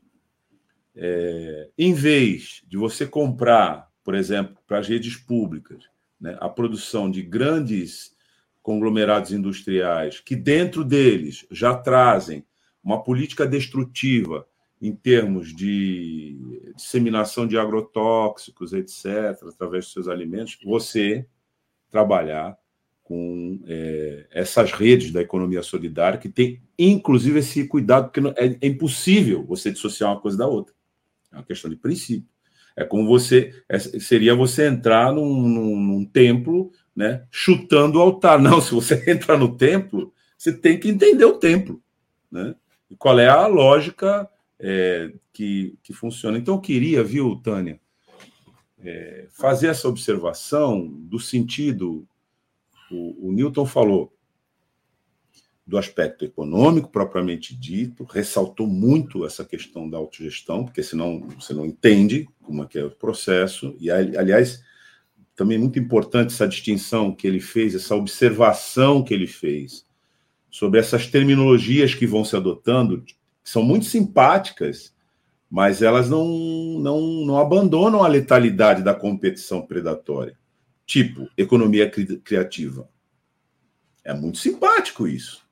É, 0.96 1.70
em 1.78 1.94
vez 1.94 2.64
de 2.68 2.78
você 2.78 3.06
comprar, 3.06 3.90
por 4.04 4.16
exemplo, 4.16 4.58
para 4.68 4.80
as 4.80 4.88
redes 4.88 5.16
públicas, 5.16 5.86
né, 6.20 6.38
a 6.40 6.50
produção 6.50 7.10
de 7.10 7.22
grandes 7.22 8.16
conglomerados 8.62 9.32
industriais, 9.32 10.20
que 10.20 10.36
dentro 10.36 10.84
deles 10.84 11.46
já 11.50 11.76
trazem 11.76 12.46
uma 12.84 13.04
política 13.04 13.46
destrutiva 13.46 14.48
em 14.82 14.96
termos 14.96 15.56
de 15.56 16.61
disseminação 16.76 17.48
de 17.48 17.58
agrotóxicos, 17.58 18.74
etc., 18.74 19.48
através 19.48 19.86
dos 19.86 19.94
seus 19.94 20.08
alimentos, 20.08 20.58
você 20.64 21.26
trabalhar 21.90 22.58
com 23.04 23.60
é, 23.68 24.28
essas 24.32 24.72
redes 24.72 25.12
da 25.12 25.22
economia 25.22 25.62
solidária, 25.62 26.18
que 26.18 26.30
tem 26.30 26.62
inclusive 26.80 27.40
esse 27.40 27.68
cuidado, 27.68 28.10
porque 28.10 28.26
é, 28.42 28.58
é, 28.62 28.68
impossível 28.68 29.44
você 29.46 29.72
dissociar 29.72 30.12
uma 30.12 30.22
coisa 30.22 30.38
da 30.38 30.48
outra. 30.48 30.74
É 31.32 31.36
uma 31.36 31.44
questão 31.44 31.70
de 31.70 31.76
princípio. 31.76 32.30
É 32.76 32.86
como 32.86 33.06
você. 33.06 33.54
É, 33.68 33.78
seria 33.78 34.34
você 34.34 34.68
entrar 34.68 35.12
num, 35.12 35.48
num, 35.48 35.76
num 35.76 36.06
templo 36.06 36.72
né, 36.96 37.26
chutando 37.30 38.00
o 38.00 38.02
altar. 38.02 38.40
Não, 38.40 38.62
se 38.62 38.74
você 38.74 39.04
entrar 39.12 39.38
no 39.38 39.56
templo, 39.56 40.14
você 40.38 40.54
tem 40.54 40.80
que 40.80 40.90
entender 40.90 41.26
o 41.26 41.38
templo. 41.38 41.82
Né? 42.32 42.56
E 42.90 42.96
qual 42.96 43.20
é 43.20 43.28
a 43.28 43.46
lógica 43.48 44.30
é, 44.62 45.12
que, 45.34 45.76
que 45.84 45.92
funciona. 45.92 46.38
Então, 46.38 46.56
eu 46.56 46.62
queria, 46.62 47.04
viu, 47.04 47.36
Tânia, 47.36 47.80
é, 48.80 49.28
fazer 49.32 49.68
essa 49.68 49.88
observação 49.88 50.88
do 50.88 51.20
sentido. 51.20 52.08
O, 52.92 53.30
o 53.30 53.32
Newton 53.32 53.66
falou 53.66 54.14
do 55.66 55.78
aspecto 55.78 56.26
econômico 56.26 56.90
propriamente 56.90 57.56
dito, 57.56 58.04
ressaltou 58.04 58.68
muito 58.68 59.26
essa 59.26 59.46
questão 59.46 59.90
da 59.90 59.98
autogestão, 59.98 60.66
porque 60.66 60.84
senão 60.84 61.22
você 61.40 61.54
não 61.54 61.66
entende 61.66 62.28
como 62.42 62.64
é 62.64 62.68
que 62.68 62.78
é 62.78 62.84
o 62.84 62.92
processo. 62.92 63.76
E, 63.80 63.90
aliás, 63.90 64.64
também 65.36 65.58
é 65.58 65.60
muito 65.60 65.80
importante 65.80 66.34
essa 66.34 66.48
distinção 66.48 67.14
que 67.14 67.26
ele 67.26 67.40
fez, 67.40 67.74
essa 67.74 67.96
observação 67.96 69.04
que 69.04 69.14
ele 69.14 69.28
fez 69.28 69.86
sobre 70.50 70.80
essas 70.80 71.08
terminologias 71.08 71.96
que 71.96 72.06
vão 72.06 72.26
se 72.26 72.36
adotando, 72.36 73.04
são 73.44 73.64
muito 73.64 73.86
simpáticas, 73.86 74.94
mas 75.50 75.82
elas 75.82 76.10
não, 76.10 76.26
não, 76.80 77.02
não 77.26 77.38
abandonam 77.38 78.04
a 78.04 78.08
letalidade 78.08 78.84
da 78.84 78.94
competição 78.94 79.62
predatória. 79.62 80.38
Tipo, 80.86 81.28
economia 81.38 81.90
cri 81.90 82.18
criativa. 82.18 82.90
É 84.04 84.14
muito 84.14 84.38
simpático 84.38 85.08
isso. 85.08 85.46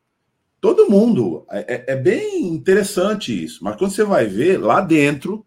Todo 0.62 0.90
mundo. 0.90 1.46
É, 1.50 1.76
é, 1.76 1.94
é 1.94 1.96
bem 1.96 2.48
interessante 2.48 3.44
isso. 3.44 3.64
Mas 3.64 3.76
quando 3.78 3.92
você 3.92 4.04
vai 4.04 4.26
ver, 4.26 4.58
lá 4.58 4.82
dentro 4.82 5.46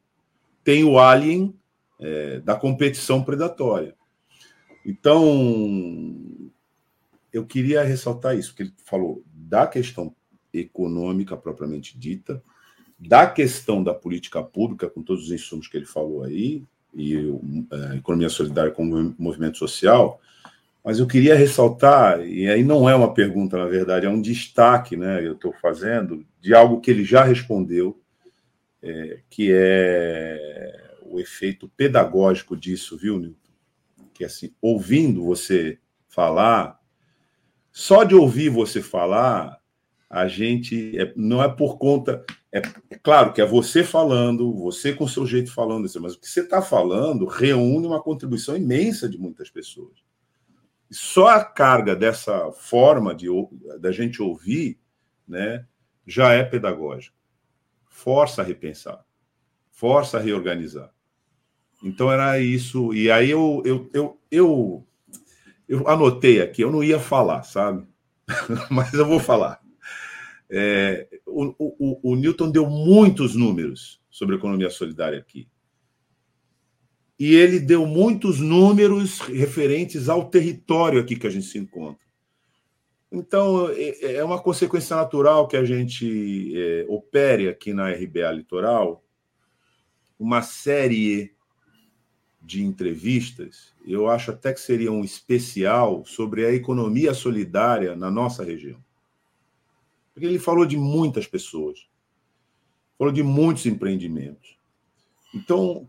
tem 0.65 0.85
o 0.85 0.99
alien 0.99 1.55
é, 2.01 2.41
da 2.41 2.55
competição 2.55 3.23
predatória. 3.23 3.95
Então, 4.85 6.21
eu 7.33 7.47
queria 7.47 7.83
ressaltar 7.83 8.37
isso, 8.37 8.55
que 8.55 8.65
ele 8.65 8.75
falou 8.85 9.23
da 9.27 9.67
questão 9.67 10.15
econômica 10.53 11.37
propriamente 11.37 11.99
dita, 11.99 12.43
da 12.99 13.27
questão 13.27 13.83
da 13.83 13.93
política 13.93 14.43
pública, 14.43 14.89
com 14.89 15.03
todos 15.03 15.25
os 15.25 15.33
insumos 15.33 15.67
que 15.67 15.77
ele 15.77 15.87
falou 15.87 16.23
aí, 16.23 16.63
e 16.95 17.17
a 17.71 17.95
é, 17.95 17.97
economia 17.97 18.29
solidária 18.29 18.71
como 18.71 19.15
movimento 19.19 19.59
social, 19.59 20.21
mas 20.85 20.99
eu 20.99 21.07
queria 21.07 21.35
ressaltar, 21.35 22.27
e 22.27 22.49
aí 22.49 22.65
não 22.65 22.89
é 22.89 22.95
uma 22.95 23.15
pergunta, 23.15 23.57
na 23.57 23.67
verdade, 23.67 24.07
é 24.07 24.11
um 24.11 24.21
destaque, 24.21 24.97
né? 24.97 25.25
Eu 25.25 25.35
estou 25.35 25.53
fazendo 25.53 26.27
de 26.41 26.53
algo 26.55 26.81
que 26.81 26.91
ele 26.91 27.05
já 27.05 27.23
respondeu, 27.23 28.01
é, 28.83 29.21
que 29.31 29.51
é 29.53 30.97
o 31.03 31.21
efeito 31.21 31.71
pedagógico 31.77 32.57
disso, 32.57 32.97
viu, 32.97 33.19
Newton? 33.19 33.37
Que 34.13 34.25
assim, 34.25 34.53
ouvindo 34.61 35.25
você 35.25 35.79
falar, 36.09 36.81
só 37.71 38.03
de 38.03 38.15
ouvir 38.15 38.49
você 38.49 38.83
falar, 38.83 39.62
a 40.13 40.29
gente 40.29 40.95
é, 40.99 41.11
não 41.17 41.43
é 41.43 41.49
por 41.49 41.79
conta. 41.79 42.23
É, 42.53 42.59
é, 42.91 42.99
claro 43.03 43.33
que 43.33 43.41
é 43.41 43.47
você 43.47 43.83
falando, 43.83 44.55
você 44.55 44.93
com 44.93 45.09
seu 45.09 45.27
jeito 45.27 45.51
falando, 45.51 45.89
mas 46.03 46.15
o 46.15 46.21
que 46.21 46.29
você 46.29 46.41
está 46.41 46.61
falando 46.61 47.25
reúne 47.25 47.87
uma 47.87 48.03
contribuição 48.03 48.55
imensa 48.55 49.09
de 49.09 49.17
muitas 49.17 49.49
pessoas. 49.49 50.05
Só 50.91 51.29
a 51.29 51.43
carga 51.43 51.97
dessa 51.97 52.53
forma 52.53 53.15
de 53.15 53.27
da 53.81 53.91
gente 53.91 54.21
ouvir, 54.21 54.79
né, 55.27 55.65
já 56.07 56.35
é 56.35 56.45
pedagógico. 56.45 57.17
Força 57.89 58.43
a 58.43 58.45
repensar, 58.45 59.03
força 59.71 60.19
a 60.19 60.21
reorganizar. 60.21 60.93
Então 61.83 62.13
era 62.13 62.39
isso. 62.39 62.93
E 62.93 63.11
aí 63.11 63.31
eu, 63.31 63.63
eu, 63.65 63.91
eu, 63.95 64.21
eu, 64.31 64.87
eu 65.67 65.89
anotei 65.89 66.43
aqui, 66.43 66.61
eu 66.61 66.71
não 66.71 66.85
ia 66.85 67.01
falar, 67.01 67.45
sabe? 67.45 67.87
mas 68.71 68.93
eu 68.93 69.07
vou 69.07 69.19
falar. 69.19 69.62
É, 70.55 71.09
o, 71.27 71.55
o, 71.59 72.13
o 72.13 72.15
Newton 72.15 72.51
deu 72.51 72.69
muitos 72.69 73.35
números 73.35 74.03
sobre 74.11 74.37
economia 74.37 74.69
solidária 74.69 75.19
aqui. 75.19 75.49
E 77.19 77.35
ele 77.35 77.59
deu 77.59 77.87
muitos 77.87 78.39
números 78.39 79.21
referentes 79.21 80.11
ao 80.11 80.29
território 80.29 81.01
aqui 81.01 81.17
que 81.17 81.27
a 81.27 81.31
gente 81.31 81.47
se 81.47 81.59
encontra. 81.59 82.03
Então, 83.11 83.71
é, 83.71 84.17
é 84.17 84.25
uma 84.25 84.43
consequência 84.43 84.95
natural 84.95 85.49
que 85.49 85.57
a 85.57 85.65
gente 85.65 86.53
é, 86.55 86.85
opere 86.87 87.49
aqui 87.49 87.73
na 87.73 87.91
RBA 87.91 88.33
Litoral 88.33 89.03
uma 90.19 90.43
série 90.43 91.35
de 92.43 92.63
entrevistas. 92.63 93.73
Eu 93.87 94.09
acho 94.09 94.33
até 94.33 94.53
que 94.53 94.61
seria 94.61 94.93
um 94.93 95.03
especial 95.03 96.05
sobre 96.05 96.45
a 96.45 96.53
economia 96.53 97.15
solidária 97.15 97.97
na 97.97 98.11
nossa 98.11 98.45
região. 98.45 98.83
Porque 100.13 100.27
ele 100.27 100.39
falou 100.39 100.67
de 100.67 100.77
muitas 100.77 101.27
pessoas, 101.27 101.87
falou 102.99 103.13
de 103.13 103.23
muitos 103.23 103.67
empreendimentos. 103.67 104.57
Então, 105.35 105.89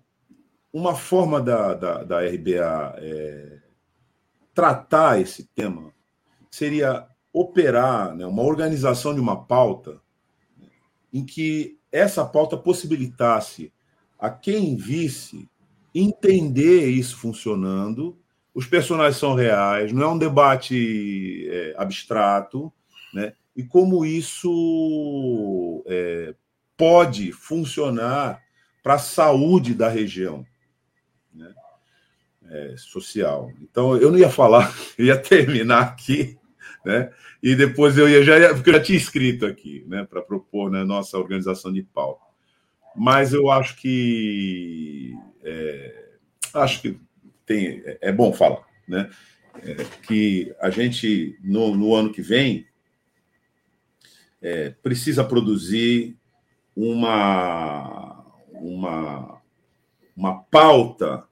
uma 0.71 0.95
forma 0.95 1.41
da, 1.41 1.73
da, 1.73 2.03
da 2.03 2.19
RBA 2.21 2.95
é, 2.97 3.59
tratar 4.53 5.19
esse 5.19 5.45
tema 5.53 5.93
seria 6.49 7.07
operar 7.31 8.15
né, 8.15 8.25
uma 8.25 8.43
organização 8.43 9.13
de 9.13 9.19
uma 9.19 9.43
pauta 9.43 9.99
em 11.11 11.25
que 11.25 11.77
essa 11.91 12.25
pauta 12.25 12.57
possibilitasse 12.57 13.71
a 14.17 14.29
quem 14.29 14.75
visse 14.75 15.49
entender 15.93 16.87
isso 16.87 17.17
funcionando. 17.17 18.17
Os 18.53 18.65
personagens 18.65 19.17
são 19.17 19.35
reais, 19.35 19.91
não 19.91 20.03
é 20.03 20.07
um 20.07 20.17
debate 20.17 21.47
é, 21.49 21.75
abstrato, 21.77 22.71
né? 23.13 23.33
E 23.55 23.63
como 23.63 24.05
isso 24.05 25.83
é, 25.87 26.33
pode 26.75 27.31
funcionar 27.31 28.41
para 28.81 28.95
a 28.95 28.99
saúde 28.99 29.73
da 29.73 29.87
região 29.87 30.45
né? 31.33 31.53
é, 32.49 32.75
social. 32.77 33.51
Então, 33.61 33.95
eu 33.97 34.11
não 34.11 34.17
ia 34.17 34.29
falar, 34.29 34.73
eu 34.97 35.05
ia 35.05 35.17
terminar 35.17 35.81
aqui, 35.81 36.37
né? 36.83 37.11
e 37.41 37.55
depois 37.55 37.97
eu 37.97 38.09
ia, 38.09 38.23
já 38.23 38.53
porque 38.53 38.69
eu 38.69 38.75
já 38.75 38.81
tinha 38.81 38.97
escrito 38.97 39.45
aqui, 39.45 39.83
né, 39.87 40.05
para 40.09 40.21
propor 40.21 40.69
na 40.69 40.79
né, 40.79 40.85
nossa 40.85 41.17
organização 41.17 41.71
de 41.71 41.83
pau. 41.83 42.19
Mas 42.95 43.33
eu 43.33 43.49
acho 43.49 43.75
que 43.77 45.13
é, 45.43 46.09
acho 46.53 46.81
que 46.81 46.99
tem, 47.45 47.81
é 48.01 48.11
bom 48.11 48.31
falar, 48.31 48.63
né? 48.87 49.09
É, 49.61 49.75
que 50.07 50.53
a 50.59 50.69
gente 50.69 51.37
no, 51.43 51.75
no 51.75 51.93
ano 51.93 52.11
que 52.11 52.21
vem 52.21 52.65
é, 54.43 54.71
precisa 54.83 55.23
produzir 55.23 56.17
uma, 56.75 58.25
uma, 58.51 59.41
uma 60.15 60.43
pauta 60.43 61.23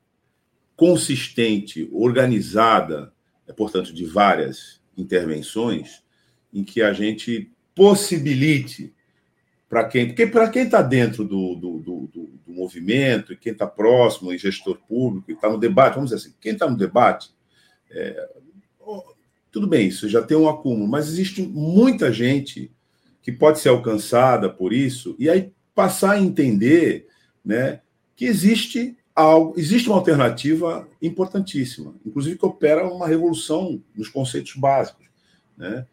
consistente, 0.77 1.89
organizada, 1.91 3.13
é, 3.45 3.51
portanto, 3.51 3.93
de 3.93 4.05
várias 4.05 4.81
intervenções, 4.97 6.01
em 6.53 6.63
que 6.63 6.81
a 6.81 6.93
gente 6.93 7.51
possibilite 7.75 8.93
para 9.69 9.83
quem. 9.85 10.07
Porque 10.07 10.27
para 10.27 10.49
quem 10.49 10.63
está 10.63 10.81
dentro 10.81 11.25
do, 11.25 11.55
do, 11.55 11.79
do, 11.79 12.07
do, 12.07 12.31
movimento, 12.47 13.33
e 13.33 13.37
quem 13.37 13.53
está 13.53 13.67
próximo, 13.67 14.31
e 14.31 14.37
gestor 14.37 14.77
público, 14.87 15.31
e 15.31 15.33
está 15.33 15.49
no 15.49 15.57
debate, 15.57 15.95
vamos 15.95 16.11
dizer 16.11 16.21
assim, 16.21 16.35
quem 16.39 16.53
está 16.53 16.69
no 16.69 16.77
debate, 16.77 17.29
é, 17.89 18.29
tudo 19.51 19.67
bem, 19.67 19.87
isso 19.87 20.07
já 20.07 20.21
tem 20.21 20.37
um 20.37 20.47
acúmulo, 20.47 20.87
mas 20.87 21.07
existe 21.07 21.41
muita 21.41 22.11
gente 22.11 22.71
que 23.21 23.31
pode 23.31 23.59
ser 23.59 23.69
alcançada 23.69 24.49
por 24.49 24.73
isso, 24.73 25.15
e 25.19 25.29
aí 25.29 25.53
passar 25.75 26.11
a 26.11 26.19
entender 26.19 27.07
né, 27.43 27.81
que 28.15 28.25
existe 28.25 28.97
algo, 29.15 29.53
existe 29.57 29.87
uma 29.87 29.97
alternativa 29.97 30.87
importantíssima, 31.01 31.95
inclusive 32.05 32.37
que 32.37 32.45
opera 32.45 32.87
uma 32.87 33.07
revolução 33.07 33.81
nos 33.95 34.09
conceitos 34.09 34.55
básicos. 34.55 35.05
Né? 35.57 35.85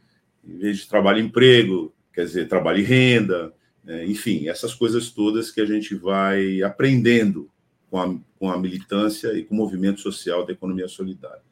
Em 0.47 0.57
vez 0.57 0.79
de 0.79 0.89
trabalho 0.89 1.21
e 1.21 1.25
emprego, 1.25 1.93
quer 2.13 2.25
dizer, 2.25 2.49
trabalho 2.49 2.79
e 2.79 2.85
renda, 2.85 3.53
né? 3.85 4.07
enfim, 4.07 4.49
essas 4.49 4.75
coisas 4.75 5.11
todas 5.11 5.51
que 5.51 5.61
a 5.61 5.67
gente 5.67 5.95
vai 5.95 6.63
aprendendo 6.63 7.51
com 7.91 7.99
a, 7.99 8.15
com 8.39 8.51
a 8.51 8.59
militância 8.59 9.33
e 9.33 9.45
com 9.45 9.55
o 9.55 9.59
movimento 9.59 10.01
social 10.01 10.47
da 10.47 10.53
economia 10.53 10.89
solidária. 10.89 11.48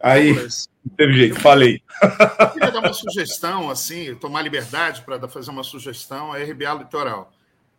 Aí, 0.00 0.32
não 0.32 0.96
teve 0.96 1.12
jeito, 1.14 1.40
falei. 1.40 1.82
Eu 2.40 2.50
queria 2.50 2.70
dar 2.70 2.80
uma 2.80 2.92
sugestão, 2.94 3.68
assim, 3.68 4.14
tomar 4.14 4.42
liberdade 4.42 5.02
para 5.02 5.28
fazer 5.28 5.50
uma 5.50 5.64
sugestão 5.64 6.32
à 6.32 6.38
RBA 6.38 6.74
Litoral. 6.74 7.32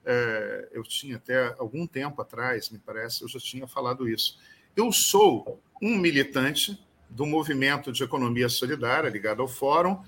É, 0.05 0.69
eu 0.73 0.83
tinha 0.83 1.17
até 1.17 1.55
algum 1.57 1.85
tempo 1.87 2.21
atrás, 2.21 2.69
me 2.69 2.79
parece, 2.79 3.21
eu 3.21 3.27
já 3.27 3.39
tinha 3.39 3.67
falado 3.67 4.07
isso. 4.07 4.37
Eu 4.75 4.91
sou 4.91 5.61
um 5.81 5.97
militante 5.97 6.79
do 7.09 7.25
movimento 7.25 7.91
de 7.91 8.03
economia 8.03 8.49
solidária 8.49 9.09
ligado 9.09 9.41
ao 9.41 9.47
Fórum 9.47 10.03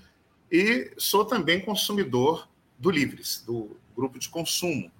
e 0.50 0.92
sou 0.96 1.24
também 1.24 1.60
consumidor 1.60 2.48
do 2.78 2.90
Livres, 2.90 3.42
do 3.46 3.76
grupo 3.96 4.18
de 4.18 4.28
consumo. 4.28 4.90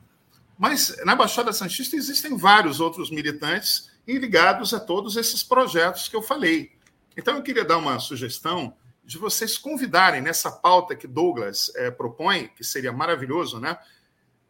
Mas 0.58 0.96
na 1.04 1.14
Baixada 1.14 1.52
Santista 1.52 1.96
existem 1.96 2.36
vários 2.36 2.80
outros 2.80 3.10
militantes 3.10 3.90
ligados 4.06 4.72
a 4.74 4.80
todos 4.80 5.16
esses 5.16 5.42
projetos 5.42 6.08
que 6.08 6.16
eu 6.16 6.22
falei. 6.22 6.72
Então, 7.16 7.36
eu 7.36 7.42
queria 7.42 7.64
dar 7.64 7.78
uma 7.78 7.98
sugestão 7.98 8.76
de 9.04 9.18
vocês 9.18 9.58
convidarem 9.58 10.22
nessa 10.22 10.50
pauta 10.50 10.94
que 10.94 11.06
Douglas 11.06 11.72
é, 11.74 11.90
propõe, 11.90 12.48
que 12.48 12.62
seria 12.62 12.92
maravilhoso, 12.92 13.58
né? 13.58 13.76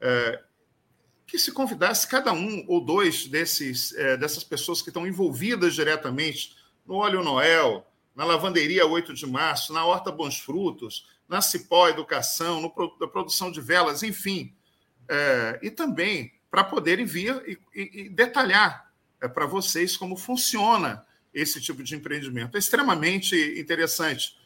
É, 0.01 0.43
que 1.27 1.39
se 1.39 1.53
convidasse 1.53 2.07
cada 2.07 2.33
um 2.33 2.65
ou 2.69 2.85
dois 2.85 3.27
desses, 3.27 3.95
é, 3.95 4.17
dessas 4.17 4.45
pessoas 4.45 4.83
que 4.83 4.91
estão 4.91 5.07
envolvidas 5.07 5.75
diretamente 5.75 6.57
no 6.87 6.97
Óleo 6.97 7.23
Noel, 7.23 7.87
na 8.15 8.25
Lavanderia 8.25 8.87
8 8.87 9.15
de 9.15 9.27
Março, 9.27 9.73
na 9.73 9.85
Horta 9.85 10.13
Bons 10.13 10.39
Frutos, 10.39 11.07
na 11.27 11.41
Cipó 11.41 11.89
Educação, 11.89 12.61
no, 12.61 12.73
na 13.01 13.09
produção 13.09 13.51
de 13.51 13.61
velas, 13.61 14.03
enfim. 14.03 14.55
e 15.63 15.71
também 15.71 16.33
para 16.51 16.65
poderem 16.65 17.07
vir 17.07 17.43
e, 17.47 17.59
e, 17.75 18.01
e 18.03 18.09
detalhar 18.11 18.93
para 19.33 19.47
vocês 19.47 19.97
como 19.97 20.17
funciona 20.17 21.07
esse 21.33 21.61
tipo 21.61 21.83
de 21.83 21.95
empreendimento. 21.95 22.57
É 22.57 22.59
extremamente 22.59 23.37
interessante 23.59 24.37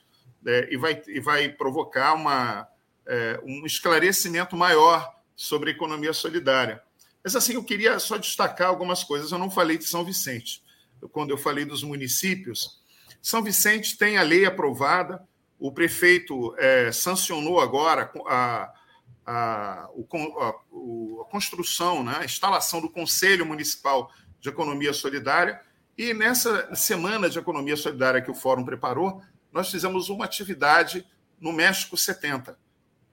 é, 0.47 0.69
e, 0.73 0.77
vai, 0.77 1.03
e 1.07 1.21
vai 1.21 1.49
provocar 1.49 2.15
uma, 2.15 2.67
é, 3.07 3.41
um 3.45 3.67
esclarecimento 3.67 4.57
maior 4.57 5.15
sobre 5.35 5.71
economia 5.71 6.13
solidária. 6.13 6.83
Mas, 7.23 7.35
assim, 7.35 7.55
eu 7.55 7.65
queria 7.65 7.99
só 7.99 8.17
destacar 8.17 8.69
algumas 8.69 9.03
coisas. 9.03 9.33
Eu 9.33 9.39
não 9.39 9.51
falei 9.51 9.77
de 9.77 9.85
São 9.85 10.05
Vicente. 10.05 10.63
Quando 11.11 11.31
eu 11.31 11.39
falei 11.39 11.65
dos 11.65 11.83
municípios, 11.83 12.81
São 13.21 13.43
Vicente 13.43 13.99
tem 13.99 14.17
a 14.17 14.23
lei 14.23 14.47
aprovada, 14.47 15.23
o 15.59 15.73
prefeito 15.73 16.55
é, 16.59 16.93
sancionou 16.93 17.61
agora 17.61 18.11
a, 18.27 18.73
a, 19.27 19.27
a, 19.27 19.89
a, 19.89 20.55
construção, 21.31 22.05
né, 22.05 22.19
a 22.21 22.25
instalação 22.25 22.81
do 22.81 22.91
Conselho 22.91 23.45
Municipal 23.45 24.11
de 24.39 24.49
Economia 24.49 24.93
Solidária, 24.93 25.61
e 25.97 26.13
nessa 26.13 26.75
semana 26.75 27.29
de 27.31 27.39
economia 27.39 27.77
solidária 27.77 28.21
que 28.21 28.31
o 28.31 28.35
Fórum 28.35 28.65
preparou, 28.65 29.23
nós 29.53 29.71
fizemos 29.71 30.09
uma 30.09 30.25
atividade 30.25 31.07
no 31.41 31.53
México 31.53 31.97
70, 31.97 32.59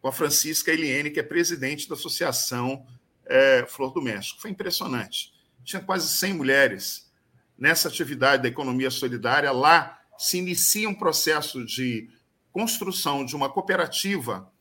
com 0.02 0.08
a 0.08 0.12
Francisca 0.12 0.72
Eliene, 0.72 1.10
que 1.10 1.20
é 1.20 1.24
presidente 1.24 1.88
da 1.88 1.96
Associação 1.96 2.86
é, 3.26 3.66
Flor 3.68 3.94
do 3.94 4.02
México. 4.02 4.42
Foi 4.42 4.52
impressionante. 4.52 5.32
Tinha 5.64 5.82
quase 5.82 6.10
100 6.10 6.34
mulheres 6.34 7.10
nessa 7.58 7.88
atividade 7.88 8.44
da 8.44 8.50
economia 8.50 8.92
solidária. 8.92 9.52
Lá 9.52 10.02
se 10.18 10.38
inicia 10.38 10.90
um 10.90 10.96
processo 10.96 11.66
de 11.66 12.10
construção 12.52 13.26
de 13.26 13.36
uma 13.36 13.50
cooperativa 13.50 14.52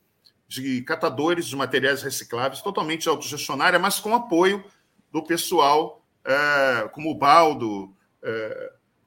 de 0.46 0.82
catadores 0.82 1.46
de 1.46 1.56
materiais 1.56 2.02
recicláveis, 2.02 2.62
totalmente 2.62 3.08
autogestionária, 3.08 3.78
mas 3.78 3.98
com 3.98 4.14
apoio 4.14 4.64
do 5.10 5.22
pessoal 5.22 6.04
é, 6.24 6.88
como 6.92 7.10
o 7.10 7.14
Baldo, 7.14 7.94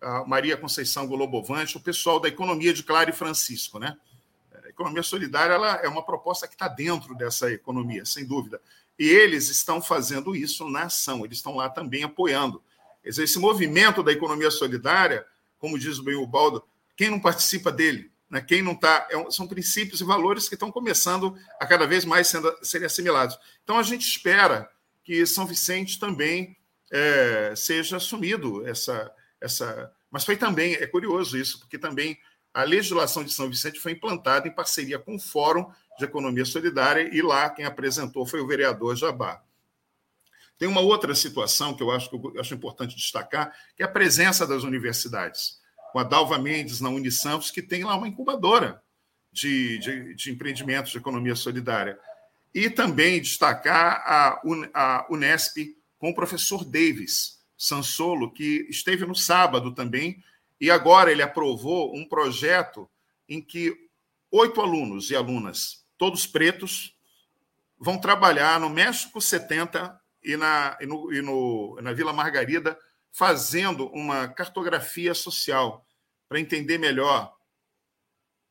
a 0.01 0.25
Maria 0.25 0.57
Conceição 0.57 1.07
Golobovante, 1.07 1.77
o 1.77 1.81
pessoal 1.81 2.19
da 2.19 2.27
economia 2.27 2.73
de 2.73 2.83
Clara 2.83 3.09
e 3.09 3.13
Francisco. 3.13 3.79
Né? 3.79 3.97
A 4.63 4.69
economia 4.69 5.03
solidária 5.03 5.53
ela 5.53 5.79
é 5.83 5.87
uma 5.87 6.03
proposta 6.03 6.47
que 6.47 6.53
está 6.53 6.67
dentro 6.67 7.15
dessa 7.15 7.51
economia, 7.51 8.05
sem 8.05 8.25
dúvida. 8.25 8.61
E 8.97 9.07
eles 9.07 9.49
estão 9.49 9.81
fazendo 9.81 10.35
isso 10.35 10.69
na 10.69 10.83
ação, 10.83 11.25
eles 11.25 11.37
estão 11.37 11.55
lá 11.55 11.69
também 11.69 12.03
apoiando. 12.03 12.61
Esse 13.03 13.37
movimento 13.37 14.01
da 14.01 14.11
economia 14.11 14.49
solidária, 14.49 15.25
como 15.59 15.77
diz 15.77 15.99
bem 15.99 16.15
o 16.15 16.25
Baldo, 16.25 16.63
quem 16.95 17.09
não 17.09 17.19
participa 17.19 17.71
dele, 17.71 18.09
né? 18.29 18.41
quem 18.41 18.61
não 18.61 18.71
está. 18.71 19.07
É 19.11 19.31
são 19.31 19.47
princípios 19.47 20.01
e 20.01 20.03
valores 20.03 20.47
que 20.47 20.55
estão 20.55 20.71
começando 20.71 21.37
a 21.59 21.65
cada 21.65 21.85
vez 21.85 22.05
mais 22.05 22.27
sendo, 22.27 22.55
serem 22.63 22.85
assimilados. 22.85 23.37
Então, 23.63 23.77
a 23.77 23.83
gente 23.83 24.07
espera 24.07 24.69
que 25.03 25.25
São 25.25 25.45
Vicente 25.45 25.99
também 25.99 26.57
é, 26.95 27.53
seja 27.57 27.97
assumido 27.97 28.65
essa, 28.65 29.11
essa. 29.41 29.91
Mas 30.09 30.23
foi 30.23 30.37
também, 30.37 30.75
é 30.75 30.87
curioso 30.87 31.37
isso, 31.37 31.59
porque 31.59 31.77
também 31.77 32.17
a 32.53 32.63
legislação 32.63 33.21
de 33.21 33.33
São 33.33 33.49
Vicente 33.49 33.81
foi 33.81 33.91
implantada 33.91 34.47
em 34.47 34.51
parceria 34.51 34.97
com 34.97 35.15
o 35.15 35.19
Fórum 35.19 35.69
de 35.99 36.05
Economia 36.05 36.45
Solidária 36.45 37.09
e 37.13 37.21
lá 37.21 37.49
quem 37.49 37.65
apresentou 37.65 38.25
foi 38.25 38.39
o 38.39 38.47
vereador 38.47 38.95
Jabá. 38.95 39.43
Tem 40.57 40.69
uma 40.69 40.79
outra 40.79 41.13
situação 41.13 41.73
que 41.73 41.83
eu 41.83 41.91
acho, 41.91 42.09
que 42.09 42.15
eu 42.15 42.39
acho 42.39 42.53
importante 42.53 42.95
destacar, 42.95 43.53
que 43.75 43.83
é 43.83 43.85
a 43.85 43.89
presença 43.89 44.47
das 44.47 44.63
universidades. 44.63 45.59
Com 45.91 45.99
a 45.99 46.03
Dalva 46.03 46.37
Mendes 46.37 46.79
na 46.79 46.87
Unisantos, 46.87 47.51
que 47.51 47.61
tem 47.61 47.83
lá 47.83 47.97
uma 47.97 48.07
incubadora 48.07 48.81
de, 49.33 49.77
de, 49.79 50.15
de 50.15 50.31
empreendimentos 50.31 50.93
de 50.93 50.97
economia 50.97 51.35
solidária. 51.35 51.99
E 52.53 52.69
também 52.69 53.21
destacar 53.21 54.01
a, 54.05 54.41
a 54.73 55.07
Unesp 55.09 55.74
com 55.97 56.09
o 56.09 56.15
professor 56.15 56.63
Davis 56.63 57.39
Sansolo, 57.57 58.31
que 58.31 58.67
esteve 58.69 59.05
no 59.05 59.15
sábado 59.15 59.73
também, 59.73 60.23
e 60.59 60.69
agora 60.69 61.11
ele 61.11 61.21
aprovou 61.21 61.95
um 61.95 62.07
projeto 62.07 62.89
em 63.27 63.41
que 63.41 63.75
oito 64.31 64.61
alunos 64.61 65.09
e 65.09 65.15
alunas, 65.15 65.85
todos 65.97 66.27
pretos, 66.27 66.95
vão 67.77 67.97
trabalhar 67.97 68.59
no 68.59 68.69
México 68.69 69.19
70 69.21 69.99
e 70.23 70.35
na, 70.35 70.77
e 70.81 70.85
no, 70.85 71.13
e 71.13 71.21
no, 71.21 71.79
na 71.81 71.93
Vila 71.93 72.13
Margarida, 72.13 72.77
fazendo 73.11 73.87
uma 73.89 74.27
cartografia 74.27 75.13
social 75.13 75.85
para 76.27 76.39
entender 76.39 76.77
melhor 76.77 77.33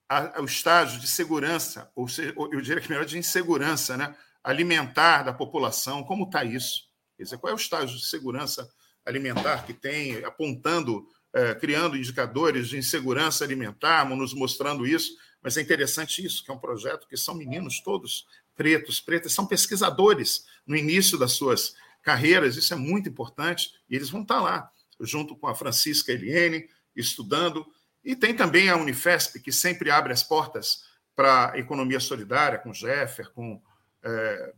a, 0.09 0.38
a, 0.38 0.40
o 0.40 0.45
estágio 0.45 1.01
de 1.01 1.07
segurança, 1.07 1.90
ou 1.95 2.09
seja, 2.09 2.32
eu 2.36 2.61
diria 2.61 2.80
que 2.80 2.88
melhor 2.88 3.05
de 3.05 3.18
insegurança, 3.18 3.97
né? 3.97 4.16
alimentar 4.42 5.22
da 5.22 5.32
população, 5.32 6.05
como 6.05 6.24
está 6.24 6.45
isso? 6.45 6.84
Quer 7.16 7.24
dizer, 7.24 7.38
qual 7.38 7.50
é 7.50 7.54
o 7.54 7.58
estágio 7.58 7.96
de 7.96 8.06
segurança 8.06 8.68
alimentar 9.04 9.64
que 9.66 9.74
tem, 9.74 10.24
apontando, 10.24 11.06
é, 11.32 11.54
criando 11.54 11.96
indicadores 11.96 12.68
de 12.68 12.78
insegurança 12.78 13.44
alimentar, 13.44 14.08
nos 14.08 14.32
mostrando 14.32 14.86
isso, 14.86 15.16
mas 15.42 15.56
é 15.56 15.60
interessante 15.60 16.24
isso, 16.24 16.42
que 16.42 16.50
é 16.50 16.54
um 16.54 16.58
projeto 16.58 17.06
que 17.06 17.16
são 17.16 17.34
meninos 17.34 17.80
todos 17.80 18.26
pretos, 18.54 19.00
pretas, 19.00 19.32
são 19.32 19.46
pesquisadores 19.46 20.46
no 20.66 20.76
início 20.76 21.18
das 21.18 21.32
suas 21.32 21.74
carreiras, 22.02 22.56
isso 22.56 22.72
é 22.72 22.76
muito 22.76 23.08
importante, 23.08 23.70
e 23.88 23.96
eles 23.96 24.10
vão 24.10 24.22
estar 24.22 24.40
lá, 24.40 24.70
junto 25.00 25.36
com 25.36 25.46
a 25.46 25.54
Francisca 25.54 26.12
Eliene, 26.12 26.68
estudando, 26.94 27.66
e 28.04 28.14
tem 28.14 28.34
também 28.34 28.68
a 28.68 28.76
Unifesp, 28.76 29.40
que 29.40 29.50
sempre 29.50 29.90
abre 29.90 30.12
as 30.12 30.22
portas 30.22 30.84
para 31.16 31.52
a 31.52 31.58
economia 31.58 32.00
solidária, 32.00 32.58
com 32.58 32.72
Jeffer, 32.72 33.30
com, 33.32 33.60
é, 34.02 34.54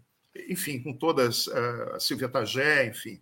enfim, 0.49 0.83
com 0.83 0.93
todas, 0.93 1.49
é, 1.49 1.97
a 1.97 2.01
Silvia 2.01 2.29
Tagé, 2.29 2.87
enfim, 2.87 3.21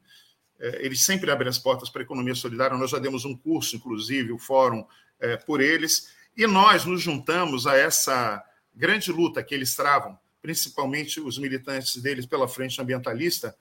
é, 0.59 0.85
eles 0.85 1.03
sempre 1.03 1.31
abrem 1.31 1.49
as 1.49 1.59
portas 1.59 1.89
para 1.89 2.03
a 2.03 2.05
economia 2.05 2.35
solidária, 2.35 2.77
nós 2.77 2.91
já 2.91 2.99
demos 2.99 3.25
um 3.25 3.37
curso, 3.37 3.77
inclusive, 3.77 4.33
o 4.33 4.39
fórum, 4.39 4.87
é, 5.21 5.37
por 5.37 5.61
eles, 5.61 6.13
e 6.37 6.47
nós 6.47 6.85
nos 6.85 7.03
juntamos 7.03 7.67
a 7.67 7.77
essa 7.77 8.45
grande 8.75 9.13
luta 9.13 9.43
que 9.43 9.55
eles 9.55 9.75
travam 9.75 10.19
principalmente 10.45 11.23
os 11.23 11.39
militantes 11.39 11.97
deles 12.03 12.27
pela 12.27 12.47
frente 12.47 12.79
ambientalista, 12.79 13.57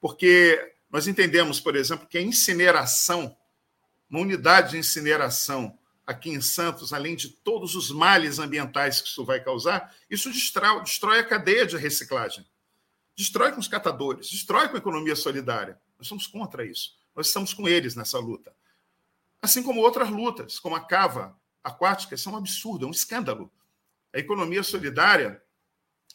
porque 0.00 0.72
nós 0.88 1.08
entendemos, 1.08 1.58
por 1.58 1.74
exemplo, 1.74 2.06
que 2.06 2.16
a 2.16 2.22
incineração, 2.22 3.36
uma 4.08 4.20
unidade 4.20 4.70
de 4.70 4.78
incineração 4.78 5.76
aqui 6.06 6.30
em 6.30 6.40
Santos, 6.40 6.92
além 6.92 7.16
de 7.16 7.28
todos 7.28 7.74
os 7.74 7.90
males 7.90 8.38
ambientais 8.38 9.00
que 9.00 9.08
isso 9.08 9.24
vai 9.24 9.42
causar, 9.42 9.92
isso 10.08 10.30
destrói, 10.30 10.80
destrói 10.84 11.18
a 11.18 11.24
cadeia 11.24 11.66
de 11.66 11.76
reciclagem. 11.76 12.46
Destrói 13.18 13.50
com 13.50 13.58
os 13.58 13.66
catadores, 13.66 14.30
destrói 14.30 14.68
com 14.68 14.76
a 14.76 14.78
economia 14.78 15.16
solidária. 15.16 15.76
Nós 15.98 16.06
somos 16.06 16.28
contra 16.28 16.64
isso. 16.64 16.96
Nós 17.16 17.26
estamos 17.26 17.52
com 17.52 17.68
eles 17.68 17.96
nessa 17.96 18.16
luta. 18.20 18.54
Assim 19.42 19.60
como 19.60 19.80
outras 19.80 20.08
lutas, 20.08 20.60
como 20.60 20.76
a 20.76 20.80
cava 20.80 21.36
aquática, 21.64 22.14
isso 22.14 22.28
é 22.28 22.32
um 22.32 22.36
absurdo, 22.36 22.84
é 22.84 22.88
um 22.88 22.92
escândalo. 22.92 23.50
A 24.14 24.20
economia 24.20 24.62
solidária 24.62 25.42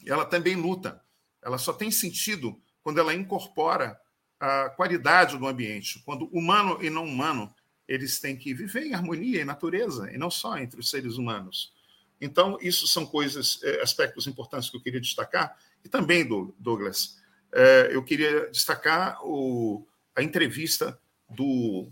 ela 0.06 0.26
também 0.26 0.56
luta. 0.56 1.04
Ela 1.42 1.58
só 1.58 1.74
tem 1.74 1.92
sentido 1.92 2.58
quando 2.82 3.02
ela 3.02 3.14
incorpora 3.14 4.00
a 4.40 4.70
qualidade 4.70 5.38
do 5.38 5.46
ambiente, 5.46 6.02
quando 6.06 6.28
humano 6.28 6.82
e 6.82 6.90
não 6.90 7.04
humano 7.04 7.54
eles 7.86 8.18
têm 8.18 8.38
que 8.38 8.54
viver 8.54 8.86
em 8.86 8.94
harmonia 8.94 9.42
e 9.42 9.46
natureza, 9.46 10.10
e 10.10 10.18
não 10.18 10.32
só 10.32 10.58
entre 10.58 10.80
os 10.80 10.90
seres 10.90 11.18
humanos. 11.18 11.74
Então, 12.22 12.58
isso 12.62 12.88
são 12.88 13.06
coisas, 13.06 13.60
é, 13.62 13.82
aspectos 13.82 14.26
importantes 14.26 14.70
que 14.70 14.78
eu 14.78 14.82
queria 14.82 15.02
destacar. 15.02 15.58
E 15.84 15.90
também, 15.90 16.28
Douglas, 16.60 17.18
é, 17.52 17.90
eu 17.92 18.04
queria 18.04 18.50
destacar 18.50 19.20
o, 19.24 19.88
a 20.16 20.24
entrevista 20.24 21.00
do, 21.30 21.92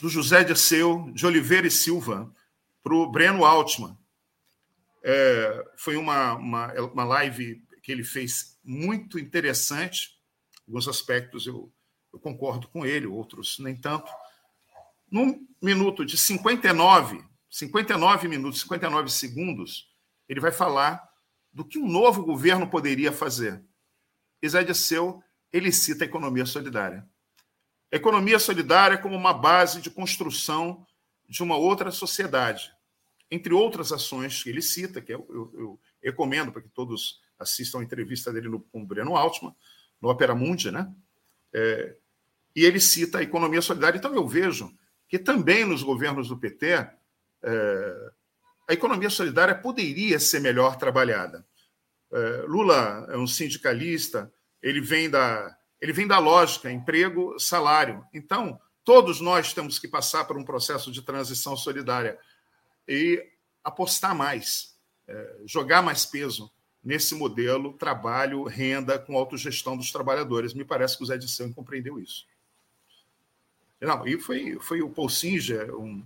do 0.00 0.08
José 0.08 0.44
de 0.44 0.56
Seu, 0.56 1.10
de 1.12 1.26
Oliveira 1.26 1.66
e 1.66 1.70
Silva, 1.70 2.32
para 2.82 2.94
o 2.94 3.10
Breno 3.10 3.44
Altman, 3.44 3.96
é, 5.02 5.66
foi 5.76 5.96
uma, 5.96 6.34
uma, 6.34 6.72
uma 6.72 7.04
live 7.04 7.62
que 7.82 7.92
ele 7.92 8.02
fez 8.02 8.58
muito 8.64 9.18
interessante. 9.18 10.18
Alguns 10.66 10.88
aspectos 10.88 11.46
eu, 11.46 11.70
eu 12.12 12.18
concordo 12.18 12.68
com 12.68 12.86
ele, 12.86 13.06
outros 13.06 13.58
nem 13.58 13.76
tanto. 13.76 14.10
Num 15.10 15.46
minuto 15.62 16.04
de 16.04 16.16
59, 16.16 17.22
59 17.50 18.28
minutos, 18.28 18.62
59 18.62 19.10
segundos, 19.10 19.90
ele 20.28 20.40
vai 20.40 20.50
falar 20.50 21.06
do 21.54 21.64
que 21.64 21.78
um 21.78 21.88
novo 21.88 22.22
governo 22.24 22.68
poderia 22.68 23.12
fazer. 23.12 23.62
Isé 24.42 24.62
Disseu, 24.64 25.22
ele 25.52 25.70
cita 25.70 26.04
a 26.04 26.06
economia 26.06 26.44
solidária. 26.44 27.08
A 27.92 27.96
economia 27.96 28.38
solidária 28.38 28.98
como 28.98 29.16
uma 29.16 29.32
base 29.32 29.80
de 29.80 29.88
construção 29.88 30.84
de 31.28 31.42
uma 31.42 31.56
outra 31.56 31.90
sociedade 31.92 32.74
entre 33.30 33.52
outras 33.52 33.90
ações 33.90 34.42
que 34.42 34.48
ele 34.48 34.62
cita, 34.62 35.00
que 35.00 35.12
eu, 35.12 35.26
eu, 35.30 35.52
eu 35.54 35.80
recomendo 36.02 36.52
para 36.52 36.62
que 36.62 36.68
todos 36.68 37.20
assistam 37.38 37.80
a 37.80 37.82
entrevista 37.82 38.32
dele 38.32 38.48
no, 38.48 38.60
com 38.60 38.82
o 38.82 38.86
Breno 38.86 39.16
Altman, 39.16 39.54
no 40.00 40.08
Opera 40.08 40.34
Mundi, 40.34 40.70
né? 40.70 40.92
É, 41.52 41.96
e 42.54 42.64
ele 42.64 42.78
cita 42.78 43.18
a 43.18 43.22
economia 43.22 43.60
solidária. 43.60 43.98
Então, 43.98 44.14
eu 44.14 44.26
vejo 44.26 44.72
que 45.08 45.18
também 45.18 45.64
nos 45.64 45.82
governos 45.82 46.28
do 46.28 46.38
PT, 46.38 46.88
é, 47.42 48.12
a 48.68 48.72
economia 48.72 49.10
solidária 49.10 49.54
poderia 49.54 50.18
ser 50.18 50.40
melhor 50.40 50.76
trabalhada. 50.76 51.46
É, 52.12 52.44
Lula 52.46 53.06
é 53.10 53.16
um 53.16 53.26
sindicalista, 53.26 54.32
ele 54.62 54.80
vem 54.80 55.10
da, 55.10 55.56
ele 55.80 55.92
vem 55.92 56.06
da 56.06 56.18
lógica 56.18 56.70
emprego, 56.70 57.38
salário. 57.38 58.04
Então, 58.12 58.58
todos 58.84 59.20
nós 59.20 59.52
temos 59.52 59.78
que 59.78 59.88
passar 59.88 60.24
por 60.24 60.36
um 60.36 60.44
processo 60.44 60.90
de 60.90 61.02
transição 61.02 61.56
solidária 61.56 62.18
e 62.88 63.22
apostar 63.62 64.14
mais, 64.14 64.76
é, 65.06 65.36
jogar 65.46 65.82
mais 65.82 66.06
peso 66.06 66.50
nesse 66.82 67.14
modelo 67.14 67.72
trabalho, 67.72 68.44
renda 68.44 68.98
com 68.98 69.16
autogestão 69.16 69.76
dos 69.76 69.90
trabalhadores. 69.90 70.54
Me 70.54 70.64
parece 70.64 70.96
que 70.96 71.02
o 71.02 71.06
Zé 71.06 71.16
Disseu 71.16 71.52
compreendeu 71.52 71.98
isso. 71.98 72.26
Não, 73.80 74.06
e 74.06 74.18
foi, 74.18 74.58
foi 74.60 74.82
o 74.82 74.90
Paul 74.90 75.08
Singer, 75.08 75.74
um, 75.74 76.04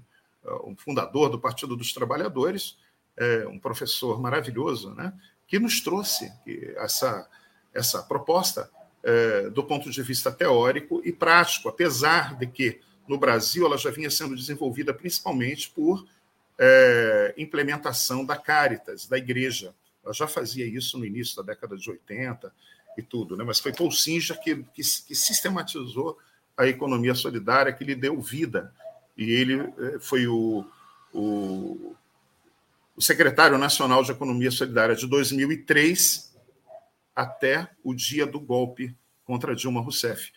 um 0.64 0.76
fundador 0.76 1.28
do 1.28 1.38
Partido 1.38 1.76
dos 1.76 1.92
Trabalhadores, 1.92 2.76
é, 3.16 3.46
um 3.48 3.58
professor 3.58 4.20
maravilhoso, 4.20 4.94
né, 4.94 5.12
que 5.46 5.58
nos 5.58 5.80
trouxe 5.80 6.30
essa, 6.76 7.28
essa 7.74 8.02
proposta 8.02 8.70
é, 9.02 9.48
do 9.50 9.64
ponto 9.64 9.90
de 9.90 10.02
vista 10.02 10.30
teórico 10.30 11.00
e 11.04 11.12
prático, 11.12 11.68
apesar 11.68 12.36
de 12.36 12.46
que 12.46 12.80
no 13.06 13.16
Brasil 13.16 13.64
ela 13.64 13.78
já 13.78 13.90
vinha 13.90 14.10
sendo 14.10 14.36
desenvolvida 14.36 14.92
principalmente 14.92 15.70
por 15.70 16.06
é, 16.58 17.34
implementação 17.38 18.24
da 18.24 18.36
Caritas, 18.36 19.06
da 19.06 19.16
igreja. 19.16 19.74
Ela 20.04 20.12
já 20.12 20.26
fazia 20.26 20.66
isso 20.66 20.98
no 20.98 21.06
início 21.06 21.36
da 21.36 21.42
década 21.42 21.76
de 21.76 21.88
80 21.88 22.52
e 22.96 23.02
tudo, 23.02 23.36
né? 23.36 23.44
mas 23.44 23.60
foi 23.60 23.72
Paul 23.72 23.90
Singer 23.90 24.38
que, 24.40 24.56
que, 24.74 24.82
que 24.82 25.14
sistematizou 25.14 26.18
a 26.56 26.66
economia 26.66 27.14
solidária, 27.14 27.72
que 27.72 27.84
lhe 27.84 27.94
deu 27.94 28.20
vida. 28.20 28.74
E 29.18 29.32
ele 29.32 29.60
é, 29.60 29.98
foi 29.98 30.26
o, 30.28 30.64
o, 31.12 31.94
o 32.96 33.02
secretário 33.02 33.58
nacional 33.58 34.02
de 34.02 34.12
Economia 34.12 34.50
Solidária 34.50 34.94
de 34.94 35.06
2003 35.06 36.34
até 37.14 37.68
o 37.82 37.92
dia 37.92 38.24
do 38.24 38.38
golpe 38.38 38.96
contra 39.24 39.54
Dilma 39.54 39.80
Rousseff. 39.80 40.32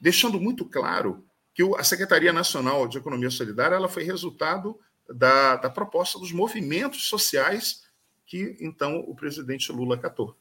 deixando 0.00 0.40
muito 0.40 0.64
claro 0.64 1.24
que 1.52 1.62
a 1.76 1.82
Secretaria 1.82 2.32
Nacional 2.32 2.86
de 2.86 2.98
Economia 2.98 3.30
Solidária 3.30 3.74
ela 3.74 3.88
foi 3.88 4.04
resultado 4.04 4.78
da, 5.12 5.56
da 5.56 5.68
proposta 5.68 6.18
dos 6.18 6.30
movimentos 6.30 7.08
sociais 7.08 7.88
que 8.28 8.56
então 8.60 9.00
o 9.00 9.14
presidente 9.14 9.72
Lula 9.72 9.96
acatou. 9.96 10.36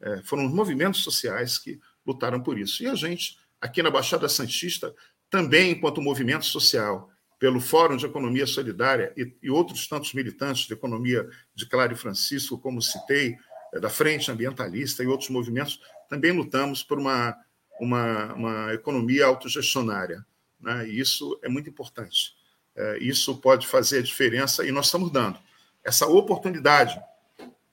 É, 0.00 0.22
foram 0.22 0.46
os 0.46 0.52
movimentos 0.52 1.02
sociais 1.02 1.58
que 1.58 1.80
lutaram 2.06 2.40
por 2.40 2.58
isso. 2.58 2.82
E 2.82 2.86
a 2.86 2.94
gente, 2.94 3.38
aqui 3.58 3.82
na 3.82 3.90
Baixada 3.90 4.28
Santista, 4.28 4.94
também, 5.34 5.72
enquanto 5.72 6.00
movimento 6.00 6.44
social, 6.44 7.10
pelo 7.40 7.60
Fórum 7.60 7.96
de 7.96 8.06
Economia 8.06 8.46
Solidária 8.46 9.12
e, 9.16 9.34
e 9.42 9.50
outros 9.50 9.88
tantos 9.88 10.14
militantes 10.14 10.68
de 10.68 10.72
economia 10.74 11.28
de 11.52 11.64
e 11.64 11.96
Francisco, 11.96 12.56
como 12.56 12.80
citei, 12.80 13.36
é, 13.72 13.80
da 13.80 13.90
Frente 13.90 14.30
Ambientalista 14.30 15.02
e 15.02 15.08
outros 15.08 15.30
movimentos, 15.30 15.80
também 16.08 16.30
lutamos 16.30 16.84
por 16.84 17.00
uma, 17.00 17.36
uma, 17.80 18.32
uma 18.34 18.74
economia 18.74 19.26
autogestionária. 19.26 20.24
Né? 20.60 20.86
E 20.86 21.00
isso 21.00 21.36
é 21.42 21.48
muito 21.48 21.68
importante. 21.68 22.36
É, 22.76 22.98
isso 22.98 23.36
pode 23.38 23.66
fazer 23.66 23.98
a 23.98 24.02
diferença 24.02 24.64
e 24.64 24.70
nós 24.70 24.86
estamos 24.86 25.10
dando 25.10 25.36
essa 25.82 26.06
oportunidade 26.06 26.96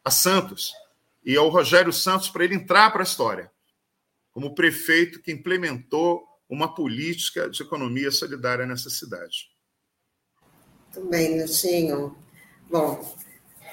a 0.03 0.09
Santos 0.09 0.73
e 1.23 1.37
ao 1.37 1.47
Rogério 1.49 1.93
Santos 1.93 2.27
para 2.27 2.43
ele 2.43 2.55
entrar 2.55 2.89
para 2.89 3.03
a 3.03 3.03
história 3.03 3.51
como 4.31 4.55
prefeito 4.55 5.21
que 5.21 5.31
implementou 5.31 6.30
uma 6.51 6.75
política 6.75 7.49
de 7.49 7.63
economia 7.63 8.11
solidária 8.11 8.65
nessa 8.65 8.89
cidade. 8.89 9.49
Muito 10.93 11.09
bem, 11.09 11.37
Niltinho. 11.37 12.15
Bom, 12.69 13.15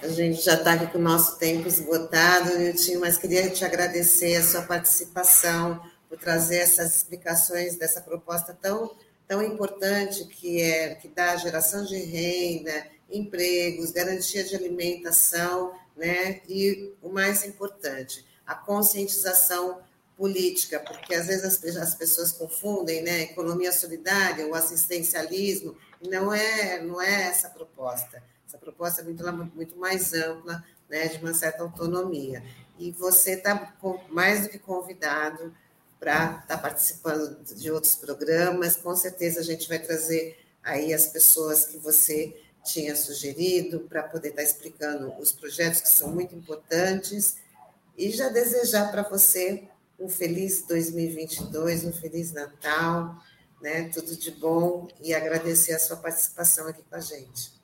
a 0.01 0.09
gente 0.09 0.41
já 0.41 0.55
está 0.55 0.75
aqui 0.75 0.87
com 0.87 0.99
o 0.99 1.03
nosso 1.03 1.39
tempo 1.39 1.67
esgotado, 1.69 2.57
Niltinho, 2.57 3.01
mas 3.01 3.19
queria 3.19 3.51
te 3.51 3.65
agradecer 3.65 4.37
a 4.37 4.43
sua 4.43 4.63
participação, 4.63 5.83
por 6.09 6.17
trazer 6.17 6.59
essas 6.59 6.97
explicações 6.97 7.77
dessa 7.77 8.01
proposta 8.01 8.55
tão, 8.55 8.97
tão 9.27 9.43
importante 9.43 10.25
que 10.25 10.63
é 10.63 10.95
que 10.95 11.09
dá 11.09 11.37
geração 11.37 11.85
de 11.85 11.99
renda, 11.99 12.87
empregos, 13.11 13.91
garantia 13.91 14.43
de 14.43 14.57
alimentação 14.57 15.75
né? 15.99 16.41
E 16.49 16.95
o 17.03 17.11
mais 17.11 17.45
importante, 17.45 18.25
a 18.47 18.55
conscientização 18.55 19.81
política, 20.19 20.81
porque 20.81 21.15
às 21.15 21.29
vezes 21.29 21.45
as, 21.45 21.77
as 21.77 21.95
pessoas 21.95 22.33
confundem, 22.33 23.03
né? 23.03 23.23
Economia 23.23 23.71
solidária, 23.71 24.47
o 24.49 24.55
assistencialismo, 24.55 25.77
não 26.03 26.35
é, 26.35 26.83
não 26.83 27.01
é 27.01 27.29
essa 27.29 27.47
a 27.47 27.51
proposta. 27.51 28.21
Essa 28.47 28.59
proposta 28.59 29.01
é 29.01 29.05
muito, 29.05 29.25
muito 29.55 29.79
mais 29.79 30.13
ampla, 30.13 30.65
né? 30.91 31.07
De 31.07 31.19
uma 31.19 31.33
certa 31.33 31.63
autonomia. 31.63 32.43
E 32.77 32.91
você 32.91 33.35
está 33.35 33.75
mais 34.11 34.43
do 34.43 34.49
que 34.49 34.59
convidado 34.59 35.55
para 36.01 36.41
estar 36.43 36.47
tá 36.47 36.59
participando 36.59 37.43
de 37.55 37.71
outros 37.71 37.95
programas. 37.95 38.77
Com 38.77 38.97
certeza 38.97 39.41
a 39.41 39.45
gente 39.45 39.69
vai 39.69 39.79
trazer 39.79 40.37
aí 40.65 40.93
as 40.93 41.07
pessoas 41.07 41.65
que 41.65 41.79
você 41.79 42.37
tinha 42.65 42.95
sugerido 42.97 43.81
para 43.89 44.03
poder 44.03 44.31
estar 44.31 44.43
tá 44.43 44.49
explicando 44.49 45.15
os 45.19 45.31
projetos 45.31 45.81
que 45.81 45.89
são 45.89 46.11
muito 46.11 46.35
importantes 46.35 47.37
e 47.97 48.11
já 48.11 48.29
desejar 48.29 48.91
para 48.91 49.03
você 49.03 49.69
um 49.99 50.09
feliz 50.09 50.67
2022, 50.67 51.85
um 51.85 51.93
feliz 51.93 52.33
Natal, 52.33 53.17
né? 53.61 53.89
Tudo 53.89 54.17
de 54.17 54.31
bom 54.31 54.89
e 55.03 55.15
agradecer 55.15 55.73
a 55.73 55.79
sua 55.79 55.97
participação 55.97 56.69
aqui 56.69 56.83
com 56.83 56.97
a 56.97 57.01
gente. 57.01 57.59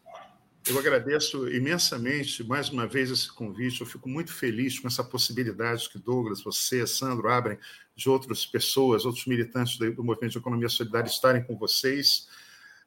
Eu 0.67 0.79
agradeço 0.79 1.47
imensamente 1.49 2.43
mais 2.43 2.71
uma 2.71 2.87
vez 2.87 3.11
esse 3.11 3.31
convite. 3.31 3.83
Eu 3.83 3.87
fico 3.87 4.09
muito 4.09 4.33
feliz 4.33 4.79
com 4.79 4.89
essa 4.89 5.05
possibilidade 5.05 5.89
que 5.91 5.99
Douglas, 5.99 6.43
você, 6.43 6.87
Sandro 6.87 7.29
abrem 7.29 7.59
de 7.95 8.09
outras 8.09 8.47
pessoas, 8.47 9.05
outros 9.05 9.27
militantes 9.27 9.77
do 9.77 10.03
movimento 10.03 10.33
de 10.33 10.39
economia 10.39 10.69
solidária 10.69 11.09
estarem 11.09 11.45
com 11.45 11.57
vocês. 11.57 12.29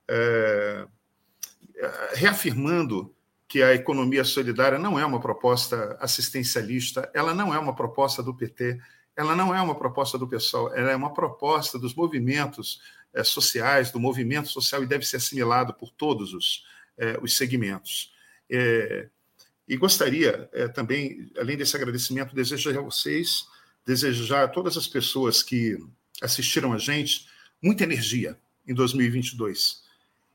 É 0.08 0.88
reafirmando 2.14 3.14
que 3.48 3.62
a 3.62 3.74
economia 3.74 4.24
solidária 4.24 4.78
não 4.78 5.00
é 5.00 5.06
uma 5.06 5.22
proposta 5.22 5.98
assistencialista, 6.02 7.10
ela 7.14 7.34
não 7.34 7.54
é 7.54 7.60
uma 7.60 7.76
proposta 7.76 8.22
do 8.22 8.36
PT, 8.36 8.80
ela 9.18 9.36
não 9.36 9.53
é 9.53 9.59
uma 9.59 9.74
proposta 9.74 10.15
do 10.15 10.28
PSOL, 10.28 10.72
ela 10.76 10.91
é 10.91 10.95
uma 10.95 11.11
proposta 11.11 11.80
dos 11.80 11.95
movimentos 11.95 12.80
é, 13.11 13.24
sociais, 13.24 13.89
do 13.89 13.99
movimento 13.99 14.47
social 14.47 14.84
e 14.84 14.88
deve 14.88 15.03
ser 15.03 15.18
assimilado 15.18 15.74
por 15.74 15.89
todos 15.89 16.36
os, 16.36 16.63
é, 16.95 17.18
os 17.20 17.36
segmentos. 17.36 18.13
É, 18.47 19.09
e 19.68 19.76
gostaria 19.76 20.49
também, 20.74 21.30
além 21.38 21.57
desse 21.57 21.76
agradecimento, 21.76 22.34
desejar 22.34 22.78
a 22.78 22.82
vocês, 22.82 23.45
desejar 23.86 24.43
a 24.45 24.47
todas 24.47 24.78
as 24.78 24.88
pessoas 24.88 25.43
que 25.43 25.78
assistiram 26.22 26.72
a 26.72 26.78
gente 26.78 27.28
muita 27.61 27.84
energia 27.84 28.39
em 28.65 28.74
2022. 28.74 29.84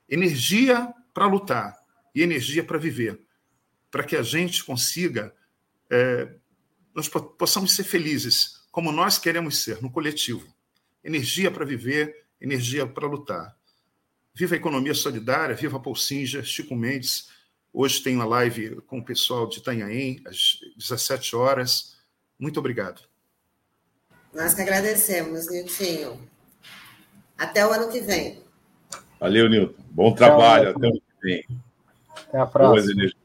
Energia 0.06 0.92
para 1.14 1.26
lutar 1.26 1.78
e 2.14 2.20
energia 2.20 2.62
para 2.62 2.76
viver, 2.76 3.22
para 3.90 4.04
que 4.04 4.16
a 4.16 4.22
gente 4.22 4.62
consiga, 4.62 5.34
nós 6.94 7.08
possamos 7.08 7.72
ser 7.72 7.84
felizes 7.84 8.61
como 8.72 8.90
nós 8.90 9.18
queremos 9.18 9.58
ser, 9.58 9.82
no 9.82 9.90
coletivo. 9.90 10.50
Energia 11.04 11.50
para 11.50 11.64
viver, 11.64 12.24
energia 12.40 12.86
para 12.86 13.06
lutar. 13.06 13.54
Viva 14.34 14.54
a 14.54 14.56
economia 14.56 14.94
solidária, 14.94 15.54
viva 15.54 15.76
a 15.76 15.80
Paulsinja, 15.80 16.42
Chico 16.42 16.74
Mendes. 16.74 17.28
Hoje 17.70 18.02
tem 18.02 18.16
uma 18.16 18.24
live 18.24 18.80
com 18.86 18.98
o 18.98 19.04
pessoal 19.04 19.46
de 19.46 19.58
Itanhaém, 19.58 20.22
às 20.26 20.58
17 20.78 21.36
horas. 21.36 21.98
Muito 22.38 22.58
obrigado. 22.58 23.02
Nós 24.32 24.54
que 24.54 24.62
agradecemos, 24.62 25.50
Niltinho. 25.50 26.26
Até 27.36 27.66
o 27.66 27.72
ano 27.72 27.92
que 27.92 28.00
vem. 28.00 28.42
Valeu, 29.20 29.50
Nilton. 29.50 29.82
Bom 29.90 30.14
trabalho. 30.14 30.72
Tchau, 30.72 30.78
Até 30.78 30.86
o 30.86 30.90
ano 30.90 31.00
que 31.00 31.26
vem. 31.26 31.62
Até 32.16 32.38
a 32.38 32.46
próxima. 32.46 33.21